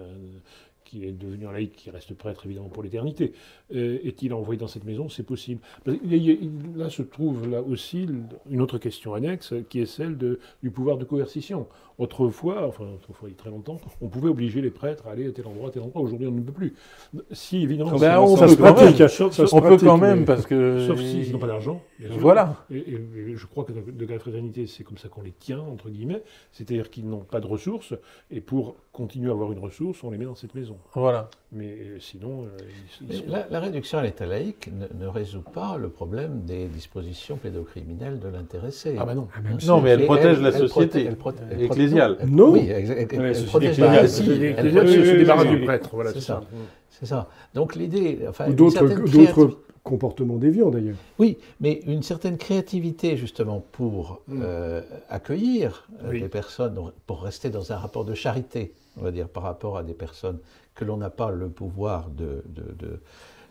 qui 0.85 1.05
est 1.05 1.11
devenu 1.11 1.47
un 1.47 1.51
laïc, 1.51 1.75
qui 1.75 1.89
reste 1.89 2.13
prêtre 2.13 2.45
évidemment 2.45 2.69
pour 2.69 2.83
l'éternité, 2.83 3.33
euh, 3.73 3.97
est-il 4.03 4.33
envoyé 4.33 4.59
dans 4.59 4.67
cette 4.67 4.83
maison? 4.85 5.09
C'est 5.09 5.23
possible. 5.25 5.59
Là 5.85 6.89
se 6.89 7.01
trouve 7.01 7.49
là 7.49 7.61
aussi 7.61 8.07
une 8.49 8.61
autre 8.61 8.77
question 8.77 9.13
annexe, 9.13 9.53
qui 9.69 9.79
est 9.79 9.85
celle 9.85 10.17
de, 10.17 10.39
du 10.61 10.71
pouvoir 10.71 10.97
de 10.97 11.05
coercition. 11.05 11.67
Autrefois, 11.99 12.65
enfin 12.67 12.85
autrefois 12.95 13.29
il 13.29 13.33
y 13.33 13.35
a 13.35 13.37
très 13.37 13.49
longtemps, 13.51 13.77
on 14.01 14.07
pouvait 14.07 14.29
obliger 14.29 14.61
les 14.61 14.71
prêtres 14.71 15.05
à 15.07 15.11
aller 15.11 15.27
à 15.27 15.31
tel 15.31 15.45
endroit, 15.45 15.67
à 15.69 15.71
tel 15.71 15.83
endroit. 15.83 16.01
Aujourd'hui, 16.01 16.27
on 16.27 16.31
ne 16.31 16.41
peut 16.41 16.51
plus. 16.51 16.73
Si 17.31 17.61
évidemment, 17.61 17.97
Ben, 17.97 18.19
on 18.19 18.35
Ça 18.35 18.47
se 18.47 18.55
pratique. 18.55 18.99
même. 18.99 19.07
ça 19.09 19.29
se 19.29 19.55
On 19.55 19.61
peut 19.61 19.77
quand 19.77 19.97
mais- 19.97 20.15
même, 20.15 20.25
parce 20.25 20.45
que. 20.47 20.87
Sauf 20.87 20.99
s'ils 20.99 21.31
n'ont 21.31 21.39
pas 21.39 21.47
d'argent. 21.47 21.81
Voilà. 22.17 22.65
Et, 22.71 22.77
et- 22.77 23.29
et 23.29 23.35
je 23.35 23.45
crois 23.45 23.63
que 23.63 23.71
de 23.73 24.05
la 24.05 24.17
fraternité, 24.19 24.65
c'est 24.67 24.83
comme 24.83 24.97
ça 24.97 25.07
qu'on 25.07 25.21
les 25.21 25.31
tient, 25.31 25.59
entre 25.59 25.89
guillemets. 25.89 26.23
C'est-à-dire 26.51 26.89
qu'ils 26.89 27.07
n'ont 27.07 27.19
pas 27.23 27.39
de 27.39 27.47
ressources. 27.47 27.93
Et 28.31 28.41
pour 28.41 28.75
continuer 28.91 29.29
à 29.29 29.33
avoir 29.33 29.51
une 29.51 29.59
ressource, 29.59 30.03
on 30.03 30.09
les 30.11 30.17
met 30.17 30.25
dans 30.25 30.35
cette 30.35 30.55
maison. 30.55 30.77
Voilà. 30.95 31.29
Mais 31.55 31.65
euh, 31.67 31.97
sinon, 31.99 32.45
euh, 32.45 32.47
ils, 33.01 33.05
ils 33.05 33.07
Mais 33.09 33.15
sont- 33.15 33.23
La, 33.31 33.47
la 33.51 33.59
réduction 33.59 33.99
à 33.99 34.01
l'état 34.01 34.25
laïque 34.25 34.69
ne, 34.73 35.05
ne 35.05 35.07
résout 35.07 35.41
pas 35.43 35.77
le 35.77 35.89
problème 35.89 36.41
des 36.45 36.65
dispositions 36.67 37.37
pédocriminelles 37.37 38.19
de 38.19 38.27
l'intéressé. 38.27 38.95
Ah 38.97 39.05
bah 39.05 39.13
non. 39.13 39.27
Ah, 39.35 39.39
Non, 39.67 39.79
mais 39.81 39.91
elle 39.91 40.05
protège 40.05 40.39
la 40.41 40.51
société 40.51 41.05
elle 41.05 41.15
proté- 41.15 41.43
elle 41.51 41.61
ecclésiale. 41.61 42.17
Non, 42.27 42.51
Oui, 42.53 42.67
elle- 42.67 42.87
société 42.87 43.45
protège 43.45 43.69
ecclésiale. 43.79 44.01
la- 44.01 44.07
Si, 44.07 44.23
elle 44.31 44.39
les- 44.73 44.81
les- 44.83 45.05
se 45.05 45.15
débarrasse 45.17 45.47
du 45.47 45.61
prêtre. 45.61 45.89
Voilà, 45.93 46.11
C'est 46.13 46.21
ça. 46.21 46.41
C'est 46.89 47.05
ça. 47.05 47.29
Donc 47.53 47.75
l'idée, 47.75 48.19
enfin, 48.27 48.49
ou 48.49 48.53
d'autres 48.53 49.59
comportements 49.83 50.37
déviants 50.37 50.69
d'ailleurs. 50.69 50.95
Oui, 51.19 51.37
mais 51.59 51.81
une 51.85 52.03
certaine 52.03 52.37
créativité 52.37 53.17
justement 53.17 53.63
pour 53.73 54.21
Mm. 54.27 54.41
euh, 54.43 54.81
accueillir 55.09 55.87
Oui. 56.09 56.21
des 56.21 56.29
personnes, 56.29 56.79
pour 57.05 57.21
rester 57.23 57.49
dans 57.49 57.71
un 57.73 57.77
rapport 57.77 58.05
de 58.05 58.13
charité, 58.13 58.73
on 58.97 59.01
va 59.03 59.11
dire, 59.11 59.27
par 59.27 59.43
rapport 59.43 59.77
à 59.77 59.83
des 59.83 59.93
personnes 59.93 60.39
que 60.75 60.85
l'on 60.85 60.97
n'a 60.97 61.09
pas 61.09 61.31
le 61.31 61.49
pouvoir 61.49 62.09
de, 62.09 62.43
de, 62.45 62.63
de- 62.79 62.99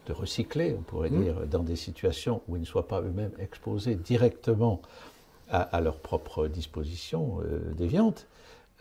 de 0.08 0.12
recycler, 0.12 0.74
on 0.76 0.82
pourrait 0.82 1.10
Mm. 1.10 1.22
dire, 1.22 1.46
dans 1.46 1.62
des 1.62 1.76
situations 1.76 2.42
où 2.48 2.56
ils 2.56 2.60
ne 2.60 2.64
soient 2.66 2.88
pas 2.88 3.00
eux-mêmes 3.00 3.30
exposés 3.38 3.94
directement 3.94 4.82
à, 5.48 5.60
à 5.60 5.80
leurs 5.80 5.98
propres 5.98 6.48
dispositions 6.48 7.38
euh, 7.44 7.72
déviantes, 7.74 8.26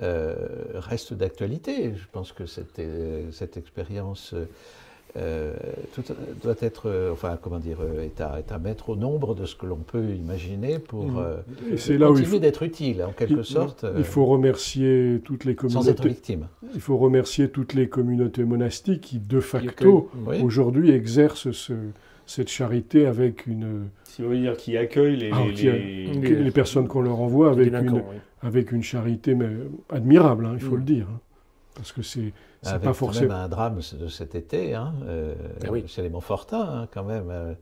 euh, 0.02 0.36
reste 0.74 1.14
d'actualité. 1.14 1.94
Je 1.96 2.08
pense 2.12 2.32
que 2.32 2.48
cette, 2.48 2.80
euh, 2.80 3.32
cette 3.32 3.56
expérience 3.58 4.34
euh, 5.18 5.54
tout- 5.94 6.04
doit 6.42 6.56
être, 6.62 6.84
euh, 6.90 7.12
enfin, 7.12 7.38
comment 7.42 7.60
dire, 7.60 7.80
euh, 7.82 8.04
est 8.04 8.22
à, 8.22 8.40
est 8.40 8.52
à 8.52 8.60
mettre 8.60 8.90
au 8.90 8.96
nombre 8.96 9.36
de 9.36 9.46
ce 9.46 9.56
que 9.56 9.66
l'on 9.66 9.76
peut 9.78 10.04
imaginer 10.16 10.80
pour 10.80 11.06
Et 11.72 11.78
c'est 11.78 11.98
là 11.98 12.08
où 12.10 12.14
il 12.14 12.20
continuer 12.20 12.26
faut, 12.38 12.40
d'être 12.40 12.64
utile, 12.64 13.04
en 13.04 13.12
quelque 13.12 13.40
il- 13.40 13.46
sorte, 13.46 13.86
il 13.98 14.04
faut 14.04 14.26
remercier 14.26 15.20
toutes 15.24 15.44
les 15.46 15.54
sans 15.56 15.66
être 15.90 15.98
communautés. 15.98 16.08
victime. 16.10 16.48
Il 16.74 16.82
faut 16.82 16.98
remercier 16.98 17.50
toutes 17.50 17.74
les 17.74 17.90
communautés 17.90 18.44
monastiques 18.46 19.02
qui, 19.02 19.20
de 19.20 19.40
facto, 19.40 20.10
que- 20.26 20.30
Oui. 20.30 20.42
aujourd'hui 20.42 20.92
exercent 20.92 21.52
ce- 21.52 21.74
cette 22.26 22.50
charité 22.50 23.06
avec 23.06 23.48
une, 23.48 23.88
Si 24.06 24.22
vous 24.22 24.30
voulez 24.30 24.42
dire 24.42 24.56
qui 24.56 24.78
accueille 24.78 25.18
les, 25.18 25.32
Ah, 25.34 25.44
les- 25.48 25.54
qui 25.54 25.68
a- 25.68 25.74
les- 25.74 26.22
que 26.22 26.34
les 26.34 26.52
personnes 26.52 26.88
qu'on 26.88 27.02
leur 27.02 27.20
envoie 27.20 27.52
avec 27.52 27.68
une, 27.74 27.90
oui. 27.92 28.02
avec 28.42 28.72
une 28.72 28.84
charité 28.84 29.36
mais, 29.36 29.50
admirable, 29.90 30.46
hein, 30.46 30.52
il 30.54 30.62
faut 30.62 30.76
Mm. 30.76 30.80
le 30.80 30.84
dire. 30.86 31.08
hein. 31.12 31.20
Parce 31.76 31.92
que 31.92 32.02
c'est 32.02 32.34
c'est 32.62 32.74
pas 32.74 32.88
quand 32.88 32.94
forcément. 32.94 33.30
même 33.30 33.38
un 33.46 33.48
drame 33.50 33.80
de 34.00 34.08
cet 34.08 34.36
été, 34.36 34.76
hein, 34.76 34.94
euh, 35.06 35.34
Ah 35.66 35.68
oui. 35.72 35.84
chez 35.88 36.02
les 36.02 36.10
Montfortins, 36.10 36.62
hein, 36.84 36.88
quand 36.94 37.04
même, 37.04 37.30
euh, 37.30 37.54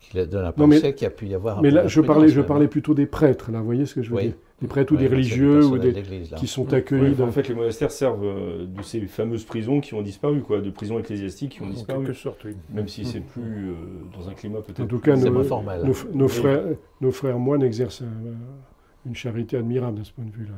qui 0.00 0.24
donne 0.26 0.44
à 0.44 0.52
penser 0.52 0.94
qu'il 0.94 1.04
y 1.04 1.08
a 1.08 1.10
pu 1.10 1.26
y 1.26 1.34
avoir 1.34 1.58
un 1.58 1.62
Mais 1.62 1.70
là, 1.70 1.86
je 1.88 2.00
parlais, 2.00 2.28
je 2.28 2.40
parlais 2.40 2.68
plutôt 2.68 2.94
des 2.94 3.06
prêtres, 3.06 3.50
là, 3.50 3.58
vous 3.58 3.64
voyez 3.64 3.84
ce 3.86 3.94
que 3.94 4.02
je 4.02 4.10
veux 4.10 4.16
Oui. 4.16 4.22
dire? 4.26 4.34
Des 4.60 4.66
prêtres 4.66 4.92
ou 4.92 4.96
des 4.96 5.06
c'est 5.06 5.14
religieux 5.14 5.64
ou 5.66 5.78
des, 5.78 5.92
qui 6.36 6.46
sont 6.48 6.64
Mm. 6.64 6.74
accueillis 6.74 7.14
dans. 7.14 7.28
En 7.28 7.32
fait, 7.32 7.48
les 7.48 7.54
monastères 7.54 7.90
servent 7.92 8.24
euh, 8.24 8.66
de 8.66 8.82
ces 8.82 9.00
fameuses 9.06 9.44
prisons 9.44 9.80
qui 9.80 9.94
ont 9.94 10.02
disparu, 10.02 10.40
quoi, 10.42 10.60
de 10.60 10.70
prisons 10.70 10.98
ecclésiastiques 10.98 11.52
qui 11.52 11.62
ont 11.62 11.66
En 11.66 11.70
disparu. 11.70 12.04
quelque 12.04 12.16
sorte, 12.16 12.44
oui. 12.44 12.56
Même 12.72 12.88
si 12.88 13.04
c'est 13.04 13.20
plus 13.20 13.70
euh, 13.70 13.74
dans 14.16 14.28
un 14.28 14.34
climat 14.34 14.60
peut-être. 14.60 14.80
En 14.80 14.86
tout 14.86 14.98
plus- 14.98 15.12
cas, 15.12 15.16
C'est 15.16 15.30
nos, 15.30 15.44
formel. 15.44 15.82
nos, 15.84 15.94
nos 16.12 16.26
Oui. 16.26 16.30
frères, 16.32 16.62
nos 17.00 17.10
frères 17.12 17.38
moines 17.38 17.62
exercent 17.62 18.02
un- 18.02 19.06
une 19.08 19.14
charité 19.14 19.56
admirable 19.56 19.98
de 20.00 20.04
ce 20.04 20.12
point 20.12 20.24
de 20.24 20.32
vue-là. 20.32 20.54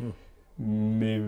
hein. 0.00 0.04
Mais 0.64 1.20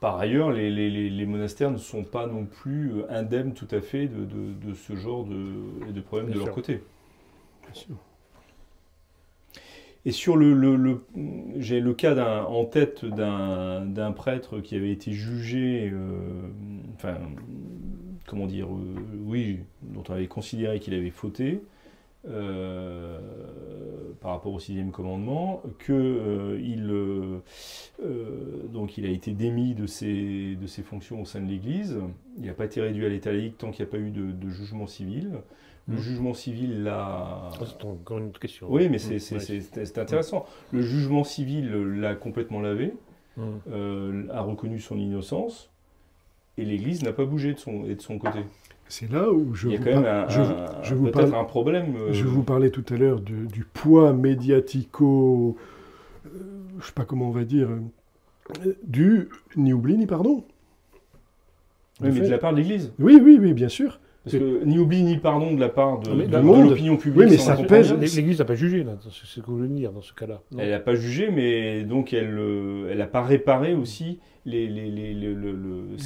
par 0.00 0.18
ailleurs, 0.18 0.50
les, 0.52 0.70
les- 0.70 0.90
les- 0.90 1.10
les 1.10 1.26
monastères 1.26 1.70
ne 1.70 1.76
sont 1.78 2.04
pas 2.04 2.26
non 2.26 2.46
plus 2.46 2.92
euh, 2.92 3.06
indemnes 3.10 3.54
tout 3.54 3.68
à 3.70 3.80
fait 3.80 4.06
de, 4.08 4.24
de- 4.24 4.54
de 4.68 4.74
ce 4.74 4.96
genre 4.96 5.24
de, 5.24 5.90
de 5.92 6.00
problèmes 6.00 6.30
de 6.30 6.38
leur 6.38 6.50
côté. 6.52 6.82
Bien 7.62 7.74
sûr. 7.74 7.96
Et 10.04 10.12
sur 10.12 10.36
le, 10.36 10.54
le- 10.54 10.76
le- 10.76 11.02
j'ai 11.56 11.80
le 11.80 11.92
cas 11.92 12.44
en 12.44 12.64
tête 12.64 13.04
d'un 13.04 13.84
d'un 13.84 14.12
prêtre 14.12 14.60
qui 14.60 14.76
avait 14.76 14.92
été 14.92 15.12
jugé, 15.12 15.90
euh, 15.92 16.48
enfin, 16.94 17.16
comment 18.26 18.46
dire, 18.46 18.68
euh, 18.68 18.94
oui, 19.24 19.60
dont 19.82 20.04
on 20.08 20.12
avait 20.12 20.28
considéré 20.28 20.80
qu'il 20.80 20.94
avait 20.94 21.10
fauté 21.10 21.60
euh, 22.26 23.18
par 24.20 24.32
rapport 24.32 24.52
au 24.52 24.58
sixième 24.58 24.90
commandement, 24.90 25.62
que 25.78 25.92
euh, 25.92 26.60
il, 26.60 26.90
euh, 26.90 27.38
donc 28.72 28.98
il 28.98 29.06
a 29.06 29.10
été 29.10 29.32
démis 29.32 29.74
de 29.74 29.86
ses, 29.86 30.56
de 30.56 30.66
ses 30.66 30.82
fonctions 30.82 31.22
au 31.22 31.24
sein 31.24 31.40
de 31.40 31.46
l'Église. 31.48 31.98
Il 32.38 32.46
n'a 32.46 32.54
pas 32.54 32.64
été 32.64 32.80
réduit 32.80 33.06
à 33.06 33.08
l'état 33.08 33.32
laïque 33.32 33.58
tant 33.58 33.70
qu'il 33.70 33.84
n'y 33.84 33.88
a 33.88 33.92
pas 33.92 33.98
eu 33.98 34.10
de, 34.10 34.32
de 34.32 34.48
jugement 34.50 34.86
civil. 34.86 35.30
Le 35.86 35.94
Mhm. 35.94 36.00
jugement 36.02 36.34
civil 36.34 36.82
l'a 36.82 37.48
Ça, 37.58 37.64
C'est 37.66 37.84
encore 37.86 38.18
une 38.18 38.26
autre 38.26 38.40
question. 38.40 38.66
oui, 38.68 38.88
mais 38.90 38.98
c'est 38.98 39.14
Mm, 39.14 39.18
c'est- 39.20 39.34
ouais. 39.36 39.40
c'est- 39.40 39.60
c'est- 39.60 39.84
c'est 39.86 39.98
intéressant. 39.98 40.44
Le 40.72 40.82
jugement 40.82 41.24
civil 41.24 41.70
l'a 41.72 42.14
complètement 42.14 42.60
lavé, 42.60 42.92
Mm. 43.38 43.42
euh, 43.70 44.26
a 44.30 44.42
reconnu 44.42 44.80
son 44.80 44.98
innocence, 44.98 45.70
et 46.58 46.64
l'Église 46.66 47.02
n'a 47.04 47.12
pas 47.12 47.24
bougé 47.24 47.54
de 47.54 47.58
son, 47.58 47.86
et 47.86 47.94
de 47.94 48.02
son 48.02 48.18
côté. 48.18 48.40
C'est 48.88 49.10
là 49.12 49.30
où 49.30 49.54
je 49.54 49.68
Il 49.68 49.72
y 49.72 49.76
a 49.76 49.78
vous, 49.78 49.84
quand 49.84 49.90
même 49.90 50.02
par- 50.04 50.24
un, 50.24 50.28
je, 50.28 50.40
un- 50.40 50.82
je 50.82 50.94
vous 50.94 51.08
parle- 51.10 51.34
un 51.34 51.44
problème. 51.44 51.94
euh, 51.96 52.12
je 52.12 52.24
vous 52.24 52.42
parlais 52.42 52.70
tout 52.70 52.84
à 52.92 52.96
l'heure 52.96 53.20
du 53.20 53.64
poids 53.72 54.12
médiatico, 54.12 55.56
euh, 56.26 56.28
je 56.80 56.86
sais 56.86 56.92
pas 56.92 57.04
comment 57.04 57.28
on 57.28 57.32
va 57.32 57.44
dire, 57.44 57.68
euh, 58.66 58.72
du 58.86 59.28
ni 59.56 59.72
oubli 59.72 59.96
ni 59.98 60.06
pardon. 60.06 60.44
oui, 62.00 62.08
mais 62.08 62.12
fait. 62.12 62.20
de 62.26 62.30
la 62.30 62.38
part 62.38 62.52
de 62.52 62.58
l'Église. 62.58 62.92
Oui, 62.98 63.20
oui, 63.22 63.38
oui, 63.40 63.52
bien 63.52 63.68
sûr. 63.68 64.00
Parce 64.24 64.36
que 64.36 64.64
ni 64.64 64.78
oubli 64.78 65.02
ni 65.02 65.16
pardon 65.16 65.54
de 65.54 65.60
la 65.60 65.68
part 65.70 66.00
de, 66.00 66.10
monde. 66.40 66.68
l'opinion 66.68 66.96
publique. 66.96 67.20
Oui, 67.24 67.26
mais 67.30 67.38
ça 67.38 67.56
pèse- 67.56 67.94
L'Église 67.94 68.38
n'a 68.40 68.44
pas 68.44 68.54
jugé, 68.56 68.84
là. 68.84 68.92
C'est 69.02 69.10
ce 69.26 69.40
que 69.40 69.46
vous 69.46 69.56
voulez 69.56 69.68
dire 69.68 69.92
dans 69.92 70.02
ce 70.02 70.12
cas-là. 70.12 70.40
Elle 70.58 70.70
n'a 70.70 70.80
pas 70.80 70.94
jugé, 70.94 71.30
mais 71.30 71.82
donc 71.84 72.12
elle 72.12 72.36
euh, 72.38 72.88
elle 72.90 72.98
n'a 72.98 73.06
pas 73.06 73.22
réparé 73.22 73.74
aussi 73.74 74.18
les, 74.48 74.66
les, 74.66 74.90
les, 74.90 75.14
le, 75.14 75.52
le- 75.52 75.98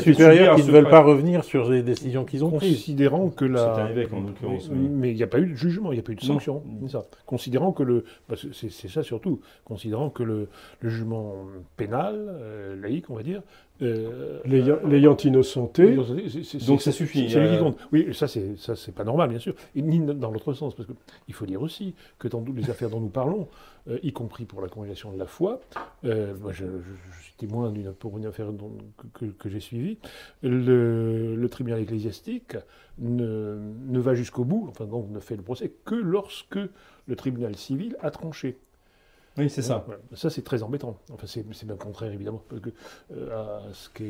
supérieurs 0.00 0.56
qui 0.56 0.62
ne 0.66 0.70
veulent 0.72 0.88
pas 0.88 1.00
revenir 1.02 1.44
sur 1.44 1.70
les 1.70 1.82
décisions 1.82 2.24
qu'ils 2.24 2.44
ont 2.44 2.50
prises. 2.50 2.76
Considérant 2.76 3.28
que 3.30 3.44
la. 3.44 3.74
C'est 3.74 3.80
un 3.82 3.88
évêque, 3.88 4.12
en 4.12 4.20
l'occurrence, 4.20 4.68
Oui. 4.70 4.78
Mais 4.90 5.10
il 5.10 5.16
n'y 5.16 5.22
a 5.22 5.26
pas 5.26 5.38
eu 5.40 5.46
de 5.46 5.54
jugement, 5.54 5.92
il 5.92 5.96
n'y 5.96 6.00
a 6.00 6.02
pas 6.02 6.12
eu 6.12 6.16
de 6.16 6.20
sanction. 6.22 6.62
c'est 6.82 6.92
ça. 6.92 7.06
Considérant 7.26 7.72
que 7.72 7.82
le. 7.82 8.04
parce 8.28 8.42
que 8.46 8.52
c'est 8.52 8.70
c'est 8.70 8.88
ça 8.88 9.02
surtout. 9.02 9.40
Considérant 9.64 10.10
que 10.10 10.22
le, 10.22 10.48
le 10.80 10.88
jugement 10.90 11.34
pénal, 11.76 12.14
euh, 12.28 12.80
laïque, 12.80 13.08
on 13.10 13.14
va 13.14 13.22
dire. 13.22 13.42
euh, 13.82 14.40
L'ayant 14.44 15.16
innocenté, 15.16 15.96
Donc 16.66 16.82
ça 16.82 16.92
suffit. 16.92 17.30
C'est 17.30 17.40
lui 17.40 17.46
euh, 17.48 17.52
qui 17.56 17.62
compte. 17.62 17.78
Oui, 17.92 18.08
ça 18.12 18.26
c'est 18.28 18.56
ça 18.58 18.76
c'est 18.76 18.94
pas 18.94 19.04
normal 19.04 19.30
bien 19.30 19.38
sûr. 19.38 19.54
Et 19.76 19.82
ni 19.82 20.00
dans 20.00 20.30
l'autre 20.30 20.52
sens 20.52 20.74
parce 20.74 20.88
que 20.88 20.92
il 21.28 21.34
faut 21.34 21.46
dire 21.46 21.62
aussi 21.62 21.94
que 22.18 22.28
dans 22.28 22.40
toutes 22.42 22.56
les 22.56 22.68
affaires 22.70 22.90
dont 22.90 23.00
nous 23.00 23.08
parlons, 23.08 23.48
euh, 23.88 23.98
y 24.02 24.12
compris 24.12 24.44
pour 24.44 24.60
la 24.60 24.68
congrégation 24.68 25.12
de 25.12 25.18
la 25.18 25.26
foi, 25.26 25.60
euh, 26.04 26.34
moi 26.38 26.52
je, 26.52 26.64
suis 27.22 27.34
témoin 27.36 27.70
d'une, 27.70 27.92
pour 27.92 28.16
une 28.18 28.26
affaire 28.26 28.48
que 29.12 29.48
j'ai 29.48 29.60
suivie, 29.60 29.98
le, 30.42 31.34
le 31.34 31.48
tribunal 31.48 31.80
ecclésiastique 31.80 32.56
ne, 32.98 33.58
ne 33.86 33.98
va 34.00 34.14
jusqu'au 34.14 34.44
bout, 34.44 34.66
enfin 34.68 34.86
donc 34.86 35.10
ne 35.10 35.20
fait 35.20 35.36
le 35.36 35.42
procès 35.42 35.72
que 35.84 35.94
lorsque 35.94 36.58
le 37.06 37.16
tribunal 37.16 37.56
civil 37.56 37.96
a 38.00 38.10
tranché. 38.10 38.58
Oui, 39.40 39.50
c'est 39.50 39.62
ça. 39.62 39.82
Voilà. 39.86 40.00
Ça, 40.14 40.30
c'est 40.30 40.42
très 40.42 40.62
embêtant. 40.62 40.96
Enfin, 41.12 41.26
c'est 41.26 41.44
c'est 41.52 41.66
bien 41.66 41.76
contraire, 41.76 42.12
évidemment, 42.12 42.42
parce 42.48 42.60
que, 42.60 42.70
euh, 43.16 43.30
à 43.34 43.60
ce 43.72 43.88
qu'est 43.94 44.04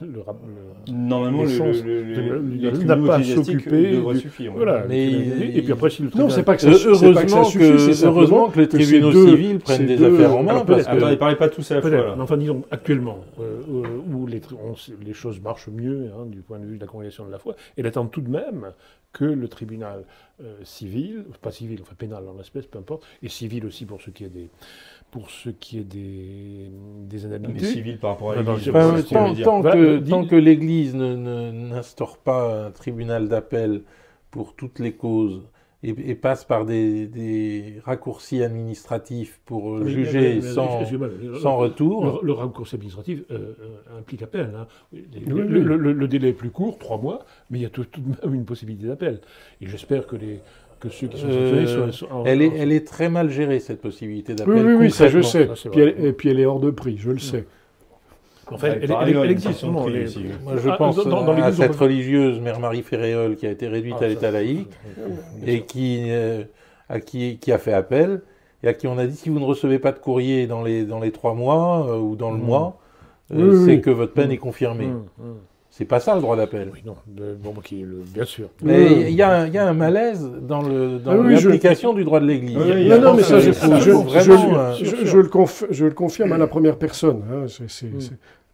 le, 0.00 0.06
le, 0.12 0.20
rap- 0.20 0.40
le- 0.86 0.92
Normalement, 0.92 1.42
le, 1.44 2.84
n'a 2.84 2.96
pas 2.96 3.16
à 3.16 3.22
s'occuper 3.22 3.92
du-. 3.92 4.48
Voilà. 4.50 4.84
Mais 4.88 5.10
et 5.12 5.62
puis 5.62 5.72
après, 5.72 5.90
si 5.90 6.02
le 6.02 6.06
Non, 6.08 6.10
tribunal... 6.10 6.32
c'est 6.32 6.42
pas 6.42 6.56
que 6.56 6.62
ça, 6.62 6.68
Euh, 6.68 6.74
c'est 6.74 6.84
pas 6.84 7.24
que 7.24 7.30
heureusement 7.30 7.44
ça 7.44 7.58
que- 7.58 7.78
suffit, 7.78 7.94
c'est 7.94 8.06
heureusement 8.06 8.48
que 8.50 8.60
les 8.60 8.68
tribunaux 8.68 9.12
deux- 9.12 9.28
civils 9.28 9.58
prennent 9.58 9.86
des 9.86 9.96
deux- 9.96 10.14
affaires 10.14 10.36
en 10.36 10.42
main, 10.42 10.64
parce 10.64 10.84
que 10.84 10.90
Attends, 10.90 11.08
ils 11.08 11.18
parlaient 11.18 11.36
pas 11.36 11.48
tous 11.48 11.70
à 11.70 11.74
la 11.76 11.80
fois. 11.82 12.16
Enfin 12.18 12.36
disons 12.36 12.62
actuellement, 12.70 13.18
euh, 13.40 13.60
où 14.12 14.26
les, 14.26 14.40
on 14.64 14.74
les 15.04 15.12
choses 15.12 15.40
marchent 15.40 15.68
mieux 15.68 16.10
hein, 16.16 16.26
du 16.26 16.40
point 16.42 16.58
de 16.58 16.64
vue 16.66 16.76
de 16.76 16.80
la 16.80 16.86
congrégation 16.86 17.24
de 17.26 17.30
la 17.30 17.38
foi, 17.38 17.54
elle 17.76 17.86
attend 17.86 18.06
tout 18.06 18.20
de 18.20 18.30
même 18.30 18.72
que 19.12 19.24
le 19.24 19.48
tribunal 19.48 20.04
euh, 20.42 20.56
civil, 20.64 21.24
pas 21.40 21.50
civil, 21.50 21.78
enfin 21.82 21.94
pénal 21.96 22.28
en 22.28 22.36
l'espèce, 22.36 22.66
peu 22.66 22.78
importe, 22.78 23.04
et 23.22 23.28
civil 23.28 23.64
aussi 23.64 23.86
pour 23.86 24.02
ce 24.02 24.10
qui 24.10 24.24
est 24.24 24.28
des, 24.28 24.50
pour 25.10 25.30
ce 25.30 25.48
qui 25.50 25.78
est 25.78 25.84
des, 25.84 26.70
des 27.08 27.26
Mais 27.26 27.34
indemnités. 27.36 27.66
civil 27.72 27.98
par 27.98 28.10
rapport 28.10 28.32
à 28.32 28.36
l'Église. 28.36 28.68
Enfin, 28.68 29.02
tant, 29.44 29.62
que, 29.62 29.98
tant 30.10 30.26
que 30.26 30.36
l'Église 30.36 30.94
ne- 30.94 31.16
ne- 31.16 31.50
n'instaure 31.52 32.18
pas 32.18 32.66
un 32.66 32.70
tribunal 32.70 33.28
d'appel 33.28 33.82
pour 34.30 34.54
toutes 34.54 34.78
les 34.78 34.92
causes 34.92 35.42
et, 35.82 35.94
et 36.10 36.14
passe 36.14 36.44
par 36.44 36.64
des, 36.64 37.06
des 37.06 37.74
raccourcis 37.84 38.42
administratifs 38.42 39.40
pour 39.44 39.78
Mais- 39.78 39.90
juger 39.90 40.20
mais- 40.20 40.34
mais- 40.36 41.38
sans, 41.40 41.56
retour, 41.56 42.20
Le, 42.22 42.26
le 42.26 42.32
recours 42.32 42.66
administratif 42.72 43.22
euh, 43.30 43.54
euh, 43.60 43.98
implique 43.98 44.22
appel. 44.22 44.52
hein. 44.56 44.66
Le, 44.92 46.06
délai 46.08 46.28
est 46.30 46.32
plus 46.32 46.50
court, 46.50 46.78
trois 46.78 46.98
mois, 46.98 47.24
mais 47.50 47.58
il 47.58 47.62
y 47.62 47.66
a 47.66 47.70
tout, 47.70 47.84
tout 47.84 48.00
de 48.00 48.08
même 48.26 48.34
une 48.34 48.44
possibilité 48.44 48.86
d'appel. 48.86 49.20
Et 49.60 49.66
j'espère 49.66 50.06
que, 50.06 50.16
les, 50.16 50.40
que 50.80 50.88
ceux 50.88 51.08
qui 51.08 51.18
sont 51.20 51.26
Euh, 51.28 51.66
soient- 51.66 51.92
soient- 51.92 52.22
elle, 52.26 52.42
est, 52.42 52.52
elle 52.56 52.72
est 52.72 52.86
très 52.86 53.08
mal 53.08 53.30
gérée, 53.30 53.60
cette 53.60 53.80
possibilité 53.80 54.34
d'appel. 54.34 54.54
Oui, 54.54 54.60
oui, 54.62 54.74
oui, 54.74 54.90
ça 54.90 55.08
je 55.08 55.20
sais. 55.20 55.48
Puis 55.70 55.80
elle- 55.80 56.04
et 56.04 56.12
puis 56.12 56.28
elle 56.30 56.40
est 56.40 56.46
hors 56.46 56.60
de 56.60 56.70
prix, 56.70 56.96
je 56.98 57.10
le 57.10 57.18
sais. 57.18 57.44
Enfin, 58.52 58.68
elle, 58.68 58.90
elle- 58.90 59.30
existe. 59.30 59.64
non, 59.64 59.86
les-. 59.88 60.06
Moi, 60.44 60.54
je 60.56 60.68
Ah, 60.70 60.76
pense 60.76 60.96
dans- 60.96 61.04
dans- 61.04 61.24
dans 61.24 61.32
à 61.32 61.36
l'Église, 61.36 61.58
on 61.58 61.62
cette 61.62 61.72
peut- 61.76 61.84
religieuse, 61.84 62.40
Mère 62.40 62.60
Marie 62.60 62.82
Ferréol, 62.82 63.36
qui 63.36 63.46
a 63.46 63.50
été 63.50 63.66
réduite 63.66 63.96
Ah, 64.00 64.04
à 64.04 64.08
l'état 64.08 64.30
laïque 64.30 64.68
et 65.44 65.62
qui, 65.62 66.04
euh, 66.10 66.44
à 66.88 67.00
qui, 67.00 67.38
qui 67.38 67.50
a 67.52 67.58
fait 67.58 67.72
appel 67.72 68.22
et 68.62 68.68
à 68.68 68.72
qui 68.74 68.86
on 68.86 68.98
a 68.98 69.06
dit 69.06 69.16
si 69.16 69.30
vous 69.30 69.40
ne 69.40 69.44
recevez 69.44 69.78
pas 69.80 69.90
de 69.92 69.98
courrier 69.98 70.46
dans 70.46 70.62
les, 70.62 70.84
dans 70.84 71.00
les 71.00 71.10
trois 71.10 71.34
mois 71.34 71.86
euh, 71.90 71.98
ou 71.98 72.14
dans 72.14 72.30
le 72.30 72.38
Mhm. 72.38 72.44
mois, 72.44 72.78
euh, 73.34 73.64
c'est 73.66 73.74
oui. 73.76 73.80
que 73.80 73.90
votre 73.90 74.12
peine 74.12 74.26
Mhm. 74.28 74.32
est 74.34 74.38
confirmée. 74.38 74.88
C'est 75.78 75.84
pas 75.84 76.00
ça 76.00 76.14
le 76.14 76.22
droit 76.22 76.36
d'appel. 76.38 76.70
Oui, 76.72 76.80
non, 76.86 76.96
bon, 77.06 77.52
qui 77.62 77.82
est 77.82 77.84
le- 77.84 77.98
bien 78.08 78.24
sûr. 78.24 78.48
Mais 78.62 78.88
Oui. 78.88 79.04
il 79.08 79.14
y, 79.14 79.20
a 79.20 79.40
un- 79.40 79.46
il 79.46 79.52
y 79.52 79.58
a 79.58 79.68
un 79.68 79.74
malaise 79.74 80.26
dans 80.40 80.62
le- 80.62 80.98
dans 80.98 81.10
Ah 81.12 81.18
oui, 81.18 81.36
je- 81.36 81.48
l'application 81.50 81.92
du 81.92 82.02
droit 82.02 82.18
de 82.18 82.24
l'Église. 82.24 82.56
Non, 82.56 82.98
non, 82.98 83.14
mais 83.14 83.22
ça, 83.22 83.38
je, 83.40 83.50
le 83.50 85.28
conf- 85.28 85.66
je 85.68 85.84
le 85.84 85.90
confirme 85.92 86.32
à 86.32 86.38
la 86.38 86.46
première 86.46 86.78
personne. 86.78 87.22
hein. 87.30 87.44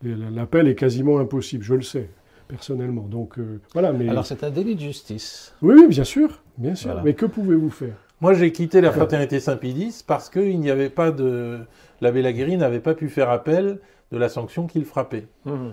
Mm. 0.03 0.35
L'appel 0.35 0.67
est 0.67 0.75
quasiment 0.75 1.21
impossible, 1.21 1.63
je 1.63 1.75
le 1.75 1.83
sais, 1.83 2.09
personnellement. 2.49 3.03
Donc 3.03 3.39
euh, 3.39 3.61
voilà, 3.73 3.93
mais... 3.93 4.09
Alors 4.09 4.27
c'est 4.27 4.43
un 4.43 4.51
délit 4.51 4.75
de 4.75 4.81
justice. 4.81 5.55
Oui, 5.63 5.75
oui, 5.79 5.87
bien 5.87 6.03
sûr, 6.03 6.43
bien 6.59 6.75
sûr. 6.75 6.89
Voilà. 6.91 7.05
Mais 7.05 7.15
que 7.15 7.27
pouvez-vous 7.27 7.71
faire? 7.71 7.95
Moi, 8.21 8.33
j'ai 8.35 8.51
quitté 8.51 8.81
la 8.81 8.91
fraternité 8.91 9.39
Saint-Pédis 9.39 10.03
parce 10.05 10.29
qu'il 10.29 10.59
n'y 10.59 10.71
avait 10.71 10.91
pas 10.91 11.13
de. 11.13 11.59
L'abbé 12.01 12.21
Laguérie 12.23 12.57
n'avait 12.57 12.81
pas 12.81 12.95
pu 12.95 13.09
faire 13.09 13.31
appel 13.31 13.79
de 14.11 14.19
la 14.19 14.29
sanction 14.29 14.67
qu'il 14.67 14.85
frappait. 14.85 15.27
Hum. 15.47 15.73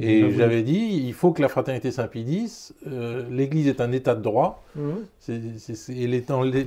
Et 0.00 0.22
Ah 0.22 0.26
oui. 0.26 0.34
j'avais 0.36 0.62
dit, 0.62 1.02
il 1.06 1.12
faut 1.12 1.32
que 1.32 1.42
la 1.42 1.48
fraternité 1.48 1.90
Saint-Pédis, 1.90 2.72
euh, 2.86 3.24
l'Église 3.30 3.68
est 3.68 3.80
un 3.80 3.92
état 3.92 4.14
de 4.14 4.22
droit, 4.22 4.64
c'est, 5.18 5.40
c'est- 5.58 5.74
c'est- 5.74 5.94
et 5.94 6.06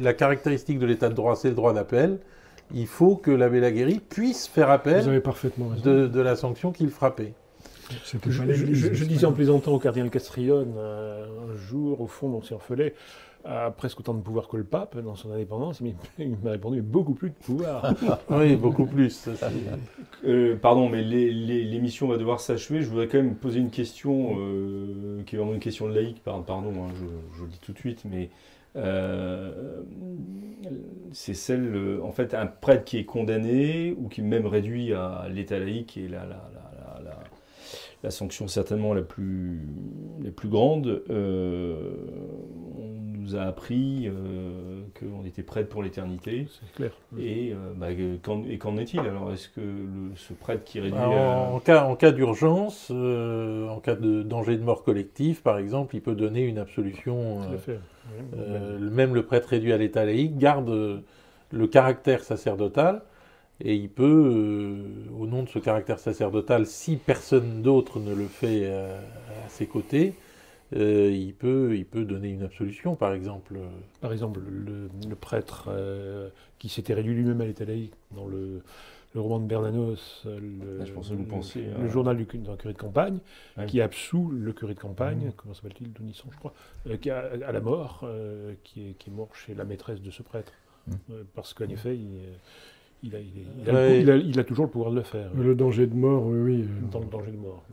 la 0.02 0.14
caractéristique 0.14 0.80
de 0.80 0.86
l'état 0.86 1.10
de 1.10 1.14
droit, 1.16 1.36
c'est 1.36 1.50
le 1.50 1.56
droit 1.56 1.74
d'appel. 1.74 2.20
Il 2.74 2.88
faut 2.88 3.16
que 3.16 3.32
l'abbé 3.32 3.60
Laguérie 3.60 4.00
puisse 4.08 4.48
faire 4.48 4.68
Vous 4.68 4.74
appel 4.74 5.08
avez 5.08 5.20
parfaitement 5.20 5.68
raison. 5.70 5.84
de, 5.84 6.08
de 6.08 6.22
la 6.22 6.36
sanction 6.36 6.72
qu'il 6.72 6.90
frappait. 6.90 7.34
Je, 8.26 9.04
disais 9.06 9.26
en 9.26 9.34
plaisantant 9.34 9.74
au 9.74 9.80
cardinal 9.80 10.10
Castrillon 10.10 10.68
euh, 10.78 11.26
un 11.52 11.56
jour, 11.58 12.00
au 12.02 12.08
fond, 12.08 12.28
on 12.28 12.42
s'y 12.42 12.54
enfelait, 12.54 12.96
a 13.46 13.72
presque 13.72 14.00
autant 14.00 14.14
de 14.14 14.22
pouvoir 14.22 14.48
que 14.48 14.58
le 14.58 14.64
pape 14.64 14.98
dans 15.00 15.16
son 15.16 15.32
indépendance, 15.32 15.82
mais 15.82 15.96
il 16.20 16.38
m'a 16.44 16.52
répondu 16.52 16.82
beaucoup 16.82 17.14
plus 17.14 17.30
de 17.30 17.36
pouvoir. 17.36 17.94
Oui, 18.30 18.56
beaucoup 18.56 18.86
plus. 18.86 19.30
Euh, 20.26 20.56
pardon, 20.56 20.90
mais 20.90 21.02
l'émission 21.04 22.08
va 22.08 22.18
devoir 22.18 22.40
s'achever. 22.40 22.82
Je 22.82 22.90
voudrais 22.90 23.08
quand 23.08 23.18
même 23.18 23.36
poser 23.36 23.60
une 23.60 23.70
question 23.70 24.38
euh, 24.40 25.24
qui 25.26 25.36
est 25.36 25.38
vraiment 25.38 25.54
une 25.54 25.60
question 25.60 25.88
de 25.88 25.94
laïque. 25.94 26.22
Pardon, 26.24 26.44
hein, 26.50 26.92
je, 26.96 27.38
je 27.38 27.44
le 27.44 27.50
dis 27.50 27.60
tout 27.60 27.74
de 27.74 27.78
suite, 27.78 28.04
mais 28.10 28.30
euh, 28.76 29.82
c'est 31.12 31.34
celle, 31.34 32.00
en 32.02 32.12
fait, 32.12 32.34
un 32.34 32.48
prêtre 32.48 32.86
qui 32.86 32.98
est 32.98 33.06
condamné 33.06 33.96
ou 33.98 34.08
qui 34.08 34.22
est 34.22 34.24
même 34.24 34.48
réduit 34.48 34.94
à 34.94 35.28
l'état 35.30 35.60
laïque 35.60 35.98
et 35.98 36.08
la, 36.08 36.20
la, 36.20 36.50
la, 36.54 36.72
la, 38.04 38.12
sanction 38.12 38.48
certainement 38.48 38.94
la 38.94 39.02
plus, 39.02 39.62
la 40.24 40.32
plus 40.32 40.50
grande. 40.50 41.02
euh, 41.10 41.96
on 42.78 43.20
nous 43.20 43.36
a 43.38 43.44
appris 43.44 44.08
euh, 44.10 44.82
qu'on 45.00 45.26
était 45.26 45.44
prêtre 45.44 45.70
pour 45.70 45.82
l'éternité. 45.82 46.48
C'est 46.50 46.76
clair. 46.76 46.92
Et 47.18 47.54
euh, 47.54 47.72
bah, 47.76 47.88
qu'en 48.22 48.44
et 48.44 48.58
qu'en 48.58 48.76
est-il? 48.78 49.00
Alors 49.00 49.32
Est-ce 49.32 49.48
que 49.48 49.62
le- 49.62 50.12
ce 50.16 50.34
prêtre 50.34 50.66
qui 50.66 50.82
réduit 50.82 51.00
En, 51.00 51.54
en 51.56 51.60
cas, 51.60 51.86
en 51.86 51.96
cas 51.96 52.12
d'urgence, 52.12 52.90
euh, 52.94 53.70
en 53.70 53.80
cas 53.80 53.96
de 53.96 54.24
danger 54.24 54.58
de 54.58 54.64
mort 54.64 54.84
collectif, 54.84 55.42
par 55.42 55.58
exemple, 55.58 55.96
il 55.96 56.02
peut 56.02 56.16
donner 56.16 56.42
une 56.44 56.58
absolution. 56.58 57.38
Tout 57.44 57.52
euh, 57.52 57.56
à 57.56 57.58
fait. 57.58 57.80
Oui. 58.12 58.26
Euh, 58.38 58.78
même 58.90 59.16
le 59.16 59.24
prêtre 59.24 59.48
réduit 59.50 59.72
à 59.72 59.78
l'état 59.78 60.04
laïque 60.04 60.38
garde 60.38 61.02
le 61.52 61.68
caractère 61.68 62.24
sacerdotal 62.24 63.04
et 63.62 63.76
il 63.76 63.90
peut, 63.90 64.04
euh, 64.34 64.84
au 65.18 65.26
nom 65.28 65.44
de 65.44 65.50
ce 65.50 65.60
caractère 65.60 66.00
sacerdotal, 66.00 66.66
si 66.66 66.98
personne 66.98 67.62
d'autre 67.62 68.00
ne 68.00 68.14
le 68.14 68.26
fait 68.28 68.62
euh, 68.66 69.00
à 69.46 69.50
ses 69.50 69.68
côtés, 69.68 70.14
euh, 70.76 71.12
il, 71.12 71.34
peut, 71.34 71.76
il 71.78 71.86
peut 71.86 72.04
donner 72.04 72.30
une 72.30 72.44
absolution, 72.44 72.96
par 72.96 73.14
exemple. 73.14 73.56
Par 74.02 74.12
exemple, 74.12 74.40
le, 74.50 74.90
le 75.08 75.16
prêtre 75.16 75.66
euh, 75.70 76.30
qui 76.58 76.68
s'était 76.70 76.94
réduit 76.96 77.14
lui-même 77.14 77.42
à 77.42 77.46
l'état 77.46 77.64
laïque 77.66 77.94
dans 78.16 78.26
le, 78.26 78.64
le 79.14 79.22
roman 79.22 79.40
de 79.40 79.46
Bernanos, 79.46 80.24
le, 80.26 80.80
Ah, 80.82 80.86
je 80.86 80.92
pensais 80.92 81.12
que 81.12 81.18
vous 81.18 81.22
le- 81.24 81.30
pensiez 81.30 81.66
le 81.80 81.86
à- 81.86 81.90
journal 81.90 82.18
du, 82.18 82.26
d'un 82.40 82.58
curé 82.58 82.74
de 82.74 82.80
campagne, 82.80 83.20
Ouais. 83.56 83.68
qui 83.68 83.82
absout 83.82 84.32
le 84.32 84.52
curé 84.52 84.74
de 84.74 84.80
campagne, 84.80 85.26
Mhm. 85.26 85.32
comment 85.38 85.54
s'appelle-t-il, 85.54 85.94
Dounisson, 85.94 86.30
je 86.32 86.38
crois, 86.40 86.54
euh, 86.90 86.98
qui 86.98 87.12
a, 87.12 87.20
à 87.46 87.52
la 87.52 87.62
mort, 87.62 88.02
euh, 88.04 88.54
qui, 88.64 88.90
est, 88.90 88.94
qui 88.94 89.12
est 89.12 89.14
mort 89.14 89.30
chez 89.36 89.54
la 89.54 89.66
maîtresse 89.66 90.02
de 90.02 90.10
ce 90.10 90.24
prêtre. 90.24 90.54
Euh, 91.12 91.24
parce 91.36 91.54
qu'en 91.54 91.70
effet, 91.70 91.96
il, 91.96 92.18
euh, 92.18 92.34
il 93.04 93.16
a, 93.16 93.20
il, 93.20 93.26
est- 93.26 93.46
il 93.64 93.70
a 93.70 93.72
le 93.72 93.78
Ouais. 93.78 93.88
pou- 93.96 94.02
il 94.02 94.12
a- 94.12 94.16
il 94.16 94.40
a 94.40 94.44
toujours 94.44 94.66
le 94.66 94.72
pouvoir 94.72 94.92
de 94.92 94.96
le 94.98 95.04
faire, 95.04 95.30
Le 95.36 95.56
danger 95.56 95.88
de 95.88 95.96
mort, 95.96 96.24
oui, 96.26 96.40
oui. 96.40 96.62
euh, 96.64 96.92
dans 96.92 97.00
le 97.00 97.06
danger 97.06 97.32
de 97.32 97.38
mort. 97.38 97.64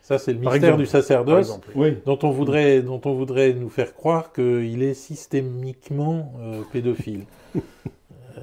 Ça, 0.00 0.18
c'est 0.18 0.32
le 0.32 0.40
Par 0.40 0.52
mystère 0.52 0.70
exemple. 0.70 0.82
du 0.82 0.86
sacerdoce. 0.90 1.38
exemple. 1.46 1.68
Oui, 1.76 1.96
Dont 2.06 2.18
on, 2.24 2.30
voudrait, 2.30 2.82
dont 2.82 3.00
on 3.04 3.12
voudrait 3.14 3.52
nous 3.54 3.68
faire 3.68 3.94
croire 3.94 4.32
qu'il 4.32 4.82
est 4.82 4.94
systémiquement 4.94 6.32
euh, 6.40 6.62
pédophile. 6.72 7.24
Euh, 8.38 8.40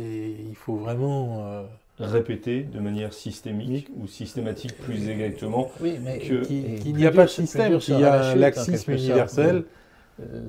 et 0.00 0.36
il 0.48 0.54
faut 0.54 0.76
vraiment... 0.76 1.40
euh, 1.42 1.62
répété 1.98 2.62
de 2.62 2.78
manière 2.78 3.12
systémique 3.12 3.88
ou 4.00 4.06
systématique 4.06 4.76
plus 4.78 5.08
exactement. 5.08 5.68
Oui, 5.80 5.94
mais 6.00 6.18
Que- 6.20 6.44
qu'il 6.44 6.94
n'y 6.94 7.04
a 7.06 7.10
pas 7.10 7.24
de 7.24 7.30
système, 7.30 7.76
qu'il 7.78 7.98
y 7.98 8.04
a 8.04 8.22
un 8.30 8.32
en 8.34 8.36
laxisme 8.36 8.92
universel. 8.92 9.64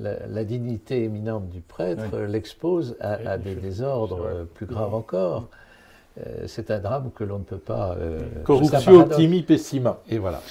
La, 0.00 0.26
la 0.26 0.44
dignité 0.44 1.04
éminente 1.04 1.48
du 1.48 1.60
prêtre 1.60 2.18
l'expose 2.18 2.96
à, 3.00 3.38
des 3.38 3.54
désordres 3.54 4.26
euh, 4.26 4.44
plus 4.44 4.66
graves 4.66 4.94
encore. 4.94 5.48
Euh, 6.18 6.44
c'est 6.46 6.70
un 6.72 6.80
drame 6.80 7.10
que 7.14 7.22
l'on 7.24 7.38
ne 7.38 7.44
peut 7.44 7.58
pas. 7.58 7.94
euh, 7.96 8.20
Corruptio 8.44 9.00
optimi 9.00 9.42
pessima. 9.42 10.00
Et 10.08 10.18
voilà. 10.18 10.42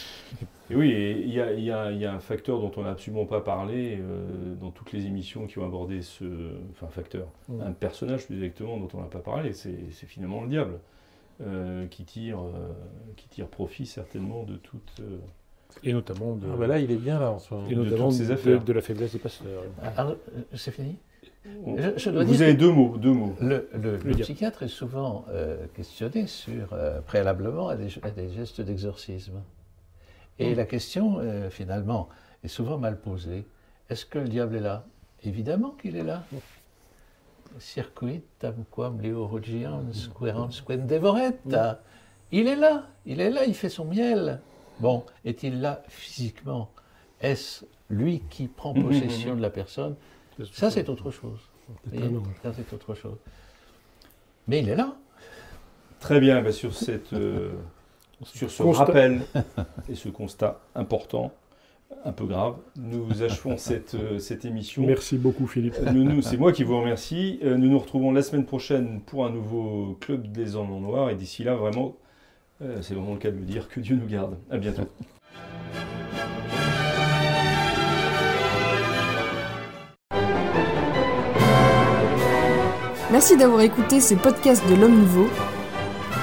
Et 0.70 0.76
oui, 0.76 0.92
et 0.92 1.20
il 1.20 1.34
y 1.34 1.42
a, 1.42 1.52
y 1.52 1.98
y 1.98 2.06
un 2.06 2.20
facteur 2.20 2.60
dont 2.60 2.72
on 2.78 2.84
n'a 2.84 2.92
absolument 2.92 3.26
pas 3.26 3.42
parlé 3.42 3.98
euh, 4.00 4.56
dans 4.62 4.70
toutes 4.72 4.92
les 4.94 5.06
émissions 5.06 5.48
qui 5.48 5.60
ont 5.60 5.66
abordé 5.66 6.02
ce. 6.02 6.24
Enfin, 6.72 6.86
un 6.88 6.90
facteur. 6.90 7.28
Mm. 7.50 7.62
Un 7.62 7.72
personnage 7.72 8.26
plus 8.26 8.36
exactement 8.36 8.78
dont 8.78 8.88
on 8.94 9.02
n'a 9.02 9.08
pas 9.08 9.20
parlé, 9.20 9.52
c'est 9.54 9.76
c'est 9.92 10.06
finalement 10.08 10.42
le 10.44 10.48
diable. 10.48 10.80
euh, 11.42 11.88
qui, 11.88 12.04
tire, 12.04 12.40
euh, 12.42 12.74
qui 13.16 13.28
tire 13.30 13.48
profit 13.48 13.86
certainement 13.86 14.44
de 14.44 14.56
toute. 14.58 15.02
Et 15.84 15.94
notamment 15.94 16.36
de, 16.36 16.48
Ah 16.52 16.58
bah 16.58 16.68
là, 16.68 16.80
il 16.80 16.92
est 16.92 16.96
bien 16.98 17.20
là 17.20 17.32
en 17.32 17.40
ce 17.40 17.54
moment. 17.54 17.68
et 17.70 17.76
de 17.76 17.84
notamment 17.84 18.10
toutes 18.10 18.18
ces 18.18 18.28
de- 18.28 18.34
affaires. 18.34 18.64
de 18.64 18.74
la 18.74 18.82
faiblesse 18.82 19.12
des 19.14 19.20
pasteurs. 19.20 19.64
Alors, 19.96 20.12
euh, 20.14 20.42
c'est 20.56 20.72
fini? 20.72 20.98
On- 21.66 21.78
Je- 21.78 21.98
je 21.98 22.10
dois 22.10 22.24
Vous 22.26 22.34
dire 22.34 22.42
avez 22.42 22.54
deux 22.54 22.72
mots, 22.72 22.98
deux 22.98 23.14
mots. 23.14 23.36
Le, 23.40 23.70
le- 23.74 23.92
le 23.94 23.98
diable. 24.00 24.20
psychiatre 24.22 24.64
est 24.64 24.68
souvent 24.68 25.26
euh, 25.30 25.66
questionné 25.74 26.28
sur, 26.28 26.74
euh, 26.74 27.00
préalablement 27.02 27.70
à 27.70 27.76
des, 27.78 27.88
à 28.04 28.12
des 28.12 28.30
gestes 28.30 28.62
d'exorcisme. 28.62 29.42
Et 30.38 30.54
la 30.56 30.66
question, 30.66 31.20
euh, 31.20 31.50
finalement, 31.50 32.10
est 32.44 32.48
souvent 32.50 32.78
mal 32.78 33.00
posée. 33.00 33.46
Est-ce 33.90 34.06
que 34.06 34.20
le 34.20 34.28
diable 34.28 34.56
est 34.58 34.62
là? 34.62 34.86
Évidemment 35.24 35.72
qu'il 35.72 35.96
est 35.96 36.04
là. 36.04 36.24
Circuit 37.58 38.22
tam 38.40 38.64
quam 38.70 39.02
leo 39.02 39.28
rogians 39.28 39.84
quem 40.68 40.86
devoretta. 40.86 41.82
Il 42.32 42.48
est 42.48 42.56
là, 42.56 42.88
il 43.06 43.20
est 43.22 43.32
là, 43.32 43.46
il 43.46 43.56
fait 43.56 43.70
son 43.70 43.86
miel. 43.86 44.40
Bon, 44.80 45.04
est-il 45.26 45.62
là 45.62 45.84
physiquement? 45.88 46.70
Est-ce 47.22 47.66
lui 47.90 48.22
qui 48.30 48.48
prend 48.48 48.74
possession 48.88 49.36
de 49.36 49.42
la 49.42 49.50
personne? 49.50 49.96
Ça, 50.54 50.72
c'est 50.72 50.88
autre 50.90 51.12
chose. 51.12 51.40
Ça, 52.44 52.54
c'est 52.54 52.74
autre. 52.74 53.18
Mais 54.48 54.60
il 54.60 54.70
est 54.70 54.76
là. 54.76 54.96
Très 56.00 56.20
bien, 56.20 56.42
bah, 56.42 56.52
sur, 56.52 56.74
cette, 56.74 57.14
euh, 57.14 57.52
sur 58.24 58.50
ce 58.50 58.64
Constat. 58.64 58.86
rappel 58.86 59.22
et 59.90 59.96
ce 59.96 60.08
constat 60.10 60.62
important, 60.76 61.34
un 62.06 62.14
peu 62.14 62.26
grave, 62.26 62.56
nous 62.78 63.22
achevons 63.22 63.58
cette, 63.58 63.96
euh, 63.96 64.20
cette 64.20 64.46
émission. 64.46 64.86
Merci 64.86 65.18
beaucoup, 65.18 65.48
Philippe. 65.48 65.76
Euh, 65.82 65.92
Nous, 65.92 66.04
nous, 66.04 66.22
c'est 66.22 66.38
moi 66.38 66.54
qui 66.54 66.64
vous 66.64 66.80
remercie. 66.80 67.40
Euh, 67.44 67.58
Nous 67.58 67.68
nous 67.68 67.80
retrouvons 67.80 68.12
la 68.12 68.22
semaine 68.22 68.46
prochaine 68.46 69.02
pour 69.02 69.26
un 69.26 69.30
nouveau 69.30 69.98
Club 70.00 70.32
des 70.32 70.56
Hommes 70.56 70.72
en 70.72 70.80
Noir. 70.80 71.10
Et 71.10 71.16
d'ici 71.16 71.44
là, 71.44 71.56
vraiment, 71.56 71.96
c'est 72.82 72.94
vraiment 72.94 73.14
le 73.14 73.20
cas 73.20 73.32
de 73.32 73.38
le 73.38 73.46
dire, 73.46 73.68
que 73.70 73.80
Dieu 73.80 73.96
nous 73.96 74.08
garde. 74.08 74.38
À 74.50 74.58
bientôt. 74.58 74.84
Merci 83.12 83.38
d'avoir 83.38 83.62
écouté 83.62 84.02
ce 84.02 84.14
podcast 84.14 84.64
de 84.70 84.76
l'Homme 84.76 85.00
Nouveau. 85.00 85.28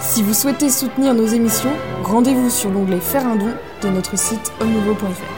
Si 0.00 0.22
vous 0.22 0.34
souhaitez 0.34 0.70
soutenir 0.70 1.14
nos 1.14 1.26
émissions, 1.26 1.72
rendez-vous 2.04 2.48
sur 2.48 2.70
l'onglet 2.70 3.00
Faire 3.00 3.26
un 3.26 3.36
don 3.36 3.52
de 3.82 3.88
notre 3.88 4.16
site 4.16 4.52
homme-nouveau.fr. 4.60 5.35